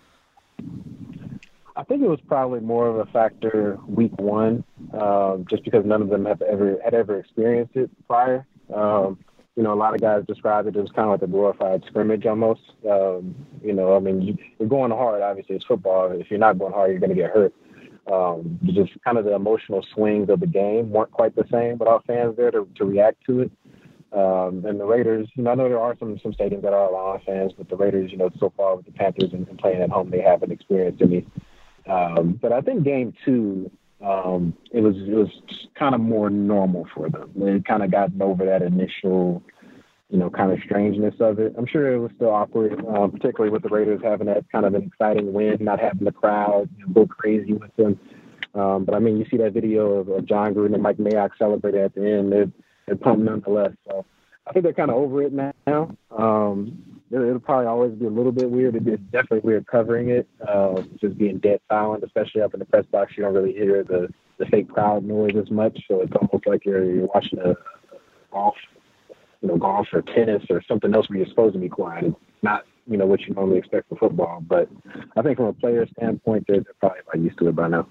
I 1.77 1.83
think 1.83 2.03
it 2.03 2.09
was 2.09 2.21
probably 2.27 2.61
more 2.61 2.89
of 2.89 2.97
a 2.97 3.11
factor 3.13 3.79
week 3.87 4.19
one, 4.19 4.65
um, 4.95 5.45
just 5.51 5.63
because 5.65 5.85
none 5.85 6.01
of 6.01 6.09
them 6.09 6.25
have 6.25 6.41
ever 6.41 6.79
had 6.83 6.95
ever 6.95 7.19
experienced 7.19 7.77
it 7.77 7.91
prior. 8.07 8.47
Um, 8.75 9.19
you 9.57 9.63
know, 9.63 9.73
a 9.73 9.75
lot 9.75 9.95
of 9.95 10.01
guys 10.03 10.23
describe 10.27 10.67
it 10.67 10.77
as 10.77 10.91
kind 10.91 11.09
of 11.09 11.13
like 11.13 11.23
a 11.23 11.27
glorified 11.27 11.83
scrimmage 11.87 12.27
almost. 12.27 12.61
Um, 12.89 13.35
you 13.65 13.73
know, 13.73 13.97
I 13.97 14.01
mean, 14.01 14.21
you, 14.21 14.37
you're 14.59 14.69
going 14.69 14.91
hard. 14.91 15.23
Obviously, 15.23 15.57
it's 15.57 15.65
football. 15.65 16.13
If 16.13 16.31
you're 16.31 16.39
not 16.39 16.59
going 16.59 16.75
hard, 16.75 16.91
you're 16.91 17.01
going 17.01 17.11
to 17.11 17.17
get 17.17 17.31
hurt. 17.31 17.55
Um, 18.13 18.61
just 18.67 18.93
kind 19.03 19.19
of 19.19 19.25
the 19.25 19.35
emotional 19.35 19.85
swings 19.95 20.29
of 20.29 20.41
the 20.41 20.47
game 20.47 20.91
weren't 20.91 21.11
quite 21.11 21.35
the 21.35 21.45
same 21.51 21.79
without 21.79 22.07
fans 22.07 22.37
there 22.37 22.51
to, 22.51 22.69
to 22.77 22.85
react 22.85 23.25
to 23.27 23.41
it. 23.41 23.51
Um, 24.13 24.65
and 24.65 24.79
the 24.79 24.85
Raiders, 24.85 25.29
you 25.35 25.43
know, 25.43 25.51
I 25.51 25.55
know 25.57 25.69
there 25.69 25.81
are 25.81 25.97
some 25.99 26.19
some 26.23 26.33
stadiums 26.33 26.63
that 26.63 26.73
are 26.73 26.89
allowing 26.89 27.21
fans, 27.27 27.53
but 27.57 27.69
the 27.69 27.77
Raiders, 27.77 28.13
you 28.13 28.19
know, 28.19 28.31
so 28.39 28.53
far 28.57 28.77
with 28.77 28.87
the 28.87 28.93
Panthers 28.93 29.33
and, 29.33 29.49
and 29.49 29.59
playing 29.59 29.83
at 29.83 29.91
home, 29.91 30.11
they 30.11 30.21
haven't 30.21 30.53
experienced 30.53 31.03
any. 31.03 31.27
Um, 31.87 32.39
but 32.41 32.53
I 32.53 32.61
think 32.61 32.85
game 32.85 33.13
two, 33.25 33.71
um, 34.05 34.55
it 34.73 34.81
was 34.81 34.97
it 34.97 35.15
was 35.15 35.29
kind 35.79 35.95
of 35.95 36.01
more 36.01 36.31
normal 36.31 36.87
for 36.95 37.09
them. 37.09 37.31
They 37.35 37.61
kind 37.61 37.83
of 37.83 37.91
gotten 37.91 38.21
over 38.21 38.45
that 38.45 38.63
initial, 38.63 39.43
you 40.11 40.19
know, 40.19 40.29
kind 40.29 40.53
of 40.53 40.59
strangeness 40.65 41.15
of 41.21 41.39
it. 41.39 41.55
I'm 41.57 41.67
sure 41.67 41.93
it 41.93 41.99
was 41.99 42.11
still 42.17 42.31
awkward, 42.31 42.85
uh, 42.87 43.09
particularly 43.09 43.51
with 43.51 43.63
the 43.63 43.69
Raiders 43.69 44.01
having 44.03 44.27
that 44.27 44.45
kind 44.53 44.67
of 44.67 44.75
an 44.75 44.83
exciting 44.83 45.33
win, 45.33 45.57
not 45.61 45.81
having 45.81 46.05
the 46.05 46.13
crowd 46.13 46.69
you 46.77 46.87
know, 46.87 46.93
go 46.93 47.07
crazy 47.07 47.55
with 47.55 47.75
them. 47.77 47.99
Um, 48.55 48.85
but 48.85 48.95
I 48.95 48.99
mean, 48.99 49.19
you 49.19 49.27
see 49.31 49.37
that 49.39 49.53
video 49.53 49.95
of, 49.97 50.09
of 50.09 50.27
Jon 50.27 50.55
Gruden 50.55 50.75
and 50.75 50.83
Mike 50.83 50.97
Mayock 50.97 51.31
celebrating 51.39 51.81
at 51.81 51.95
the 51.95 52.11
end. 52.11 52.33
They're, 52.33 52.51
they're 52.87 52.97
pumped 52.97 53.23
nonetheless. 53.23 53.73
So 53.87 54.07
I 54.47 54.53
think 54.53 54.63
they're 54.65 54.73
kind 54.73 54.91
of 54.91 54.97
over 54.97 55.23
it 55.23 55.33
now. 55.33 55.97
Um, 56.11 56.96
it'll 57.11 57.41
probably 57.41 57.67
always 57.67 57.93
be 57.93 58.07
a 58.07 58.11
little 58.11 58.33
bit 58.33 58.51
weird. 58.51 58.75
It's 58.77 59.03
definitely 59.11 59.41
weird 59.41 59.67
covering 59.67 60.11
it, 60.11 60.29
uh, 60.47 60.83
just 61.01 61.17
being 61.19 61.39
dead 61.39 61.61
silent, 61.69 62.05
especially 62.05 62.43
up 62.43 62.55
in 62.55 62.61
the 62.61 62.67
press 62.67 62.87
box. 62.87 63.13
You 63.17 63.25
don't 63.25 63.35
really 63.35 63.53
hear 63.53 63.83
the, 63.83 64.13
the 64.39 64.47
fake 64.47 64.69
crowd 64.69 65.05
noise 65.05 65.37
as 65.37 65.51
much, 65.51 65.79
so 65.89 66.01
it's 66.01 66.13
almost 66.13 66.47
like 66.47 66.65
you're 66.65 66.85
you're 66.85 67.07
watching 67.07 67.39
a 67.39 67.55
golf, 68.33 68.57
you 69.41 69.49
know, 69.49 69.57
golf 69.57 69.89
or 69.93 70.03
tennis 70.03 70.45
or 70.51 70.63
something 70.63 70.95
else 70.95 71.09
where 71.09 71.19
you're 71.19 71.29
supposed 71.29 71.55
to 71.55 71.61
be 71.61 71.69
quiet. 71.69 72.07
It's 72.07 72.43
not 72.43 72.65
you 72.87 72.97
know 72.97 73.07
what 73.07 73.21
you 73.23 73.35
normally 73.35 73.59
expect 73.59 73.89
for 73.89 73.97
football, 73.97 74.41
but 74.41 74.69
I 75.17 75.23
think 75.23 75.37
from 75.37 75.47
a 75.47 75.53
player 75.53 75.87
standpoint, 75.99 76.45
they're, 76.47 76.61
they're 76.61 76.75
probably 76.81 77.21
used 77.21 77.39
to 77.39 77.49
it 77.49 77.57
by 77.57 77.69
now. 77.69 77.87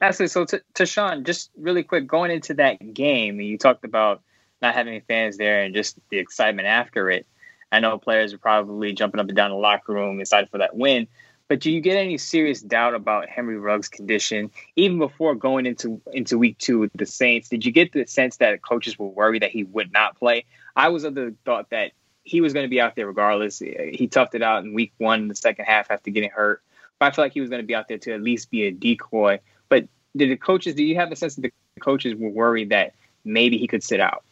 Absolutely. 0.00 0.30
So, 0.30 0.44
to, 0.44 0.62
to 0.74 0.86
Sean, 0.86 1.24
just 1.24 1.50
really 1.58 1.82
quick, 1.82 2.06
going 2.06 2.30
into 2.30 2.54
that 2.54 2.94
game, 2.94 3.40
you 3.40 3.58
talked 3.58 3.84
about 3.84 4.22
not 4.62 4.74
having 4.74 5.00
fans 5.02 5.36
there 5.36 5.62
and 5.62 5.74
just 5.74 5.98
the 6.10 6.18
excitement 6.18 6.66
after 6.66 7.10
it. 7.10 7.26
I 7.74 7.80
know 7.80 7.98
players 7.98 8.32
are 8.32 8.38
probably 8.38 8.92
jumping 8.92 9.20
up 9.20 9.26
and 9.26 9.36
down 9.36 9.50
the 9.50 9.56
locker 9.56 9.92
room 9.92 10.20
excited 10.20 10.48
for 10.48 10.58
that 10.58 10.76
win. 10.76 11.08
But 11.48 11.60
do 11.60 11.70
you 11.70 11.80
get 11.80 11.96
any 11.96 12.16
serious 12.16 12.62
doubt 12.62 12.94
about 12.94 13.28
Henry 13.28 13.58
Ruggs' 13.58 13.88
condition 13.88 14.50
even 14.76 14.98
before 14.98 15.34
going 15.34 15.66
into 15.66 16.00
into 16.12 16.38
week 16.38 16.56
two 16.58 16.78
with 16.78 16.92
the 16.94 17.04
Saints? 17.04 17.48
Did 17.48 17.66
you 17.66 17.72
get 17.72 17.92
the 17.92 18.06
sense 18.06 18.36
that 18.36 18.62
coaches 18.62 18.98
were 18.98 19.08
worried 19.08 19.42
that 19.42 19.50
he 19.50 19.64
would 19.64 19.92
not 19.92 20.16
play? 20.16 20.44
I 20.76 20.88
was 20.88 21.04
of 21.04 21.14
the 21.14 21.34
thought 21.44 21.70
that 21.70 21.92
he 22.22 22.40
was 22.40 22.52
going 22.52 22.64
to 22.64 22.70
be 22.70 22.80
out 22.80 22.94
there 22.94 23.06
regardless. 23.06 23.58
He 23.58 24.08
toughed 24.08 24.34
it 24.34 24.42
out 24.42 24.64
in 24.64 24.72
week 24.72 24.92
one 24.98 25.22
in 25.22 25.28
the 25.28 25.34
second 25.34 25.66
half 25.66 25.90
after 25.90 26.10
getting 26.10 26.30
hurt. 26.30 26.62
But 26.98 27.06
I 27.06 27.10
feel 27.10 27.24
like 27.24 27.32
he 27.32 27.40
was 27.40 27.50
going 27.50 27.62
to 27.62 27.66
be 27.66 27.74
out 27.74 27.88
there 27.88 27.98
to 27.98 28.14
at 28.14 28.22
least 28.22 28.50
be 28.50 28.64
a 28.64 28.70
decoy. 28.70 29.40
But 29.68 29.88
did 30.16 30.30
the 30.30 30.36
coaches? 30.36 30.76
Do 30.76 30.84
you 30.84 30.94
have 30.94 31.10
the 31.10 31.16
sense 31.16 31.34
that 31.34 31.42
the 31.42 31.80
coaches 31.80 32.14
were 32.14 32.30
worried 32.30 32.70
that 32.70 32.94
maybe 33.24 33.58
he 33.58 33.66
could 33.66 33.82
sit 33.82 34.00
out? 34.00 34.24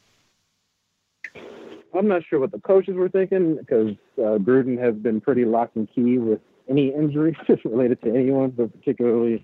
I'm 1.95 2.09
not 2.09 2.23
sure 2.29 2.41
what 2.41 2.53
the 2.53 2.61
coaches 2.61 2.95
were 2.95 3.09
thinking 3.09 3.57
because 3.57 3.91
uh, 4.19 4.39
Gruden 4.39 4.79
has 4.83 4.95
been 4.95 5.21
pretty 5.21 5.45
lock 5.45 5.71
and 5.75 5.89
key 5.95 6.19
with 6.19 6.41
any 6.69 6.89
injuries 6.89 7.37
related 7.65 8.01
to 8.03 8.15
anyone, 8.15 8.51
but 8.51 8.73
particularly 8.73 9.43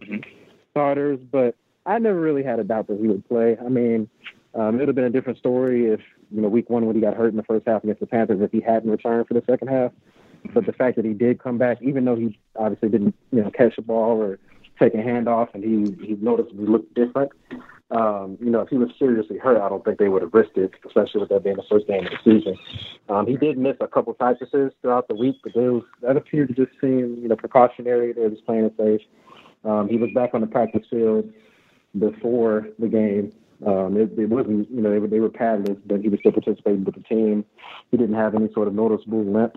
starters. 0.70 1.18
But 1.30 1.56
I 1.84 1.98
never 1.98 2.20
really 2.20 2.42
had 2.42 2.58
a 2.58 2.64
doubt 2.64 2.86
that 2.88 2.98
he 3.00 3.08
would 3.08 3.26
play. 3.28 3.56
I 3.58 3.68
mean, 3.68 4.08
um, 4.54 4.76
it 4.76 4.78
would 4.78 4.88
have 4.88 4.94
been 4.94 5.04
a 5.04 5.10
different 5.10 5.38
story 5.38 5.86
if 5.86 6.00
you 6.30 6.40
know 6.40 6.48
week 6.48 6.70
one 6.70 6.86
when 6.86 6.94
he 6.94 7.02
got 7.02 7.14
hurt 7.14 7.28
in 7.28 7.36
the 7.36 7.42
first 7.42 7.66
half 7.66 7.84
against 7.84 8.00
the 8.00 8.06
Panthers 8.06 8.40
if 8.40 8.50
he 8.50 8.60
hadn't 8.60 8.90
returned 8.90 9.26
for 9.26 9.34
the 9.34 9.42
second 9.48 9.68
half. 9.68 9.92
But 10.54 10.66
the 10.66 10.72
fact 10.72 10.96
that 10.96 11.04
he 11.04 11.12
did 11.12 11.42
come 11.42 11.58
back, 11.58 11.78
even 11.82 12.04
though 12.04 12.16
he 12.16 12.38
obviously 12.56 12.88
didn't 12.88 13.14
you 13.32 13.42
know 13.42 13.50
catch 13.50 13.76
the 13.76 13.82
ball 13.82 14.22
or 14.22 14.38
take 14.80 14.94
a 14.94 14.98
handoff, 14.98 15.48
and 15.54 15.62
he 15.62 16.06
he 16.06 16.14
noticeably 16.20 16.66
looked 16.66 16.94
different. 16.94 17.32
Um, 17.90 18.36
you 18.40 18.50
know, 18.50 18.60
if 18.60 18.68
he 18.68 18.76
was 18.76 18.90
seriously 18.98 19.38
hurt, 19.38 19.60
I 19.60 19.68
don't 19.68 19.82
think 19.82 19.98
they 19.98 20.08
would 20.08 20.20
have 20.20 20.34
risked 20.34 20.58
it, 20.58 20.72
especially 20.86 21.20
with 21.20 21.30
that 21.30 21.42
being 21.42 21.56
the 21.56 21.62
first 21.70 21.86
game 21.86 22.04
of 22.04 22.12
the 22.12 22.18
season. 22.22 22.58
Um, 23.08 23.26
he 23.26 23.36
did 23.36 23.56
miss 23.56 23.76
a 23.80 23.88
couple 23.88 24.12
practices 24.12 24.72
throughout 24.82 25.08
the 25.08 25.14
week, 25.14 25.36
but 25.42 25.54
those 25.54 25.82
that 26.02 26.16
appeared 26.16 26.48
to 26.48 26.54
just 26.54 26.78
seem, 26.80 27.18
you 27.20 27.28
know, 27.28 27.36
precautionary. 27.36 28.12
They 28.12 28.20
were 28.20 28.30
just 28.30 28.44
playing 28.44 28.64
it 28.64 28.74
safe. 28.76 29.00
Um, 29.64 29.88
he 29.88 29.96
was 29.96 30.10
back 30.14 30.30
on 30.34 30.42
the 30.42 30.46
practice 30.46 30.86
field 30.90 31.32
before 31.98 32.68
the 32.78 32.88
game. 32.88 33.32
Um, 33.66 33.96
it, 33.96 34.16
it 34.18 34.28
wasn't, 34.28 34.70
you 34.70 34.82
know, 34.82 34.90
they 34.90 34.98
were, 34.98 35.08
they 35.08 35.20
were 35.20 35.30
padless, 35.30 35.80
but 35.86 36.00
he 36.00 36.08
was 36.08 36.20
still 36.20 36.32
participating 36.32 36.84
with 36.84 36.94
the 36.94 37.02
team. 37.02 37.44
He 37.90 37.96
didn't 37.96 38.14
have 38.14 38.34
any 38.34 38.52
sort 38.52 38.68
of 38.68 38.74
noticeable 38.74 39.24
limp 39.24 39.56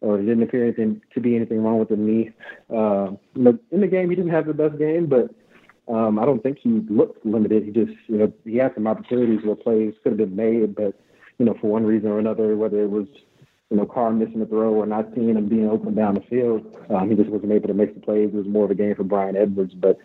or 0.00 0.18
it 0.18 0.24
didn't 0.24 0.42
appear 0.42 0.64
anything 0.64 1.00
to 1.14 1.20
be 1.20 1.36
anything 1.36 1.62
wrong 1.62 1.78
with 1.78 1.90
the 1.90 1.96
knee. 1.96 2.30
Uh, 2.74 3.12
in 3.36 3.80
the 3.80 3.86
game, 3.86 4.10
he 4.10 4.16
didn't 4.16 4.30
have 4.30 4.46
the 4.46 4.54
best 4.54 4.78
game, 4.78 5.06
but 5.06 5.30
um, 5.90 6.18
I 6.18 6.24
don't 6.24 6.42
think 6.42 6.58
he 6.62 6.80
looked 6.88 7.24
limited. 7.26 7.64
He 7.64 7.70
just, 7.72 7.92
you 8.06 8.18
know, 8.18 8.32
he 8.44 8.56
had 8.56 8.74
some 8.74 8.86
opportunities 8.86 9.44
where 9.44 9.56
plays 9.56 9.94
could 10.02 10.12
have 10.12 10.18
been 10.18 10.36
made, 10.36 10.74
but 10.74 10.94
you 11.38 11.46
know, 11.46 11.54
for 11.60 11.68
one 11.68 11.84
reason 11.84 12.10
or 12.10 12.18
another, 12.18 12.56
whether 12.56 12.82
it 12.82 12.90
was 12.90 13.06
you 13.70 13.76
know 13.76 13.86
Carr 13.86 14.12
missing 14.12 14.42
a 14.42 14.46
throw 14.46 14.74
or 14.74 14.86
not 14.86 15.06
seeing 15.14 15.36
him 15.36 15.48
being 15.48 15.68
open 15.68 15.94
down 15.94 16.14
the 16.14 16.20
field, 16.22 16.64
um, 16.90 17.10
he 17.10 17.16
just 17.16 17.30
wasn't 17.30 17.52
able 17.52 17.68
to 17.68 17.74
make 17.74 17.94
the 17.94 18.00
plays. 18.00 18.28
It 18.28 18.34
was 18.34 18.46
more 18.46 18.64
of 18.64 18.70
a 18.70 18.74
game 18.74 18.94
for 18.94 19.04
Bryan 19.04 19.36
Edwards, 19.36 19.74
but 19.74 19.98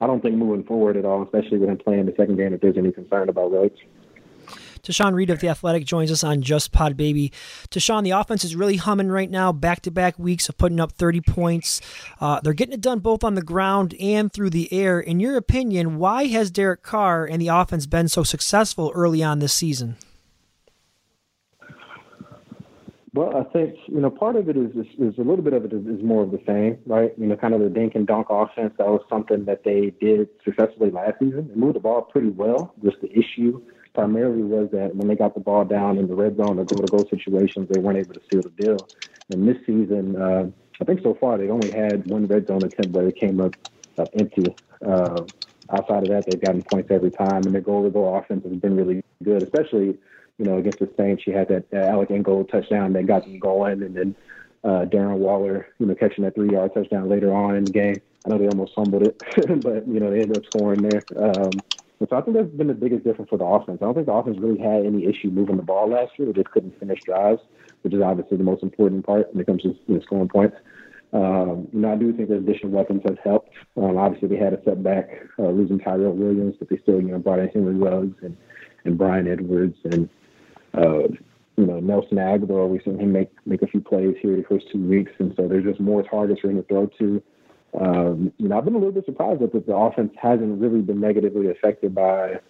I 0.00 0.06
don't 0.06 0.20
think 0.20 0.36
moving 0.36 0.64
forward 0.64 0.96
at 0.96 1.04
all, 1.04 1.22
especially 1.22 1.58
with 1.58 1.70
him 1.70 1.78
playing 1.78 2.06
the 2.06 2.14
second 2.16 2.36
game, 2.36 2.52
if 2.52 2.60
there's 2.60 2.78
any 2.78 2.92
concern 2.92 3.28
about 3.28 3.52
Rhodes. 3.52 3.78
Tashan 4.82 5.14
Reed 5.14 5.30
of 5.30 5.38
The 5.38 5.48
Athletic 5.48 5.84
joins 5.84 6.10
us 6.10 6.24
on 6.24 6.42
Just 6.42 6.72
Pod 6.72 6.96
Baby. 6.96 7.30
Tashan, 7.70 8.02
the 8.02 8.10
offense 8.10 8.42
is 8.42 8.56
really 8.56 8.78
humming 8.78 9.10
right 9.10 9.30
now, 9.30 9.52
back 9.52 9.80
to 9.82 9.92
back 9.92 10.18
weeks 10.18 10.48
of 10.48 10.58
putting 10.58 10.80
up 10.80 10.90
30 10.90 11.20
points. 11.20 11.80
Uh, 12.20 12.40
they're 12.40 12.52
getting 12.52 12.74
it 12.74 12.80
done 12.80 12.98
both 12.98 13.22
on 13.22 13.36
the 13.36 13.42
ground 13.42 13.94
and 14.00 14.32
through 14.32 14.50
the 14.50 14.72
air. 14.72 14.98
In 14.98 15.20
your 15.20 15.36
opinion, 15.36 15.98
why 15.98 16.26
has 16.26 16.50
Derek 16.50 16.82
Carr 16.82 17.24
and 17.24 17.40
the 17.40 17.46
offense 17.46 17.86
been 17.86 18.08
so 18.08 18.24
successful 18.24 18.90
early 18.92 19.22
on 19.22 19.38
this 19.38 19.52
season? 19.52 19.98
Well, 23.14 23.36
I 23.36 23.44
think 23.52 23.76
you 23.86 24.00
know 24.00 24.10
part 24.10 24.34
of 24.34 24.48
it 24.48 24.56
is, 24.56 24.70
is, 24.70 24.86
is 24.98 25.18
a 25.18 25.20
little 25.20 25.42
bit 25.42 25.52
of 25.52 25.64
it 25.64 25.72
is, 25.72 25.86
is, 25.86 26.02
more 26.02 26.24
of 26.24 26.32
the 26.32 26.40
same, 26.44 26.78
right? 26.86 27.12
You 27.18 27.26
know, 27.26 27.36
kind 27.36 27.54
of 27.54 27.60
the 27.60 27.68
dink 27.68 27.94
and 27.94 28.06
dunk 28.06 28.28
offense. 28.30 28.72
That 28.78 28.88
was 28.88 29.02
something 29.08 29.44
that 29.44 29.62
they 29.64 29.92
did 30.00 30.28
successfully 30.44 30.90
last 30.90 31.20
season. 31.20 31.46
They 31.48 31.54
moved 31.54 31.76
the 31.76 31.80
ball 31.80 32.02
pretty 32.02 32.30
well. 32.30 32.74
Just 32.82 33.02
the 33.02 33.12
issue 33.12 33.62
primarily 33.94 34.42
was 34.42 34.70
that 34.72 34.94
when 34.94 35.08
they 35.08 35.14
got 35.14 35.34
the 35.34 35.40
ball 35.40 35.64
down 35.64 35.98
in 35.98 36.08
the 36.08 36.14
red 36.14 36.36
zone 36.36 36.58
or 36.58 36.64
goal 36.64 36.82
to 36.82 36.90
goal 36.90 37.08
situations, 37.08 37.68
they 37.70 37.80
weren't 37.80 37.98
able 37.98 38.14
to 38.14 38.20
seal 38.30 38.42
the 38.42 38.50
deal. 38.50 38.88
And 39.30 39.46
this 39.46 39.58
season, 39.66 40.20
uh, 40.20 40.50
I 40.80 40.84
think 40.84 41.02
so 41.02 41.14
far 41.14 41.38
they 41.38 41.48
only 41.48 41.70
had 41.70 42.06
one 42.10 42.26
red 42.26 42.46
zone 42.46 42.64
attempt 42.64 42.90
where 42.90 43.06
it 43.08 43.16
came 43.16 43.40
up, 43.40 43.54
up 43.98 44.08
empty. 44.18 44.54
Uh, 44.84 45.24
outside 45.70 46.02
of 46.04 46.08
that, 46.08 46.24
they've 46.26 46.40
gotten 46.40 46.62
points 46.62 46.90
every 46.90 47.10
time, 47.10 47.42
and 47.44 47.54
their 47.54 47.60
goal 47.60 47.84
to 47.84 47.90
goal 47.90 48.16
offense 48.16 48.44
has 48.44 48.56
been 48.56 48.76
really 48.76 49.02
good, 49.22 49.42
especially 49.42 49.98
you 50.38 50.44
know 50.44 50.56
against 50.56 50.78
the 50.78 50.90
Saints. 50.96 51.22
She 51.22 51.30
had 51.30 51.48
that 51.48 51.64
uh, 51.72 51.76
Alec 51.76 52.10
Ingold 52.10 52.48
touchdown 52.50 52.92
that 52.94 53.06
got 53.06 53.22
them 53.22 53.38
going, 53.38 53.82
and 53.82 53.96
then 53.96 54.14
uh, 54.64 54.86
Darren 54.86 55.18
Waller, 55.18 55.68
you 55.78 55.86
know, 55.86 55.94
catching 55.94 56.24
that 56.24 56.34
three 56.34 56.50
yard 56.50 56.72
touchdown 56.74 57.08
later 57.08 57.32
on 57.32 57.56
in 57.56 57.64
the 57.64 57.72
game. 57.72 57.96
I 58.24 58.30
know 58.30 58.38
they 58.38 58.48
almost 58.48 58.74
fumbled 58.74 59.02
it, 59.02 59.22
but 59.62 59.86
you 59.86 60.00
know 60.00 60.10
they 60.10 60.20
ended 60.20 60.38
up 60.38 60.44
scoring 60.46 60.82
there. 60.82 61.02
Um, 61.16 61.50
and 62.02 62.08
so 62.10 62.16
I 62.16 62.20
think 62.20 62.36
that's 62.36 62.48
been 62.48 62.66
the 62.66 62.74
biggest 62.74 63.04
difference 63.04 63.28
for 63.28 63.38
the 63.38 63.44
offense. 63.44 63.78
I 63.80 63.84
don't 63.84 63.94
think 63.94 64.06
the 64.06 64.12
offense 64.12 64.36
really 64.40 64.58
had 64.58 64.84
any 64.84 65.06
issue 65.06 65.30
moving 65.30 65.56
the 65.56 65.62
ball 65.62 65.88
last 65.88 66.10
year. 66.18 66.26
They 66.26 66.32
just 66.32 66.50
couldn't 66.50 66.76
finish 66.80 66.98
drives, 67.04 67.40
which 67.82 67.94
is 67.94 68.02
obviously 68.02 68.38
the 68.38 68.42
most 68.42 68.64
important 68.64 69.06
part 69.06 69.32
when 69.32 69.40
it 69.40 69.46
comes 69.46 69.62
to 69.62 69.68
you 69.68 69.94
know, 69.94 70.00
scoring 70.00 70.28
points. 70.28 70.56
Um, 71.12 71.68
you 71.72 71.78
know, 71.78 71.92
I 71.92 71.94
do 71.94 72.12
think 72.12 72.28
the 72.28 72.38
additional 72.38 72.72
weapons 72.72 73.02
has 73.04 73.18
helped. 73.22 73.50
Um, 73.76 73.96
obviously, 73.98 74.26
they 74.26 74.36
had 74.36 74.52
a 74.52 74.60
setback 74.64 75.10
uh, 75.38 75.50
losing 75.50 75.78
Tyrell 75.78 76.10
Williams, 76.10 76.56
but 76.58 76.70
they 76.70 76.78
still, 76.78 77.00
you 77.00 77.12
know, 77.12 77.20
brought 77.20 77.38
in 77.38 77.50
Henry 77.50 77.76
Ruggs 77.76 78.16
and, 78.22 78.36
and 78.84 78.98
Bryan 78.98 79.28
Edwards 79.28 79.76
and 79.84 80.08
uh, 80.74 81.06
you 81.56 81.66
know, 81.66 81.78
Nelson 81.78 82.16
Agholor, 82.16 82.68
we've 82.68 82.82
seen 82.84 82.98
him 82.98 83.12
make 83.12 83.30
make 83.46 83.62
a 83.62 83.68
few 83.68 83.80
plays 83.80 84.16
here 84.20 84.34
the 84.34 84.42
first 84.42 84.66
two 84.72 84.84
weeks, 84.84 85.12
and 85.20 85.34
so 85.36 85.46
there's 85.46 85.64
just 85.64 85.78
more 85.78 86.02
targets 86.02 86.40
for 86.40 86.50
him 86.50 86.56
to 86.56 86.62
throw 86.64 86.86
to. 86.98 87.22
Um, 87.78 88.32
you 88.38 88.48
know, 88.48 88.58
I've 88.58 88.64
been 88.64 88.74
a 88.74 88.78
little 88.78 88.92
bit 88.92 89.06
surprised 89.06 89.40
that 89.40 89.52
the 89.52 89.74
offense 89.74 90.12
hasn't 90.20 90.60
really 90.60 90.80
been 90.80 91.00
negatively 91.00 91.50
affected 91.50 91.94
by 91.94 92.40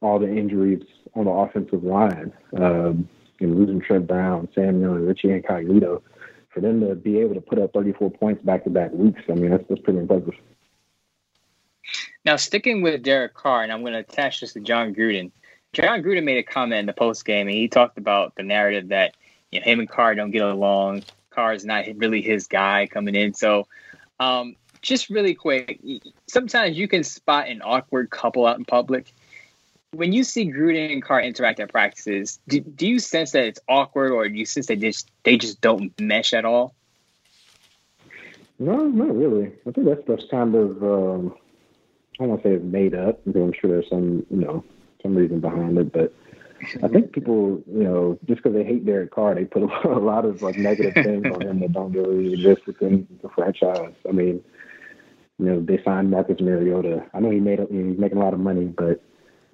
all 0.00 0.18
the 0.18 0.28
injuries 0.28 0.82
on 1.14 1.26
the 1.26 1.30
offensive 1.30 1.84
line. 1.84 2.32
Um, 2.56 3.08
you 3.38 3.46
know, 3.46 3.54
losing 3.54 3.80
Trent 3.80 4.06
Brown, 4.06 4.48
Sam 4.54 4.80
Young, 4.80 4.96
and 4.96 5.06
Richie 5.06 5.30
Incognito, 5.30 6.02
for 6.50 6.60
them 6.60 6.80
to 6.80 6.94
be 6.94 7.18
able 7.18 7.34
to 7.34 7.40
put 7.40 7.58
up 7.58 7.72
34 7.72 8.10
points 8.10 8.42
back 8.42 8.64
to 8.64 8.70
back 8.70 8.92
weeks, 8.92 9.22
I 9.28 9.32
mean, 9.32 9.50
that's, 9.50 9.64
that's 9.68 9.80
pretty 9.80 10.00
impressive. 10.00 10.34
Now, 12.24 12.36
sticking 12.36 12.82
with 12.82 13.02
Derek 13.02 13.34
Carr, 13.34 13.62
and 13.62 13.72
I'm 13.72 13.80
going 13.80 13.94
to 13.94 14.00
attach 14.00 14.40
this 14.40 14.52
to 14.52 14.60
Jon 14.60 14.94
Gruden. 14.94 15.32
Jon 15.72 16.02
Gruden 16.02 16.24
made 16.24 16.38
a 16.38 16.42
comment 16.42 16.80
in 16.80 16.86
the 16.86 16.92
post 16.92 17.24
game, 17.24 17.48
and 17.48 17.56
he 17.56 17.68
talked 17.68 17.98
about 17.98 18.34
the 18.36 18.42
narrative 18.42 18.88
that 18.88 19.16
you 19.50 19.60
know 19.60 19.64
him 19.64 19.80
and 19.80 19.88
Carr 19.88 20.14
don't 20.14 20.30
get 20.30 20.42
along. 20.42 21.02
Carr 21.30 21.54
is 21.54 21.64
not 21.64 21.86
really 21.96 22.20
his 22.20 22.46
guy 22.46 22.86
coming 22.86 23.14
in. 23.14 23.34
So, 23.34 23.66
um, 24.20 24.54
just 24.82 25.08
really 25.08 25.34
quick, 25.34 25.80
sometimes 26.26 26.76
you 26.76 26.88
can 26.88 27.04
spot 27.04 27.48
an 27.48 27.62
awkward 27.62 28.10
couple 28.10 28.46
out 28.46 28.58
in 28.58 28.64
public. 28.64 29.12
When 29.92 30.12
you 30.12 30.24
see 30.24 30.46
Gruden 30.46 30.92
and 30.92 31.02
Carr 31.02 31.20
interact 31.20 31.60
at 31.60 31.70
practices, 31.70 32.40
do, 32.48 32.60
do 32.60 32.86
you 32.86 32.98
sense 32.98 33.32
that 33.32 33.44
it's 33.44 33.60
awkward, 33.68 34.10
or 34.10 34.28
do 34.28 34.34
you 34.34 34.46
sense 34.46 34.66
they 34.66 34.76
just 34.76 35.10
they 35.22 35.36
just 35.36 35.60
don't 35.60 35.98
mesh 36.00 36.32
at 36.32 36.44
all? 36.44 36.74
No, 38.58 38.76
not 38.76 39.14
really. 39.14 39.52
I 39.66 39.70
think 39.70 39.86
that's 39.86 40.02
that's 40.06 40.24
kind 40.30 40.54
of 40.54 40.82
um, 40.82 41.34
I 42.14 42.24
don't 42.24 42.28
want 42.28 42.42
to 42.42 42.48
say 42.48 42.54
it's 42.54 42.64
made 42.64 42.94
up 42.94 43.24
because 43.24 43.42
I'm 43.42 43.52
sure 43.52 43.70
there's 43.70 43.88
some 43.88 44.24
you 44.30 44.38
know 44.38 44.64
some 45.02 45.14
reason 45.14 45.40
behind 45.40 45.76
it, 45.78 45.92
but 45.92 46.14
I 46.82 46.88
think 46.88 47.12
people, 47.12 47.62
you 47.66 47.84
know, 47.84 48.18
just 48.26 48.42
because 48.42 48.54
they 48.54 48.64
hate 48.64 48.86
Derek 48.86 49.10
Carr, 49.10 49.34
they 49.34 49.44
put 49.44 49.62
a 49.84 49.98
lot 49.98 50.24
of 50.24 50.42
like 50.42 50.56
negative 50.56 50.94
things 50.94 51.26
on 51.26 51.42
him 51.42 51.60
that 51.60 51.72
don't 51.72 51.92
really 51.92 52.32
exist 52.32 52.66
within 52.66 53.06
the 53.22 53.28
franchise. 53.28 53.94
I 54.08 54.12
mean, 54.12 54.42
you 55.42 55.48
know, 55.48 55.60
they 55.60 55.82
signed 55.84 56.10
Marcus 56.10 56.36
Mariota. 56.40 57.04
I 57.12 57.18
know 57.18 57.30
he 57.30 57.40
made 57.40 57.58
a, 57.58 57.66
he's 57.68 57.98
making 57.98 58.18
a 58.18 58.20
lot 58.20 58.32
of 58.32 58.38
money, 58.38 58.66
but 58.66 59.02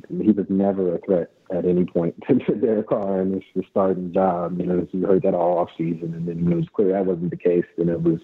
he 0.08 0.32
was 0.32 0.44
never 0.50 0.94
a 0.94 0.98
threat 1.00 1.30
at 1.50 1.64
any 1.64 1.86
point 1.86 2.14
to 2.28 2.54
Derek 2.54 2.88
Carr 2.88 3.22
and 3.22 3.42
his 3.54 3.64
starting 3.70 4.12
job. 4.12 4.60
You 4.60 4.66
know, 4.66 4.86
you 4.92 5.06
heard 5.06 5.22
that 5.22 5.32
all 5.32 5.58
off 5.58 5.70
season, 5.78 6.12
and 6.14 6.28
then 6.28 6.52
it 6.52 6.56
was 6.56 6.66
clear 6.74 6.92
that 6.92 7.06
wasn't 7.06 7.30
the 7.30 7.38
case. 7.38 7.64
And 7.78 7.88
it 7.88 8.02
was, 8.02 8.20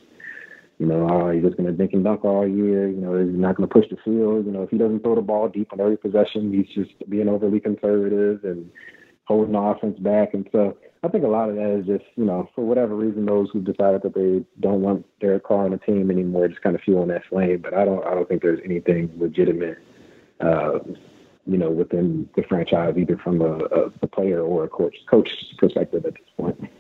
you 0.79 0.85
know, 0.85 1.09
oh, 1.11 1.31
he's 1.31 1.43
just 1.43 1.57
going 1.57 1.67
to 1.67 1.73
dink 1.73 1.95
and 1.95 2.05
dunk 2.05 2.23
all 2.23 2.47
year. 2.47 2.87
You 2.87 3.01
know, 3.01 3.19
he's 3.19 3.35
not 3.35 3.57
going 3.57 3.67
to 3.67 3.73
push 3.73 3.89
the 3.89 3.97
field. 4.05 4.45
You 4.45 4.53
know, 4.53 4.63
if 4.63 4.69
he 4.69 4.77
doesn't 4.77 5.03
throw 5.03 5.15
the 5.15 5.23
ball 5.23 5.49
deep 5.49 5.73
on 5.73 5.81
every 5.81 5.97
possession, 5.97 6.53
he's 6.53 6.69
just 6.75 6.93
being 7.09 7.31
overly 7.31 7.61
conservative 7.61 8.45
and 8.45 8.71
holding 9.25 9.53
the 9.53 9.59
offense 9.59 9.99
back. 9.99 10.35
And 10.35 10.49
so 10.53 10.77
I 11.03 11.09
think 11.09 11.25
a 11.25 11.29
lot 11.29 11.51
of 11.51 11.57
that 11.57 11.79
is 11.81 11.87
just, 11.87 12.05
you 12.17 12.25
know, 12.25 12.49
for 12.55 12.65
whatever 12.65 12.95
reason, 12.95 13.27
those 13.27 13.49
who 13.53 13.61
decided 13.61 14.03
that 14.03 14.15
they 14.15 14.45
don't 14.61 14.83
want 14.83 15.07
Derek 15.21 15.45
Carr 15.45 15.65
on 15.65 15.71
the 15.73 15.79
team 15.79 16.11
anymore 16.11 16.49
just 16.49 16.63
kind 16.63 16.77
of 16.77 16.83
fueling 16.83 17.09
that 17.09 17.23
flame. 17.29 17.61
But 17.63 17.75
I 17.75 17.85
don't, 17.85 18.05
I 18.07 18.15
don't 18.15 18.29
think 18.29 18.43
there's 18.43 18.61
anything 18.65 19.11
legitimate, 19.17 19.79
uh, 20.41 20.79
you 21.47 21.59
know, 21.59 21.71
within 21.71 22.29
the 22.37 22.43
franchise, 22.49 22.95
either 22.97 23.19
from 23.19 23.41
a, 23.41 23.55
a, 23.65 23.93
a 24.03 24.07
player 24.07 24.41
or 24.43 24.65
a 24.65 24.69
coach 24.69 24.97
coach's 25.11 25.53
perspective 25.59 26.05
at 26.07 26.15
this 26.15 26.29
point. 26.37 26.71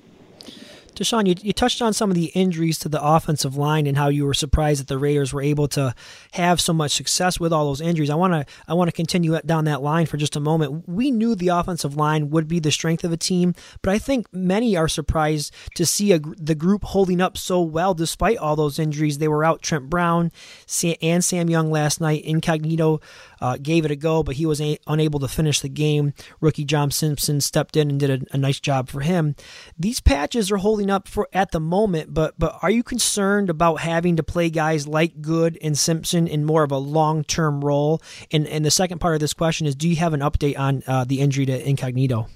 Deshaun, 0.97 1.26
you, 1.26 1.34
you 1.42 1.53
touched 1.53 1.82
on 1.82 1.92
some 1.92 2.11
of 2.11 2.14
the 2.14 2.26
injuries 2.26 2.78
to 2.80 2.88
the 2.88 3.03
offensive 3.03 3.57
line 3.57 3.86
and 3.86 3.97
how 3.97 4.09
you 4.09 4.24
were 4.24 4.34
surprised 4.34 4.80
that 4.80 4.88
the 4.88 4.99
Raiders 4.99 5.32
were 5.32 5.42
able 5.42 5.68
to 5.68 5.95
have 6.32 6.61
so 6.61 6.72
much 6.72 6.92
success 6.92 7.40
with 7.40 7.53
all 7.53 7.66
those 7.66 7.80
injuries. 7.80 8.11
I 8.11 8.14
want 8.14 8.32
to 8.32 8.55
I 8.68 8.74
want 8.74 8.88
to 8.88 8.92
continue 8.92 9.38
down 9.45 9.64
that 9.64 9.82
line 9.82 10.07
for 10.07 10.16
just 10.16 10.36
a 10.36 10.40
moment. 10.40 10.88
We 10.88 11.11
knew 11.11 11.34
the 11.34 11.49
offensive 11.49 11.97
line 11.97 12.30
would 12.30 12.49
be 12.49 12.61
the 12.61 12.70
strength 12.70 13.05
of 13.05 13.12
a 13.12 13.16
team, 13.16 13.55
but 13.82 13.92
I 13.92 13.99
think 13.99 14.26
many 14.32 14.76
are 14.76 14.88
surprised 14.88 15.55
to 15.74 15.84
see 15.84 16.12
a, 16.12 16.18
the 16.18 16.55
group 16.55 16.84
holding 16.84 17.20
up 17.20 17.36
so 17.36 17.61
well 17.61 17.95
despite 17.95 18.38
all 18.38 18.57
those 18.57 18.78
injuries. 18.78 19.18
They 19.18 19.28
were 19.28 19.45
out 19.45 19.62
Trent 19.62 19.90
Brown 19.90 20.30
and 21.03 21.24
Sam 21.24 21.51
Young 21.51 21.70
last 21.70 22.01
night. 22.01 22.24
Incognito 22.24 23.01
uh, 23.45 23.59
gave 23.61 23.84
it 23.84 23.90
a 23.90 23.97
go, 23.97 24.22
but 24.22 24.36
he 24.36 24.47
was 24.47 24.59
a- 24.59 24.78
unable 24.86 25.20
to 25.20 25.28
finish 25.28 25.61
the 25.61 25.68
game. 25.68 26.14
Rookie 26.40 26.64
John 26.64 26.90
Simpson 26.90 27.42
stepped 27.42 27.76
in 27.76 27.90
and 27.90 28.01
did 28.01 28.11
a, 28.11 28.34
a 28.34 28.38
nice 28.38 28.59
job 28.59 28.88
for 28.88 29.03
him. 29.03 29.36
These 29.78 30.01
patches 30.01 30.51
are 30.51 30.57
holding 30.57 30.88
up 30.88 31.07
for 31.07 31.28
at 31.34 31.51
the 31.51 31.61
moment, 31.61 32.14
but 32.14 32.34
but 32.38 32.59
are 32.62 32.70
you 32.70 32.82
concerned 32.82 33.51
about 33.51 33.80
having 33.80 34.16
to 34.16 34.22
play 34.22 34.49
guys 34.49 34.88
like 34.88 35.20
Good 35.20 35.59
and 35.61 35.76
Simpson 35.76 36.26
in 36.26 36.47
more 36.47 36.62
of 36.64 36.72
a 36.72 36.78
long 36.78 37.22
term 37.22 37.62
role? 37.62 38.01
And 38.30 38.47
and 38.47 38.64
the 38.64 38.70
second 38.70 38.99
part 38.99 39.14
of 39.14 39.20
this 39.20 39.34
question 39.34 39.66
is, 39.66 39.74
do 39.74 39.90
you 39.90 39.97
have 39.97 40.14
an 40.14 40.20
update 40.20 40.59
on 40.59 40.82
uh, 40.86 41.05
the 41.05 41.20
injury 41.20 41.45
to 41.45 41.68
Incognito? 41.68 42.28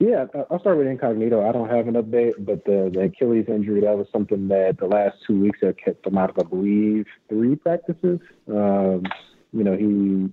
Yeah, 0.00 0.26
I'll 0.50 0.60
start 0.60 0.78
with 0.78 0.86
Incognito. 0.86 1.46
I 1.46 1.52
don't 1.52 1.68
have 1.68 1.88
an 1.88 1.94
update, 1.94 2.32
but 2.38 2.64
the, 2.64 2.90
the 2.92 3.02
Achilles 3.02 3.46
injury, 3.48 3.82
that 3.82 3.96
was 3.96 4.06
something 4.12 4.48
that 4.48 4.78
the 4.78 4.86
last 4.86 5.16
two 5.26 5.40
weeks 5.40 5.58
have 5.62 5.76
kept 5.76 6.06
him 6.06 6.18
out 6.18 6.30
of, 6.30 6.38
I 6.38 6.48
believe, 6.48 7.06
three 7.28 7.54
practices. 7.56 8.20
Um, 8.48 9.04
you 9.52 9.62
know, 9.62 9.76
he, 9.76 10.32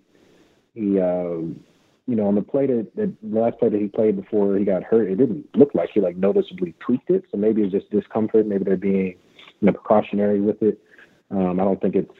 he, 0.73 0.99
um, 0.99 1.63
you 2.07 2.15
know, 2.15 2.27
on 2.27 2.35
the 2.35 2.41
play 2.41 2.65
that, 2.67 2.87
that 2.95 3.13
the 3.21 3.39
last 3.39 3.59
play 3.59 3.69
that 3.69 3.79
he 3.79 3.87
played 3.87 4.15
before 4.15 4.57
he 4.57 4.65
got 4.65 4.83
hurt, 4.83 5.09
it 5.09 5.15
didn't 5.15 5.45
look 5.55 5.75
like 5.75 5.89
he 5.93 5.99
like 5.99 6.17
noticeably 6.17 6.73
tweaked 6.79 7.09
it. 7.09 7.25
So 7.31 7.37
maybe 7.37 7.61
it's 7.61 7.71
just 7.71 7.89
discomfort. 7.91 8.47
Maybe 8.47 8.63
they're 8.63 8.77
being, 8.77 9.15
you 9.59 9.67
know, 9.67 9.73
precautionary 9.73 10.41
with 10.41 10.61
it. 10.63 10.79
Um, 11.29 11.59
I 11.59 11.63
don't 11.63 11.79
think 11.81 11.95
it's 11.95 12.11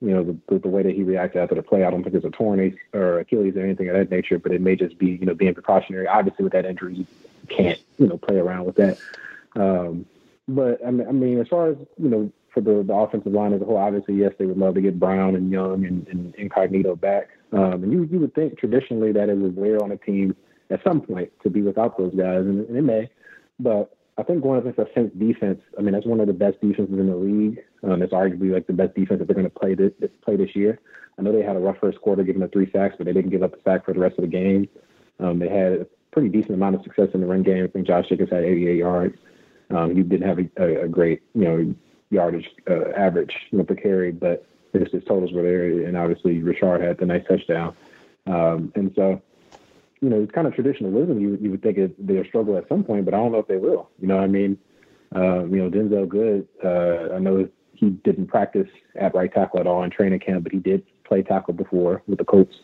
you 0.00 0.10
know, 0.10 0.38
the, 0.48 0.58
the 0.58 0.68
way 0.68 0.82
that 0.82 0.94
he 0.94 1.02
reacted 1.02 1.42
after 1.42 1.54
the 1.54 1.62
play. 1.62 1.84
I 1.84 1.90
don't 1.90 2.02
think 2.02 2.14
it's 2.14 2.24
a 2.24 2.30
torn 2.30 2.76
or 2.94 3.18
Achilles 3.20 3.56
or 3.56 3.60
anything 3.60 3.88
of 3.88 3.96
that 3.96 4.10
nature, 4.10 4.38
but 4.38 4.52
it 4.52 4.60
may 4.60 4.74
just 4.74 4.98
be, 4.98 5.10
you 5.10 5.26
know, 5.26 5.34
being 5.34 5.54
precautionary. 5.54 6.06
Obviously, 6.06 6.42
with 6.42 6.52
that 6.54 6.64
injury, 6.64 6.94
you 6.94 7.06
can't, 7.48 7.78
you 7.98 8.06
know, 8.06 8.16
play 8.16 8.36
around 8.36 8.64
with 8.64 8.76
that. 8.76 8.98
Um, 9.56 10.06
but 10.48 10.84
I 10.86 10.90
mean, 10.90 11.06
I 11.06 11.12
mean, 11.12 11.38
as 11.38 11.48
far 11.48 11.68
as 11.68 11.76
you 11.98 12.08
know, 12.08 12.32
for 12.52 12.60
the, 12.60 12.82
the 12.82 12.94
offensive 12.94 13.32
line 13.32 13.52
as 13.52 13.60
a 13.60 13.64
whole, 13.64 13.76
obviously, 13.76 14.14
yes, 14.14 14.32
they 14.38 14.46
would 14.46 14.58
love 14.58 14.74
to 14.74 14.80
get 14.80 14.98
Brown 14.98 15.36
and 15.36 15.50
Young 15.50 15.84
and, 15.84 16.08
and 16.08 16.34
Incognito 16.36 16.96
back. 16.96 17.28
Um, 17.52 17.84
and 17.84 17.92
you 17.92 18.04
you 18.04 18.18
would 18.20 18.34
think 18.34 18.58
traditionally 18.58 19.12
that 19.12 19.28
it 19.28 19.36
would 19.36 19.56
wear 19.56 19.82
on 19.82 19.92
a 19.92 19.96
team 19.96 20.34
at 20.70 20.82
some 20.82 21.00
point 21.00 21.30
to 21.42 21.50
be 21.50 21.62
without 21.62 21.98
those 21.98 22.14
guys, 22.14 22.40
and, 22.40 22.66
and 22.68 22.76
it 22.76 22.82
may. 22.82 23.10
But 23.58 23.94
I 24.20 24.22
think 24.22 24.42
going 24.42 24.58
up 24.58 24.66
against 24.66 24.78
a 24.78 24.94
Saints 24.94 25.16
defense, 25.18 25.60
I 25.78 25.80
mean, 25.80 25.94
that's 25.94 26.04
one 26.04 26.20
of 26.20 26.26
the 26.26 26.34
best 26.34 26.60
defenses 26.60 26.98
in 26.98 27.08
the 27.08 27.16
league. 27.16 27.58
Um, 27.82 28.02
it's 28.02 28.12
arguably 28.12 28.52
like 28.52 28.66
the 28.66 28.74
best 28.74 28.94
defense 28.94 29.18
that 29.18 29.26
they're 29.26 29.34
going 29.34 29.50
to 29.50 29.58
play 29.58 29.74
this, 29.74 29.92
play 30.22 30.36
this 30.36 30.54
year. 30.54 30.78
I 31.18 31.22
know 31.22 31.32
they 31.32 31.42
had 31.42 31.56
a 31.56 31.60
rough 31.60 31.78
first 31.80 32.00
quarter, 32.02 32.22
giving 32.22 32.42
up 32.42 32.52
three 32.52 32.70
sacks, 32.70 32.96
but 32.98 33.06
they 33.06 33.14
didn't 33.14 33.30
give 33.30 33.42
up 33.42 33.54
a 33.54 33.62
sack 33.62 33.86
for 33.86 33.94
the 33.94 34.00
rest 34.00 34.18
of 34.18 34.22
the 34.22 34.28
game. 34.28 34.68
Um, 35.20 35.38
they 35.38 35.48
had 35.48 35.72
a 35.72 35.86
pretty 36.12 36.28
decent 36.28 36.52
amount 36.52 36.76
of 36.76 36.82
success 36.82 37.08
in 37.14 37.22
the 37.22 37.26
run 37.26 37.42
game. 37.42 37.64
I 37.64 37.68
think 37.68 37.86
Josh 37.86 38.08
Jacobs 38.10 38.30
had 38.30 38.44
88 38.44 38.76
yards. 38.76 39.16
Um, 39.70 39.96
he 39.96 40.02
didn't 40.02 40.28
have 40.28 40.38
a, 40.38 40.84
a, 40.84 40.88
great, 40.88 41.22
you 41.34 41.44
know, 41.44 41.74
yardage 42.10 42.48
uh, 42.68 42.90
average, 42.96 43.32
you 43.50 43.58
know, 43.58 43.64
per 43.64 43.74
carry, 43.74 44.12
but 44.12 44.44
his, 44.74 44.90
his 44.92 45.04
totals 45.04 45.32
were 45.32 45.42
there, 45.42 45.86
and 45.86 45.96
obviously 45.96 46.42
Richard 46.42 46.82
had 46.82 46.98
the 46.98 47.06
nice 47.06 47.22
touchdown. 47.26 47.74
Um, 48.26 48.72
and 48.74 48.92
so 48.94 49.22
you 50.00 50.08
know, 50.08 50.22
it's 50.22 50.32
kind 50.32 50.46
of 50.46 50.54
traditionalism. 50.54 51.20
You 51.20 51.38
you 51.40 51.50
would 51.50 51.62
think 51.62 51.78
it, 51.78 52.06
they'll 52.06 52.24
struggle 52.24 52.56
at 52.56 52.68
some 52.68 52.84
point, 52.84 53.04
but 53.04 53.14
I 53.14 53.18
don't 53.18 53.32
know 53.32 53.38
if 53.38 53.48
they 53.48 53.56
will. 53.56 53.90
You 54.00 54.08
know 54.08 54.16
what 54.16 54.24
I 54.24 54.28
mean? 54.28 54.58
Uh, 55.14 55.44
you 55.44 55.56
know, 55.56 55.70
Denzelle 55.70 56.08
Good. 56.08 56.48
Uh, 56.64 57.14
I 57.14 57.18
know 57.18 57.48
he 57.74 57.90
didn't 57.90 58.28
practice 58.28 58.68
at 59.00 59.14
right 59.14 59.32
tackle 59.32 59.60
at 59.60 59.66
all 59.66 59.82
in 59.82 59.90
training 59.90 60.20
camp, 60.20 60.44
but 60.44 60.52
he 60.52 60.58
did 60.58 60.84
play 61.04 61.22
tackle 61.22 61.54
before 61.54 62.02
with 62.06 62.18
the 62.18 62.24
Colts. 62.24 62.54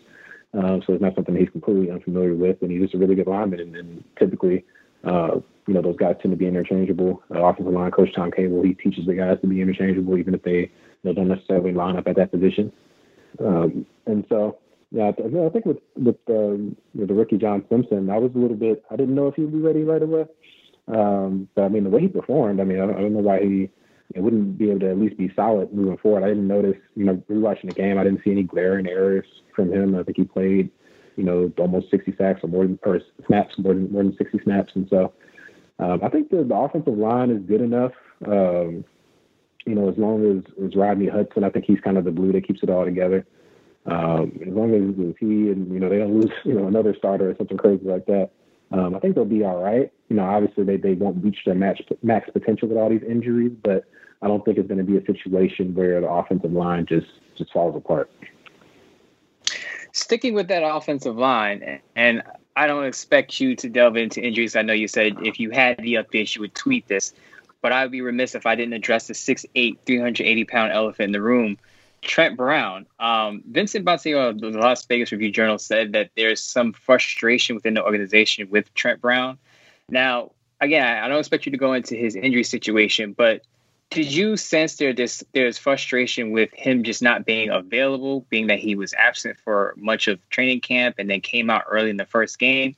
Um, 0.55 0.83
so 0.87 0.93
it's 0.95 1.03
not 1.03 1.15
something 1.15 1.37
he's 1.37 1.51
completely 1.51 1.91
unfamiliar 1.91 2.35
with, 2.35 2.63
and 2.63 2.71
he's 2.71 2.83
just 2.83 2.95
a 2.95 2.99
really 2.99 3.15
good 3.15 3.27
lineman. 3.27 3.61
And, 3.61 3.77
and 3.77 4.05
typically, 4.19 4.65
uh, 5.05 5.41
you 5.67 5.75
know, 5.75 5.83
those 5.83 5.97
guys 5.97 6.17
tend 6.23 6.33
to 6.33 6.37
be 6.37 6.47
interchangeable. 6.47 7.23
Uh, 7.35 7.45
offensive 7.45 7.73
line 7.73 7.91
coach 7.91 8.15
Tom 8.15 8.31
Cable, 8.31 8.63
he 8.63 8.75
teaches 8.75 9.07
the 9.07 9.15
guys 9.15 9.39
to 9.41 9.47
be 9.47 9.61
interchangeable, 9.61 10.17
even 10.17 10.35
if 10.35 10.43
they 10.43 10.71
don't 11.05 11.29
necessarily 11.29 11.73
line 11.73 11.97
up 11.97 12.07
at 12.07 12.17
that 12.17 12.31
position. 12.31 12.73
Um, 13.39 13.85
and 14.07 14.25
so, 14.29 14.59
yeah, 14.93 15.09
I, 15.09 15.49
think 15.51 15.67
with 15.67 15.79
with, 15.97 16.17
um, 16.29 16.77
with 16.95 17.09
the 17.09 17.15
rookie 17.15 17.39
John 17.39 17.65
Simpson, 17.69 18.09
I 18.09 18.19
was 18.19 18.31
a 18.35 18.39
little 18.39 18.57
bit. 18.57 18.85
I 18.91 18.97
didn't 18.97 19.15
know 19.15 19.29
if 19.29 19.35
he 19.35 19.43
would 19.43 19.53
be 19.53 19.59
ready 19.59 19.83
right 19.83 20.03
away. 20.03 20.27
Um, 20.89 21.49
but 21.55 21.65
I 21.65 21.69
mean, 21.69 21.85
the 21.85 21.91
way 21.91 22.03
he 22.03 22.09
performed, 22.09 22.61
I 22.61 22.65
mean, 22.65 22.81
I 22.81 22.87
don't, 22.87 22.97
I 22.97 23.01
don't 23.01 23.15
know 23.15 23.21
why 23.21 23.41
he 23.41 23.71
it 24.15 24.21
wouldn't 24.21 24.57
be 24.57 24.71
able 24.71 24.81
to 24.81 24.91
at 24.91 24.99
least 24.99 25.17
be 25.17 25.33
solid 25.35 25.73
moving 25.73 25.97
forward. 25.99 26.23
I 26.23 26.29
didn't 26.29 26.47
notice, 26.47 26.77
you 26.95 27.05
know, 27.05 27.17
rewatching 27.29 27.69
the 27.69 27.75
game, 27.75 27.99
I 27.99 28.05
didn't 28.05 28.23
see 28.25 28.31
any 28.31 28.45
glaring 28.45 28.87
errors 28.87 29.27
from 29.55 29.73
him. 29.73 29.97
I 29.97 30.05
think 30.05 30.17
he 30.17 30.25
played, 30.25 30.71
you 31.17 31.25
know, 31.25 31.53
almost 31.59 31.91
60 31.91 32.15
sacks 32.17 32.41
or 32.45 32.49
more 32.49 32.65
than, 32.65 32.79
or 32.85 33.01
snaps 33.27 33.55
more 33.59 33.75
than 33.75 33.91
more 33.91 34.05
than 34.05 34.17
60 34.17 34.39
snaps, 34.45 34.73
and 34.77 34.87
so 34.89 35.13
um, 35.79 36.01
I 36.03 36.09
think 36.09 36.31
the, 36.31 36.45
the 36.45 36.55
offensive 36.55 36.97
line 36.97 37.31
is 37.31 37.43
good 37.47 37.61
enough. 37.61 37.93
Um, 38.27 38.85
you 39.67 39.75
know, 39.75 39.91
as 39.91 39.99
long 39.99 40.39
as, 40.39 40.65
as 40.65 40.77
Rodney 40.77 41.09
Hudson, 41.09 41.43
I 41.43 41.51
think 41.51 41.65
he's 41.65 41.81
kind 41.81 41.99
of 41.99 42.05
the 42.05 42.13
glue 42.13 42.33
that 42.33 42.47
keeps 42.47 42.63
it 42.63 42.71
all 42.71 42.85
together. 42.85 43.27
Um, 43.87 44.39
as 44.43 44.53
long 44.53 44.75
as 44.75 45.15
he 45.21 45.51
and 45.51 45.73
you 45.73 45.79
know 45.79 45.89
they 45.89 45.99
don't 45.99 46.19
lose 46.19 46.33
you 46.45 46.55
know 46.55 46.67
another 46.67 46.95
starter 46.97 47.31
or 47.31 47.37
something 47.37 47.57
crazy 47.57 47.85
like 47.85 48.07
that, 48.07 48.31
um, 48.73 48.95
I 48.95 48.99
think 48.99 49.15
they'll 49.15 49.25
be 49.25 49.45
all 49.45 49.63
right. 49.63 49.93
You 50.09 50.17
know, 50.17 50.25
obviously 50.25 50.65
they 50.65 50.77
they 50.77 50.95
won't 50.95 51.23
reach 51.23 51.39
their 51.47 51.55
match 51.55 51.81
max 52.03 52.29
potential 52.31 52.69
with 52.69 52.79
all 52.79 52.91
these 52.91 53.05
injuries, 53.09 53.53
but 53.63 53.85
I 54.23 54.29
don't 54.29 54.45
think 54.45 54.59
it's 54.59 54.67
going 54.67 54.79
to 54.79 54.85
be 54.85 54.97
a 54.97 55.05
situation 55.05 55.75
where 55.75 56.01
the 56.01 56.09
offensive 56.09 56.53
line 56.53 56.87
just 56.87 57.07
just 57.37 57.53
falls 57.53 57.77
apart. 57.77 58.11
Sticking 59.93 60.35
with 60.35 60.49
that 60.49 60.63
offensive 60.63 61.17
line, 61.17 61.81
and 61.95 62.23
I 62.57 62.67
don't 62.67 62.87
expect 62.87 63.41
you 63.41 63.55
to 63.57 63.69
delve 63.69 63.97
into 63.97 64.21
injuries. 64.21 64.57
I 64.57 64.63
know 64.63 64.73
you 64.73 64.89
said 64.89 65.17
if 65.23 65.39
you 65.39 65.51
had 65.51 65.79
the 65.79 65.95
updates, 65.95 66.35
you 66.35 66.41
would 66.41 66.55
tweet 66.55 66.89
this, 66.89 67.15
but 67.63 67.73
I'd 67.73 67.91
be 67.91 68.01
remiss 68.01 68.35
if 68.35 68.47
I 68.47 68.57
didn't 68.57 68.75
address 68.75 69.07
the 69.07 69.15
6'8", 69.15 69.79
380 69.87 70.45
pound 70.45 70.73
elephant 70.73 71.07
in 71.07 71.13
the 71.13 71.23
room, 71.23 71.57
Trent 72.07 72.37
Brown. 72.37 72.87
Um, 72.99 73.43
Vincent 73.51 73.85
Bonsignore 73.85 74.31
of 74.31 74.41
the 74.41 74.51
Las 74.51 74.87
Vegas 74.87 75.13
Review 75.13 75.31
Journal 75.31 75.59
said 75.59 75.93
that 75.93 76.11
there's 76.17 76.43
some 76.43 76.73
frustration 76.73 77.57
within 77.57 77.75
the 77.75 77.85
organization 77.85 78.49
with 78.49 78.73
Trent 78.75 79.01
Brown. 79.01 79.39
Now, 79.89 80.33
again, 80.61 81.03
I 81.03 81.09
don't 81.09 81.19
expect 81.19 81.47
you 81.47 81.53
to 81.53 81.59
go 81.59 81.73
into 81.73 81.95
his 81.95 82.17
injury 82.17 82.45
situation, 82.45 83.13
but 83.13 83.43
did 83.91 84.13
you 84.13 84.37
sense 84.37 84.77
there 84.77 84.93
this 84.93 85.23
there's 85.33 85.59
frustration 85.59 86.31
with 86.31 86.53
him 86.53 86.83
just 86.83 87.03
not 87.03 87.25
being 87.25 87.51
available, 87.51 88.27
being 88.31 88.49
that 88.49 88.59
he 88.59 88.75
was 88.75 88.95
absent 88.95 89.39
for 89.45 89.75
much 89.77 90.09
of 90.09 90.19
training 90.29 90.61
camp 90.61 90.97
and 90.99 91.09
then 91.11 91.21
came 91.21 91.51
out 91.51 91.65
early 91.69 91.91
in 91.91 91.97
the 91.97 92.07
first 92.07 92.39
game? 92.39 92.75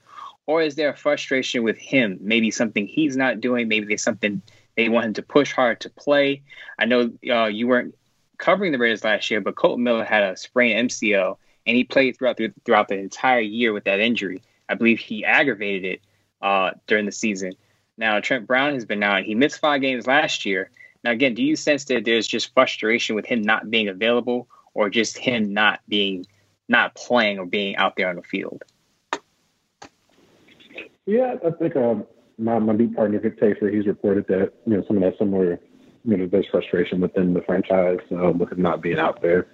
Or 0.47 0.63
is 0.63 0.75
there 0.75 0.91
a 0.91 0.97
frustration 0.97 1.63
with 1.63 1.77
him? 1.77 2.19
Maybe 2.21 2.51
something 2.51 2.87
he's 2.87 3.17
not 3.17 3.41
doing, 3.41 3.69
maybe 3.69 3.87
there's 3.87 4.03
something 4.03 4.43
they 4.77 4.89
want 4.89 5.07
him 5.07 5.15
to 5.15 5.23
push 5.23 5.53
hard 5.53 5.81
to 5.81 5.91
play. 5.91 6.43
I 6.79 6.87
know 6.87 7.11
uh, 7.31 7.47
you 7.47 7.67
weren't 7.67 7.95
covering 8.39 8.73
the 8.73 8.79
Raiders 8.79 9.05
last 9.05 9.31
year, 9.31 9.41
but 9.41 9.57
Kolton 9.57 9.83
Miller 9.85 10.05
had 10.05 10.23
a 10.23 10.37
sprained 10.37 10.91
MCL 10.91 11.37
and 11.67 11.77
he 11.77 11.85
played 11.85 12.17
throughout 12.17 12.37
the, 12.37 12.53
throughout 12.65 12.89
the 12.89 12.99
entire 12.99 13.41
year 13.41 13.73
with 13.73 13.85
that 13.85 14.01
injury. 14.01 14.43
I 14.69 14.75
believe 14.75 14.99
he 14.99 15.25
aggravated 15.25 15.85
it 15.85 16.01
uh, 16.41 16.71
during 16.87 17.07
the 17.07 17.13
season. 17.13 17.53
Now 17.97 18.21
Trent 18.21 18.47
Brown 18.47 18.75
has 18.75 18.85
been 18.85 19.03
out. 19.03 19.25
He 19.25 19.35
missed 19.35 19.61
five 19.61 19.81
games 19.81 20.07
last 20.07 20.47
year, 20.47 20.71
now, 21.05 21.13
again, 21.13 21.35
do 21.35 21.43
you 21.43 21.57
sense 21.57 21.85
that 21.87 22.05
there's 22.05 22.27
just 22.27 22.53
frustration 22.55 23.15
with 23.15 23.27
him 23.27 23.43
not 23.43 23.71
being 23.71 23.89
available, 23.89 24.49
or 24.75 24.91
just 24.91 25.17
him 25.17 25.53
not 25.53 25.81
being 25.89 26.27
not 26.69 26.95
playing 26.95 27.39
or 27.39 27.47
being 27.47 27.77
out 27.77 27.97
there 27.97 28.09
on 28.09 28.17
the 28.17 28.23
field? 28.23 28.65
Yeah, 31.07 31.37
I 31.45 31.51
think 31.53 31.77
um, 31.77 32.05
my 32.37 32.59
my 32.59 32.75
beat 32.75 32.95
partner 32.95 33.19
Vic 33.21 33.41
Tafur, 33.41 33.73
he's 33.73 33.87
reported 33.87 34.27
that 34.29 34.53
you 34.67 34.77
know 34.77 34.85
some 34.87 34.97
of 34.97 35.03
that 35.03 35.19
similar 35.19 35.61
you 36.09 36.17
know 36.17 36.27
there's 36.27 36.47
frustration 36.51 37.03
within 37.03 37.35
the 37.35 37.43
franchise 37.43 37.99
uh, 38.13 38.31
with 38.31 38.51
him 38.51 38.63
not 38.63 38.81
being 38.81 38.99
out 38.99 39.21
there. 39.21 39.47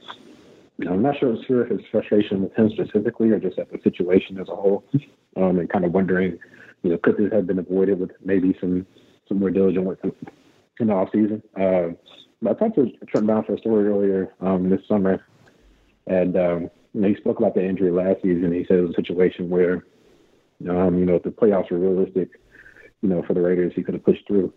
You 0.79 0.87
know, 0.87 0.95
I'm 0.95 1.03
not 1.03 1.19
sure, 1.19 1.37
sure 1.47 1.65
if 1.65 1.71
it's 1.73 1.89
frustration 1.91 2.43
with 2.43 2.55
him 2.55 2.71
specifically 2.71 3.31
or 3.31 3.41
just 3.41 3.59
at 3.59 3.71
the 3.71 3.79
situation 3.83 4.39
as 4.41 4.49
a 4.49 4.55
whole, 4.57 4.85
um, 5.37 5.59
and 5.59 5.69
kind 5.71 5.85
of 5.85 5.93
wondering, 5.93 6.39
you 6.83 6.91
know, 6.91 6.99
could 6.99 7.17
this 7.17 7.33
have 7.33 7.47
been 7.47 7.59
avoided 7.59 7.99
with 7.99 8.11
maybe 8.25 8.57
some 8.61 8.87
some 9.29 9.41
more 9.41 9.51
diligent 9.51 9.85
work 9.85 9.99
in 10.79 10.87
the 10.87 10.93
off 10.93 11.09
season. 11.13 11.43
Uh, 11.59 11.89
I 12.49 12.55
talked 12.55 12.77
to 12.77 12.91
Trent 13.09 13.27
Brown 13.27 13.45
for 13.45 13.55
a 13.55 13.59
story 13.59 13.89
earlier 13.89 14.33
um, 14.41 14.71
this 14.71 14.81
summer, 14.87 15.25
and 16.07 16.37
um, 16.37 16.71
you 16.93 17.01
know, 17.01 17.09
he 17.09 17.17
spoke 17.17 17.39
about 17.39 17.55
the 17.55 17.65
injury 17.65 17.91
last 17.91 18.23
season. 18.23 18.53
He 18.53 18.65
said 18.69 18.79
it 18.79 18.83
was 18.83 18.91
a 18.91 19.03
situation 19.03 19.51
where, 19.51 19.85
um, 20.69 20.99
you 20.99 21.05
know, 21.05 21.17
if 21.17 21.25
the 21.25 21.31
playoffs 21.31 21.71
were 21.71 21.79
realistic, 21.79 22.31
you 23.03 23.09
know, 23.09 23.25
for 23.27 23.35
the 23.35 23.41
Raiders, 23.41 23.73
he 23.75 23.83
could 23.83 23.95
have 23.95 24.05
pushed 24.05 24.27
through. 24.29 24.53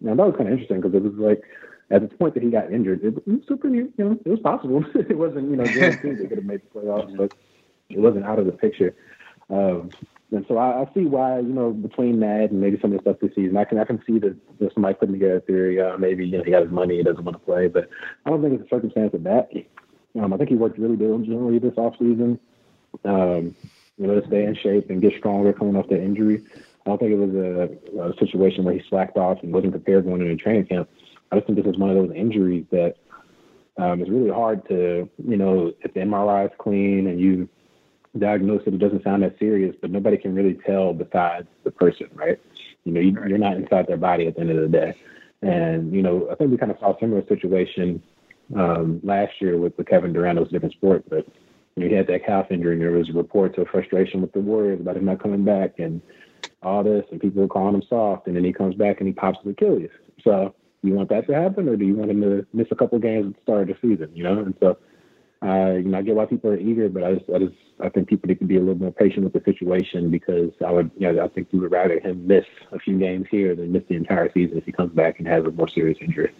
Now 0.00 0.14
that 0.14 0.26
was 0.26 0.36
kind 0.36 0.48
of 0.48 0.52
interesting 0.52 0.80
because 0.80 0.94
it 0.94 1.02
was 1.02 1.14
like 1.14 1.42
at 1.90 2.08
the 2.08 2.16
point 2.16 2.34
that 2.34 2.42
he 2.42 2.50
got 2.50 2.72
injured, 2.72 3.04
it 3.04 3.26
was 3.26 3.42
still 3.44 3.56
pretty, 3.56 3.78
you 3.78 3.92
know, 3.98 4.18
it 4.24 4.28
was 4.28 4.40
possible. 4.40 4.84
it 4.94 5.16
wasn't, 5.16 5.50
you 5.50 5.56
know, 5.56 5.64
guaranteed 5.64 6.18
they 6.18 6.26
could 6.26 6.38
have 6.38 6.46
made 6.46 6.62
the 6.62 6.80
playoffs, 6.80 7.16
but 7.16 7.34
it 7.88 7.98
wasn't 7.98 8.24
out 8.24 8.38
of 8.38 8.46
the 8.46 8.52
picture. 8.52 8.94
Um, 9.50 9.90
and 10.30 10.44
so 10.46 10.58
I, 10.58 10.82
I, 10.82 10.94
see 10.94 11.06
why, 11.06 11.40
you 11.40 11.52
know, 11.52 11.72
between 11.72 12.20
that 12.20 12.50
and 12.50 12.60
maybe 12.60 12.78
some 12.80 12.92
of 12.92 12.98
the 12.98 13.02
stuff 13.02 13.20
this 13.20 13.34
season, 13.34 13.56
I 13.56 13.64
can 13.64 13.78
I 13.78 13.84
can 13.84 14.00
see 14.06 14.20
that 14.20 14.36
there's 14.60 14.72
somebody 14.74 14.94
putting 14.94 15.14
together 15.14 15.36
a 15.36 15.40
theory. 15.40 15.80
Uh, 15.80 15.98
maybe 15.98 16.24
you 16.24 16.38
know 16.38 16.44
he 16.44 16.52
has 16.52 16.70
money, 16.70 16.98
he 16.98 17.02
doesn't 17.02 17.24
want 17.24 17.36
to 17.36 17.44
play, 17.44 17.66
but 17.66 17.90
I 18.24 18.30
don't 18.30 18.40
think 18.40 18.54
it's 18.54 18.70
a 18.70 18.74
circumstance 18.74 19.12
of 19.12 19.24
that. 19.24 19.50
Um, 20.20 20.32
I 20.32 20.36
think 20.36 20.50
he 20.50 20.54
worked 20.54 20.78
really 20.78 20.96
diligently 20.96 21.58
this 21.58 21.76
off 21.76 21.94
season. 21.98 22.38
Um, 23.04 23.56
you 23.98 24.06
know, 24.06 24.20
to 24.20 24.26
stay 24.28 24.44
in 24.44 24.54
shape 24.54 24.88
and 24.88 25.02
get 25.02 25.12
stronger 25.18 25.52
coming 25.52 25.76
off 25.76 25.88
the 25.88 26.00
injury. 26.00 26.42
I 26.90 26.96
don't 26.96 26.98
think 26.98 27.12
it 27.12 27.16
was 27.16 28.10
a, 28.10 28.10
a 28.10 28.18
situation 28.18 28.64
where 28.64 28.74
he 28.74 28.82
slacked 28.88 29.16
off 29.16 29.38
and 29.42 29.52
wasn't 29.52 29.72
prepared 29.72 30.04
going 30.04 30.22
into 30.22 30.36
training 30.36 30.66
camp. 30.66 30.88
I 31.30 31.36
just 31.36 31.46
think 31.46 31.56
this 31.56 31.72
is 31.72 31.78
one 31.78 31.90
of 31.90 31.96
those 31.96 32.16
injuries 32.16 32.66
that 32.72 32.94
um, 33.78 34.02
is 34.02 34.10
really 34.10 34.30
hard 34.30 34.66
to, 34.68 35.08
you 35.24 35.36
know, 35.36 35.72
if 35.82 35.94
the 35.94 36.00
MRI 36.00 36.46
is 36.46 36.52
clean 36.58 37.06
and 37.06 37.20
you 37.20 37.48
diagnose 38.18 38.62
it, 38.66 38.74
it 38.74 38.78
doesn't 38.78 39.04
sound 39.04 39.22
that 39.22 39.38
serious, 39.38 39.76
but 39.80 39.92
nobody 39.92 40.16
can 40.16 40.34
really 40.34 40.58
tell 40.66 40.92
besides 40.92 41.46
the 41.62 41.70
person, 41.70 42.08
right? 42.12 42.40
You 42.82 42.92
know, 42.92 43.00
you, 43.00 43.16
are 43.20 43.38
not 43.38 43.56
inside 43.56 43.86
their 43.86 43.96
body 43.96 44.26
at 44.26 44.34
the 44.34 44.40
end 44.40 44.50
of 44.50 44.60
the 44.60 44.68
day. 44.68 44.96
And, 45.42 45.94
you 45.94 46.02
know, 46.02 46.28
I 46.30 46.34
think 46.34 46.50
we 46.50 46.56
kind 46.56 46.72
of 46.72 46.78
saw 46.80 46.96
a 46.96 46.98
similar 46.98 47.24
situation 47.28 48.02
um, 48.56 49.00
last 49.04 49.34
year 49.40 49.58
with, 49.58 49.78
with 49.78 49.86
Kevin 49.86 50.12
Durant. 50.12 50.38
It 50.38 50.40
was 50.40 50.48
a 50.48 50.52
different 50.52 50.74
sport, 50.74 51.04
but 51.08 51.24
you 51.76 51.84
know, 51.84 51.88
he 51.88 51.94
had 51.94 52.08
that 52.08 52.26
calf 52.26 52.46
injury, 52.50 52.72
and 52.72 52.82
there 52.82 52.90
was 52.90 53.08
reports 53.12 53.56
of 53.56 53.68
frustration 53.68 54.20
with 54.20 54.32
the 54.32 54.40
Warriors 54.40 54.80
about 54.80 54.96
him 54.96 55.04
not 55.04 55.22
coming 55.22 55.44
back 55.44 55.78
and 55.78 56.02
all 56.62 56.82
this, 56.82 57.04
and 57.10 57.20
people 57.20 57.42
are 57.42 57.48
calling 57.48 57.74
him 57.74 57.82
soft, 57.88 58.26
and 58.26 58.36
then 58.36 58.44
he 58.44 58.52
comes 58.52 58.74
back 58.74 58.98
and 59.00 59.06
he 59.06 59.12
pops 59.12 59.38
his 59.42 59.52
Achilles. 59.52 59.90
So, 60.22 60.54
you 60.82 60.94
want 60.94 61.08
that 61.10 61.26
to 61.26 61.34
happen, 61.34 61.68
or 61.68 61.76
do 61.76 61.84
you 61.84 61.94
want 61.94 62.10
him 62.10 62.20
to 62.22 62.46
miss 62.52 62.68
a 62.70 62.74
couple 62.74 62.98
games 62.98 63.26
at 63.28 63.34
the 63.34 63.42
start 63.42 63.70
of 63.70 63.76
the 63.80 63.88
season? 63.88 64.10
You 64.14 64.24
know, 64.24 64.38
and 64.38 64.54
so 64.60 64.78
uh, 65.42 65.72
you 65.72 65.84
know, 65.84 65.98
I 65.98 66.02
get 66.02 66.14
why 66.14 66.26
people 66.26 66.50
are 66.50 66.58
eager, 66.58 66.88
but 66.88 67.02
I 67.02 67.14
just, 67.14 67.30
I 67.30 67.38
just, 67.38 67.54
I 67.82 67.88
think 67.88 68.08
people 68.08 68.28
need 68.28 68.40
to 68.40 68.44
be 68.44 68.56
a 68.56 68.60
little 68.60 68.74
more 68.74 68.92
patient 68.92 69.24
with 69.24 69.32
the 69.32 69.42
situation 69.50 70.10
because 70.10 70.50
I 70.64 70.70
would, 70.70 70.90
you 70.98 71.10
know, 71.10 71.24
I 71.24 71.28
think 71.28 71.48
we 71.50 71.60
would 71.60 71.72
rather 71.72 71.98
him 71.98 72.26
miss 72.26 72.44
a 72.72 72.78
few 72.78 72.98
games 72.98 73.26
here 73.30 73.56
than 73.56 73.72
miss 73.72 73.82
the 73.88 73.96
entire 73.96 74.30
season 74.32 74.58
if 74.58 74.66
he 74.66 74.72
comes 74.72 74.92
back 74.92 75.18
and 75.18 75.26
has 75.26 75.44
a 75.44 75.50
more 75.50 75.68
serious 75.68 75.96
injury. 76.00 76.30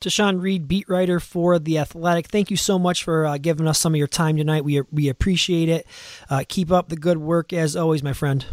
Tashan 0.00 0.40
Reed, 0.40 0.66
beat 0.66 0.88
writer 0.88 1.20
for 1.20 1.58
The 1.58 1.76
Athletic. 1.78 2.28
Thank 2.28 2.50
you 2.50 2.56
so 2.56 2.78
much 2.78 3.04
for 3.04 3.26
uh, 3.26 3.36
giving 3.36 3.66
us 3.66 3.78
some 3.78 3.94
of 3.94 3.98
your 3.98 4.06
time 4.06 4.36
tonight. 4.36 4.64
We, 4.64 4.80
we 4.92 5.08
appreciate 5.08 5.68
it. 5.68 5.86
Uh, 6.30 6.44
keep 6.48 6.70
up 6.70 6.88
the 6.88 6.96
good 6.96 7.18
work 7.18 7.52
as 7.52 7.76
always, 7.76 8.02
my 8.02 8.12
friend. 8.12 8.46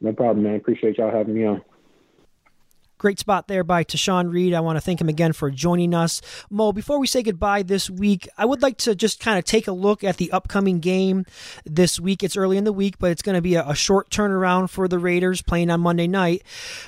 No 0.00 0.12
problem, 0.12 0.44
man. 0.44 0.56
Appreciate 0.56 0.98
y'all 0.98 1.10
having 1.10 1.34
me 1.34 1.44
on. 1.44 1.62
Great 2.96 3.18
spot 3.18 3.48
there 3.48 3.64
by 3.64 3.84
Tashan 3.84 4.32
Reed. 4.32 4.54
I 4.54 4.60
want 4.60 4.76
to 4.76 4.80
thank 4.80 5.00
him 5.00 5.08
again 5.08 5.32
for 5.32 5.50
joining 5.50 5.92
us. 5.92 6.22
Mo, 6.48 6.72
before 6.72 6.98
we 6.98 7.06
say 7.08 7.22
goodbye 7.22 7.62
this 7.62 7.90
week, 7.90 8.28
I 8.38 8.46
would 8.46 8.62
like 8.62 8.78
to 8.78 8.94
just 8.94 9.20
kind 9.20 9.36
of 9.36 9.44
take 9.44 9.66
a 9.66 9.72
look 9.72 10.04
at 10.04 10.16
the 10.16 10.30
upcoming 10.30 10.78
game 10.78 11.26
this 11.66 11.98
week. 11.98 12.22
It's 12.22 12.36
early 12.36 12.56
in 12.56 12.64
the 12.64 12.72
week, 12.72 12.98
but 12.98 13.10
it's 13.10 13.20
going 13.20 13.34
to 13.34 13.42
be 13.42 13.56
a, 13.56 13.68
a 13.68 13.74
short 13.74 14.10
turnaround 14.10 14.70
for 14.70 14.86
the 14.86 14.98
Raiders 14.98 15.42
playing 15.42 15.70
on 15.70 15.80
Monday 15.80 16.06
night. 16.06 16.44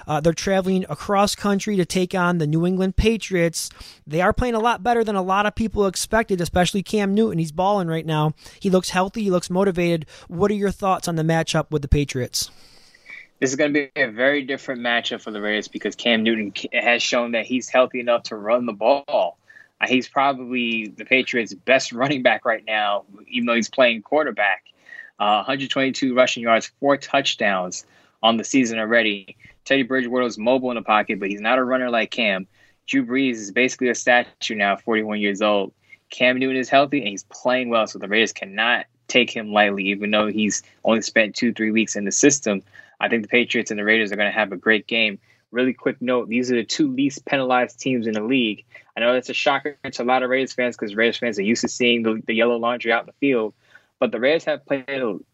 Uh, 0.06 0.20
they're 0.20 0.32
traveling 0.32 0.86
across 0.88 1.34
country 1.34 1.76
to 1.76 1.84
take 1.84 2.14
on 2.14 2.38
the 2.38 2.46
New 2.46 2.64
England 2.64 2.96
Patriots. 2.96 3.68
They 4.06 4.22
are 4.22 4.32
playing 4.32 4.54
a 4.54 4.60
lot 4.60 4.82
better 4.84 5.02
than 5.02 5.16
a 5.16 5.22
lot 5.22 5.44
of 5.44 5.54
people 5.56 5.86
expected, 5.86 6.40
especially 6.40 6.82
Cam 6.82 7.14
Newton. 7.14 7.38
He's 7.38 7.52
balling 7.52 7.88
right 7.88 8.06
now. 8.06 8.32
He 8.60 8.70
looks 8.70 8.90
healthy, 8.90 9.24
he 9.24 9.30
looks 9.30 9.50
motivated. 9.50 10.06
What 10.28 10.50
are 10.52 10.54
your 10.54 10.70
thoughts 10.70 11.08
on 11.08 11.16
the 11.16 11.24
matchup 11.24 11.70
with 11.70 11.82
the 11.82 11.88
Patriots? 11.88 12.50
This 13.40 13.50
is 13.50 13.56
going 13.56 13.72
to 13.72 13.90
be 13.94 14.00
a 14.00 14.10
very 14.10 14.42
different 14.42 14.80
matchup 14.80 15.20
for 15.20 15.30
the 15.30 15.40
Raiders 15.40 15.68
because 15.68 15.94
Cam 15.94 16.22
Newton 16.22 16.52
has 16.72 17.02
shown 17.02 17.32
that 17.32 17.44
he's 17.44 17.68
healthy 17.68 18.00
enough 18.00 18.24
to 18.24 18.36
run 18.36 18.66
the 18.66 18.72
ball. 18.72 19.38
He's 19.86 20.08
probably 20.08 20.88
the 20.88 21.04
Patriots' 21.04 21.52
best 21.52 21.92
running 21.92 22.22
back 22.22 22.44
right 22.44 22.64
now, 22.64 23.04
even 23.28 23.46
though 23.46 23.54
he's 23.54 23.68
playing 23.68 24.02
quarterback. 24.02 24.64
Uh, 25.18 25.44
122 25.44 26.14
rushing 26.14 26.42
yards, 26.42 26.70
four 26.80 26.96
touchdowns 26.96 27.84
on 28.22 28.36
the 28.36 28.44
season 28.44 28.78
already. 28.78 29.36
Teddy 29.64 29.82
Bridgewater 29.82 30.26
is 30.26 30.38
mobile 30.38 30.70
in 30.70 30.76
the 30.76 30.82
pocket, 30.82 31.20
but 31.20 31.30
he's 31.30 31.40
not 31.40 31.58
a 31.58 31.64
runner 31.64 31.90
like 31.90 32.10
Cam. 32.10 32.46
Drew 32.86 33.04
Brees 33.04 33.32
is 33.32 33.50
basically 33.50 33.88
a 33.88 33.94
statue 33.94 34.54
now, 34.54 34.76
41 34.76 35.20
years 35.20 35.42
old. 35.42 35.72
Cam 36.10 36.38
Newton 36.38 36.56
is 36.56 36.68
healthy 36.68 36.98
and 36.98 37.08
he's 37.08 37.24
playing 37.24 37.68
well, 37.68 37.86
so 37.86 37.98
the 37.98 38.08
Raiders 38.08 38.32
cannot 38.32 38.86
take 39.08 39.30
him 39.30 39.52
lightly, 39.52 39.84
even 39.84 40.10
though 40.10 40.28
he's 40.28 40.62
only 40.84 41.02
spent 41.02 41.34
two, 41.34 41.52
three 41.52 41.70
weeks 41.70 41.96
in 41.96 42.04
the 42.04 42.12
system. 42.12 42.62
I 43.00 43.08
think 43.08 43.22
the 43.22 43.28
Patriots 43.28 43.70
and 43.70 43.78
the 43.78 43.84
Raiders 43.84 44.12
are 44.12 44.16
going 44.16 44.32
to 44.32 44.38
have 44.38 44.52
a 44.52 44.56
great 44.56 44.86
game. 44.86 45.18
Really 45.50 45.74
quick 45.74 46.00
note: 46.00 46.28
these 46.28 46.50
are 46.50 46.56
the 46.56 46.64
two 46.64 46.92
least 46.92 47.24
penalized 47.24 47.78
teams 47.78 48.06
in 48.06 48.14
the 48.14 48.22
league. 48.22 48.64
I 48.96 49.00
know 49.00 49.12
that's 49.12 49.28
a 49.28 49.34
shocker 49.34 49.76
to 49.90 50.02
a 50.02 50.04
lot 50.04 50.22
of 50.22 50.30
Raiders 50.30 50.52
fans 50.52 50.76
because 50.76 50.94
Raiders 50.94 51.18
fans 51.18 51.38
are 51.38 51.42
used 51.42 51.62
to 51.62 51.68
seeing 51.68 52.02
the, 52.02 52.22
the 52.26 52.34
yellow 52.34 52.56
laundry 52.56 52.92
out 52.92 53.02
in 53.02 53.06
the 53.06 53.12
field. 53.20 53.54
But 53.98 54.12
the 54.12 54.20
Raiders 54.20 54.44
have 54.44 54.66
played 54.66 54.86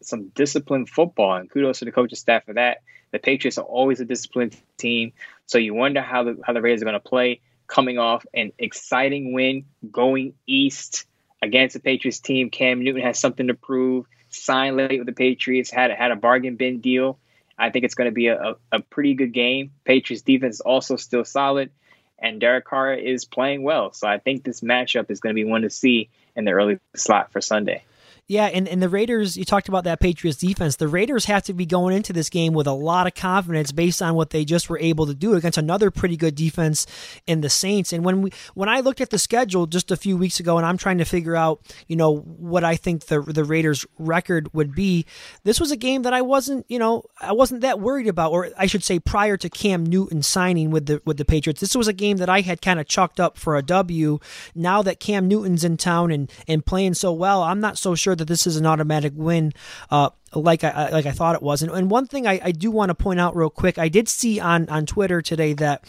some 0.02 0.28
disciplined 0.28 0.88
football, 0.88 1.34
and 1.34 1.50
kudos 1.50 1.80
to 1.80 1.84
the 1.84 1.92
coaching 1.92 2.16
staff 2.16 2.44
for 2.44 2.54
that. 2.54 2.82
The 3.10 3.18
Patriots 3.18 3.58
are 3.58 3.64
always 3.64 4.00
a 4.00 4.04
disciplined 4.04 4.56
team, 4.76 5.12
so 5.46 5.58
you 5.58 5.74
wonder 5.74 6.00
how 6.00 6.24
the 6.24 6.38
how 6.44 6.52
the 6.52 6.62
Raiders 6.62 6.82
are 6.82 6.86
going 6.86 6.94
to 6.94 7.00
play 7.00 7.40
coming 7.66 7.98
off 7.98 8.26
an 8.34 8.52
exciting 8.58 9.32
win 9.32 9.64
going 9.90 10.34
east 10.46 11.06
against 11.40 11.74
the 11.74 11.80
Patriots 11.80 12.20
team. 12.20 12.50
Cam 12.50 12.82
Newton 12.82 13.02
has 13.02 13.18
something 13.18 13.48
to 13.48 13.54
prove. 13.54 14.06
Signed 14.28 14.76
late 14.76 14.98
with 14.98 15.06
the 15.06 15.12
Patriots, 15.12 15.70
had 15.70 15.90
had 15.90 16.10
a 16.10 16.16
bargain 16.16 16.56
bin 16.56 16.80
deal. 16.80 17.18
I 17.58 17.70
think 17.70 17.84
it's 17.84 17.94
going 17.94 18.10
to 18.10 18.14
be 18.14 18.28
a, 18.28 18.54
a 18.70 18.80
pretty 18.80 19.14
good 19.14 19.32
game. 19.32 19.72
Patriots 19.84 20.22
defense 20.22 20.56
is 20.56 20.60
also 20.60 20.96
still 20.96 21.24
solid, 21.24 21.70
and 22.18 22.40
Derek 22.40 22.64
Carr 22.64 22.94
is 22.94 23.24
playing 23.24 23.62
well. 23.62 23.92
So 23.92 24.08
I 24.08 24.18
think 24.18 24.44
this 24.44 24.60
matchup 24.60 25.10
is 25.10 25.20
going 25.20 25.34
to 25.34 25.40
be 25.40 25.48
one 25.48 25.62
to 25.62 25.70
see 25.70 26.08
in 26.34 26.44
the 26.44 26.52
early 26.52 26.78
slot 26.94 27.32
for 27.32 27.40
Sunday. 27.40 27.84
Yeah, 28.32 28.46
and, 28.46 28.66
and 28.66 28.82
the 28.82 28.88
Raiders, 28.88 29.36
you 29.36 29.44
talked 29.44 29.68
about 29.68 29.84
that 29.84 30.00
Patriots 30.00 30.38
defense. 30.38 30.76
The 30.76 30.88
Raiders 30.88 31.26
have 31.26 31.42
to 31.42 31.52
be 31.52 31.66
going 31.66 31.94
into 31.94 32.14
this 32.14 32.30
game 32.30 32.54
with 32.54 32.66
a 32.66 32.72
lot 32.72 33.06
of 33.06 33.14
confidence 33.14 33.72
based 33.72 34.00
on 34.00 34.14
what 34.14 34.30
they 34.30 34.46
just 34.46 34.70
were 34.70 34.78
able 34.78 35.04
to 35.04 35.14
do 35.14 35.34
against 35.34 35.58
another 35.58 35.90
pretty 35.90 36.16
good 36.16 36.34
defense 36.34 36.86
in 37.26 37.42
the 37.42 37.50
Saints. 37.50 37.92
And 37.92 38.06
when 38.06 38.22
we 38.22 38.32
when 38.54 38.70
I 38.70 38.80
looked 38.80 39.02
at 39.02 39.10
the 39.10 39.18
schedule 39.18 39.66
just 39.66 39.90
a 39.90 39.98
few 39.98 40.16
weeks 40.16 40.40
ago 40.40 40.56
and 40.56 40.64
I'm 40.64 40.78
trying 40.78 40.96
to 40.96 41.04
figure 41.04 41.36
out, 41.36 41.60
you 41.88 41.94
know, 41.94 42.20
what 42.20 42.64
I 42.64 42.74
think 42.74 43.04
the 43.04 43.20
the 43.20 43.44
Raiders 43.44 43.84
record 43.98 44.54
would 44.54 44.74
be, 44.74 45.04
this 45.44 45.60
was 45.60 45.70
a 45.70 45.76
game 45.76 46.00
that 46.04 46.14
I 46.14 46.22
wasn't, 46.22 46.64
you 46.70 46.78
know, 46.78 47.02
I 47.20 47.32
wasn't 47.32 47.60
that 47.60 47.80
worried 47.80 48.08
about, 48.08 48.32
or 48.32 48.48
I 48.56 48.64
should 48.64 48.82
say 48.82 48.98
prior 48.98 49.36
to 49.36 49.50
Cam 49.50 49.84
Newton 49.84 50.22
signing 50.22 50.70
with 50.70 50.86
the 50.86 51.02
with 51.04 51.18
the 51.18 51.26
Patriots. 51.26 51.60
This 51.60 51.76
was 51.76 51.86
a 51.86 51.92
game 51.92 52.16
that 52.16 52.30
I 52.30 52.40
had 52.40 52.62
kind 52.62 52.80
of 52.80 52.88
chalked 52.88 53.20
up 53.20 53.36
for 53.36 53.56
a 53.56 53.62
W. 53.62 54.20
Now 54.54 54.80
that 54.80 55.00
Cam 55.00 55.28
Newton's 55.28 55.64
in 55.64 55.76
town 55.76 56.10
and, 56.10 56.32
and 56.48 56.64
playing 56.64 56.94
so 56.94 57.12
well, 57.12 57.42
I'm 57.42 57.60
not 57.60 57.76
so 57.76 57.94
sure 57.94 58.16
that 58.22 58.28
this 58.28 58.46
is 58.46 58.56
an 58.56 58.66
automatic 58.66 59.12
win. 59.16 59.52
Uh, 59.90 60.10
like 60.32 60.62
I 60.64 60.90
like 60.90 61.06
I 61.06 61.10
thought 61.10 61.34
it 61.34 61.42
was, 61.42 61.62
and, 61.62 61.72
and 61.72 61.90
one 61.90 62.06
thing 62.06 62.26
I, 62.26 62.40
I 62.42 62.52
do 62.52 62.70
want 62.70 62.90
to 62.90 62.94
point 62.94 63.20
out 63.20 63.36
real 63.36 63.50
quick, 63.50 63.78
I 63.78 63.88
did 63.88 64.08
see 64.08 64.40
on 64.40 64.68
on 64.68 64.86
Twitter 64.86 65.20
today 65.20 65.52
that 65.54 65.84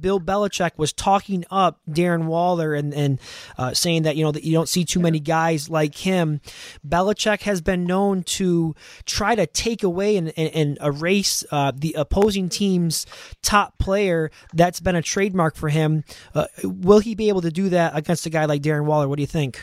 Bill 0.00 0.20
Belichick 0.20 0.72
was 0.76 0.92
talking 0.92 1.44
up 1.50 1.80
Darren 1.88 2.24
Waller 2.24 2.74
and 2.74 2.94
and 2.94 3.20
uh, 3.58 3.74
saying 3.74 4.02
that 4.02 4.16
you 4.16 4.24
know 4.24 4.32
that 4.32 4.44
you 4.44 4.52
don't 4.52 4.68
see 4.68 4.84
too 4.84 5.00
many 5.00 5.20
guys 5.20 5.68
like 5.68 5.94
him. 5.96 6.40
Belichick 6.86 7.42
has 7.42 7.60
been 7.60 7.84
known 7.84 8.22
to 8.22 8.74
try 9.04 9.34
to 9.34 9.46
take 9.46 9.82
away 9.82 10.16
and, 10.16 10.32
and, 10.36 10.54
and 10.54 10.78
erase 10.82 11.44
uh, 11.50 11.72
the 11.74 11.94
opposing 11.94 12.48
team's 12.48 13.06
top 13.42 13.78
player. 13.78 14.30
That's 14.54 14.80
been 14.80 14.96
a 14.96 15.02
trademark 15.02 15.56
for 15.56 15.68
him. 15.68 16.04
Uh, 16.34 16.46
will 16.62 17.00
he 17.00 17.14
be 17.14 17.28
able 17.28 17.42
to 17.42 17.50
do 17.50 17.68
that 17.70 17.96
against 17.96 18.26
a 18.26 18.30
guy 18.30 18.46
like 18.46 18.62
Darren 18.62 18.84
Waller? 18.84 19.08
What 19.08 19.16
do 19.16 19.22
you 19.22 19.26
think? 19.28 19.62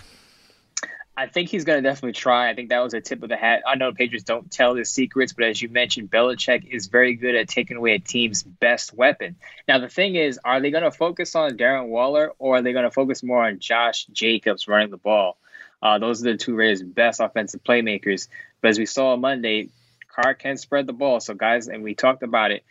I 1.16 1.28
think 1.28 1.50
he's 1.50 1.64
going 1.64 1.84
to 1.84 1.88
definitely 1.88 2.14
try. 2.14 2.50
I 2.50 2.56
think 2.56 2.70
that 2.70 2.80
was 2.80 2.96
a 2.96 3.02
tip 3.02 3.22
of 3.22 3.30
the 3.30 3.38
hat. 3.38 3.62
I 3.68 3.76
know 3.76 3.92
Patriots 3.92 4.24
don't 4.24 4.52
tell 4.52 4.74
their 4.74 4.84
secrets, 4.84 5.34
but 5.34 5.46
as 5.46 5.62
you 5.62 5.70
mentioned, 5.70 6.10
Belichick 6.10 6.66
is 6.66 6.88
very 6.88 7.14
good 7.14 7.36
at 7.36 7.48
taking 7.48 7.78
away 7.78 7.94
a 7.94 8.00
team's 8.00 8.42
best 8.42 8.94
weapon. 8.96 9.36
Now, 9.68 9.78
the 9.78 9.90
thing 9.90 10.16
is, 10.16 10.40
are 10.44 10.60
they 10.60 10.72
going 10.72 10.84
to 10.84 10.92
focus 10.92 11.36
on 11.36 11.56
Darren 11.56 11.90
Waller 11.90 12.32
or 12.40 12.56
are 12.56 12.62
they 12.64 12.74
going 12.74 12.86
to 12.86 12.92
focus 12.92 13.22
more 13.22 13.46
on 13.46 13.60
Josh 13.60 14.06
Jacobs 14.08 14.68
running 14.68 14.90
the 14.90 14.98
ball? 14.98 15.38
Uh, 15.84 16.00
those 16.00 16.22
are 16.22 16.32
the 16.32 16.38
two 16.38 16.56
Raiders' 16.56 16.82
best 16.82 17.20
offensive 17.20 17.64
playmakers. 17.64 18.28
But 18.62 18.70
as 18.70 18.80
we 18.80 18.88
saw 18.88 19.14
on 19.14 19.22
Monday, 19.22 19.70
Carr 20.08 20.34
can 20.34 20.58
spread 20.58 20.88
the 20.88 20.94
ball. 20.94 21.20
So, 21.20 21.36
guys, 21.36 21.68
and 21.68 21.84
we 21.84 21.94
talked 21.94 22.24
about 22.24 22.52
it, 22.52 22.64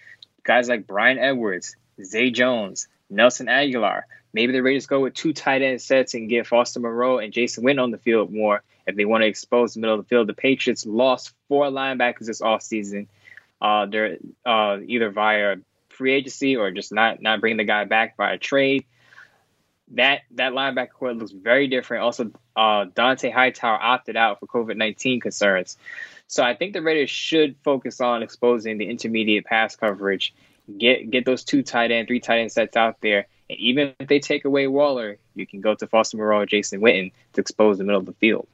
guys 0.43 0.69
like 0.69 0.89
Bryan 0.89 1.19
Edwards, 1.19 1.77
Zay 2.03 2.31
Jones, 2.31 2.89
Nelson 3.13 3.47
Agholor. 3.47 4.03
Maybe 4.33 4.53
the 4.53 4.63
Raiders 4.63 4.87
go 4.87 5.01
with 5.01 5.15
two 5.15 5.33
tight 5.33 5.63
end 5.63 5.81
sets 5.83 6.15
and 6.15 6.29
get 6.29 6.47
Foster 6.47 6.81
Moreau 6.81 7.19
and 7.19 7.33
Jason 7.33 7.65
Witten 7.65 7.83
on 7.83 7.91
the 7.91 7.99
field 7.99 8.33
more 8.33 8.63
if 8.87 8.97
they 8.97 9.05
want 9.05 9.23
to 9.23 9.29
expose 9.29 9.75
the 9.75 9.81
middle 9.81 9.99
of 9.99 10.05
the 10.05 10.09
field. 10.09 10.27
The 10.27 10.35
Patriots 10.35 10.87
lost 10.87 11.35
four 11.49 11.67
linebackers 11.67 12.27
this 12.27 12.41
offseason. 12.41 13.09
Uh, 13.61 13.87
they're 13.87 14.17
uh, 14.45 14.79
either 14.87 15.11
via 15.11 15.57
free 15.91 16.15
agency 16.15 16.57
or 16.57 16.71
just 16.71 16.93
not 16.93 17.21
not 17.21 17.41
bringing 17.41 17.59
the 17.59 17.65
guy 17.65 17.85
back 17.85 18.17
by 18.17 18.33
a 18.33 18.39
trade. 18.39 18.85
That 19.93 20.23
that 20.33 20.53
linebacker 20.53 20.91
core 20.91 21.13
looks 21.13 21.33
very 21.33 21.69
different. 21.69 22.03
Also, 22.03 22.31
uh, 22.57 22.87
Dont'a 22.87 23.31
Hightower 23.31 23.79
opted 23.81 24.17
out 24.17 24.41
for 24.41 24.47
COVID 24.47 24.77
nineteen 24.77 25.21
concerns. 25.21 25.77
So 26.27 26.43
I 26.43 26.55
think 26.55 26.73
the 26.73 26.81
Raiders 26.81 27.11
should 27.11 27.57
focus 27.63 28.01
on 28.01 28.23
exposing 28.23 28.79
the 28.79 28.89
intermediate 28.89 29.45
pass 29.45 29.77
coverage. 29.77 30.33
Get 30.79 31.11
get 31.11 31.25
those 31.25 31.45
two 31.45 31.63
tight 31.63 31.91
end, 31.91 32.09
three 32.09 32.21
tight 32.21 32.41
end 32.41 32.53
sets 32.53 32.77
out 32.77 33.01
there, 33.01 33.27
and 33.51 33.59
even 33.59 33.95
if 33.99 34.09
they 34.09 34.19
take 34.19 34.45
away 34.45 34.67
Waller, 34.67 35.19
you 35.35 35.47
can 35.47 35.61
go 35.61 35.75
to 35.75 35.87
Foster 35.87 36.17
Moreau 36.17 36.41
or 36.41 36.47
Jason 36.47 36.81
Witten 36.81 37.13
to 37.35 37.41
expose 37.41 37.79
the 37.79 37.85
middle 37.85 38.01
of 38.01 38.07
the 38.07 38.15
field. 38.15 38.47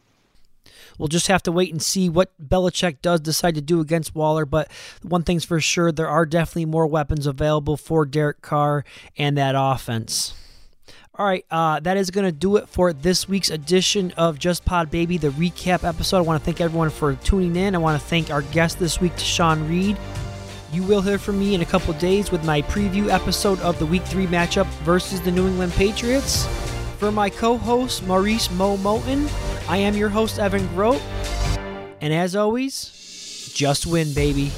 We'll 0.99 1.09
just 1.09 1.29
have 1.29 1.43
to 1.45 1.53
wait 1.53 1.71
and 1.71 1.81
see 1.81 2.09
what 2.09 2.31
Belichick 2.43 3.01
does 3.03 3.21
decide 3.21 3.55
to 3.55 3.61
do 3.61 3.81
against 3.81 4.15
Waller. 4.15 4.45
But 4.45 4.71
one 5.03 5.23
thing's 5.23 5.45
for 5.45 5.61
sure, 5.61 5.93
there 5.93 6.09
are 6.09 6.27
definitely 6.27 6.67
more 6.67 6.87
weapons 6.87 7.27
available 7.27 7.77
for 7.77 8.05
Derek 8.05 8.43
Carr 8.43 8.85
and 9.17 9.39
that 9.39 9.55
offense. 9.57 10.35
All 11.15 11.27
right, 11.27 11.45
uh, 11.51 11.81
that 11.81 11.97
is 11.97 12.11
going 12.13 12.27
to 12.27 12.33
do 12.33 12.57
it 12.57 12.69
for 12.69 12.93
this 12.93 13.29
week's 13.29 13.51
edition 13.51 14.13
of 14.17 14.39
Just 14.39 14.65
Pod 14.65 14.89
Baby, 14.89 15.19
the 15.19 15.31
recap 15.31 15.83
episode. 15.83 16.19
I 16.19 16.21
want 16.21 16.41
to 16.41 16.45
thank 16.45 16.61
everyone 16.61 16.91
for 16.91 17.15
tuning 17.17 17.57
in. 17.57 17.75
I 17.75 17.79
want 17.79 18.01
to 18.01 18.07
thank 18.07 18.31
our 18.31 18.43
guest 18.43 18.79
this 18.79 19.01
week, 19.01 19.13
Sean 19.19 19.69
Reed. 19.69 19.97
You 20.71 20.83
will 20.83 21.01
hear 21.01 21.19
from 21.19 21.39
me 21.39 21.55
in 21.55 21.63
a 21.63 21.65
couple 21.65 21.95
days 21.95 22.31
with 22.31 22.45
my 22.45 22.61
preview 22.61 23.09
episode 23.09 23.59
of 23.61 23.79
the 23.79 23.87
Week 23.87 24.03
3 24.05 24.27
matchup 24.27 24.67
versus 24.85 25.19
the 25.23 25.31
New 25.31 25.47
England 25.47 25.73
Patriots. 25.73 26.45
For 26.99 27.11
my 27.11 27.31
co 27.31 27.57
host, 27.57 28.07
Maurice 28.07 28.51
Mo 28.51 28.77
Moten, 28.77 29.31
I 29.67 29.79
am 29.79 29.95
your 29.95 30.11
host, 30.11 30.39
Evan 30.39 30.67
Grote. 30.69 31.01
And 32.03 32.13
as 32.13 32.37
always, 32.37 33.51
just 33.55 33.87
win, 33.87 34.13
baby. 34.13 34.53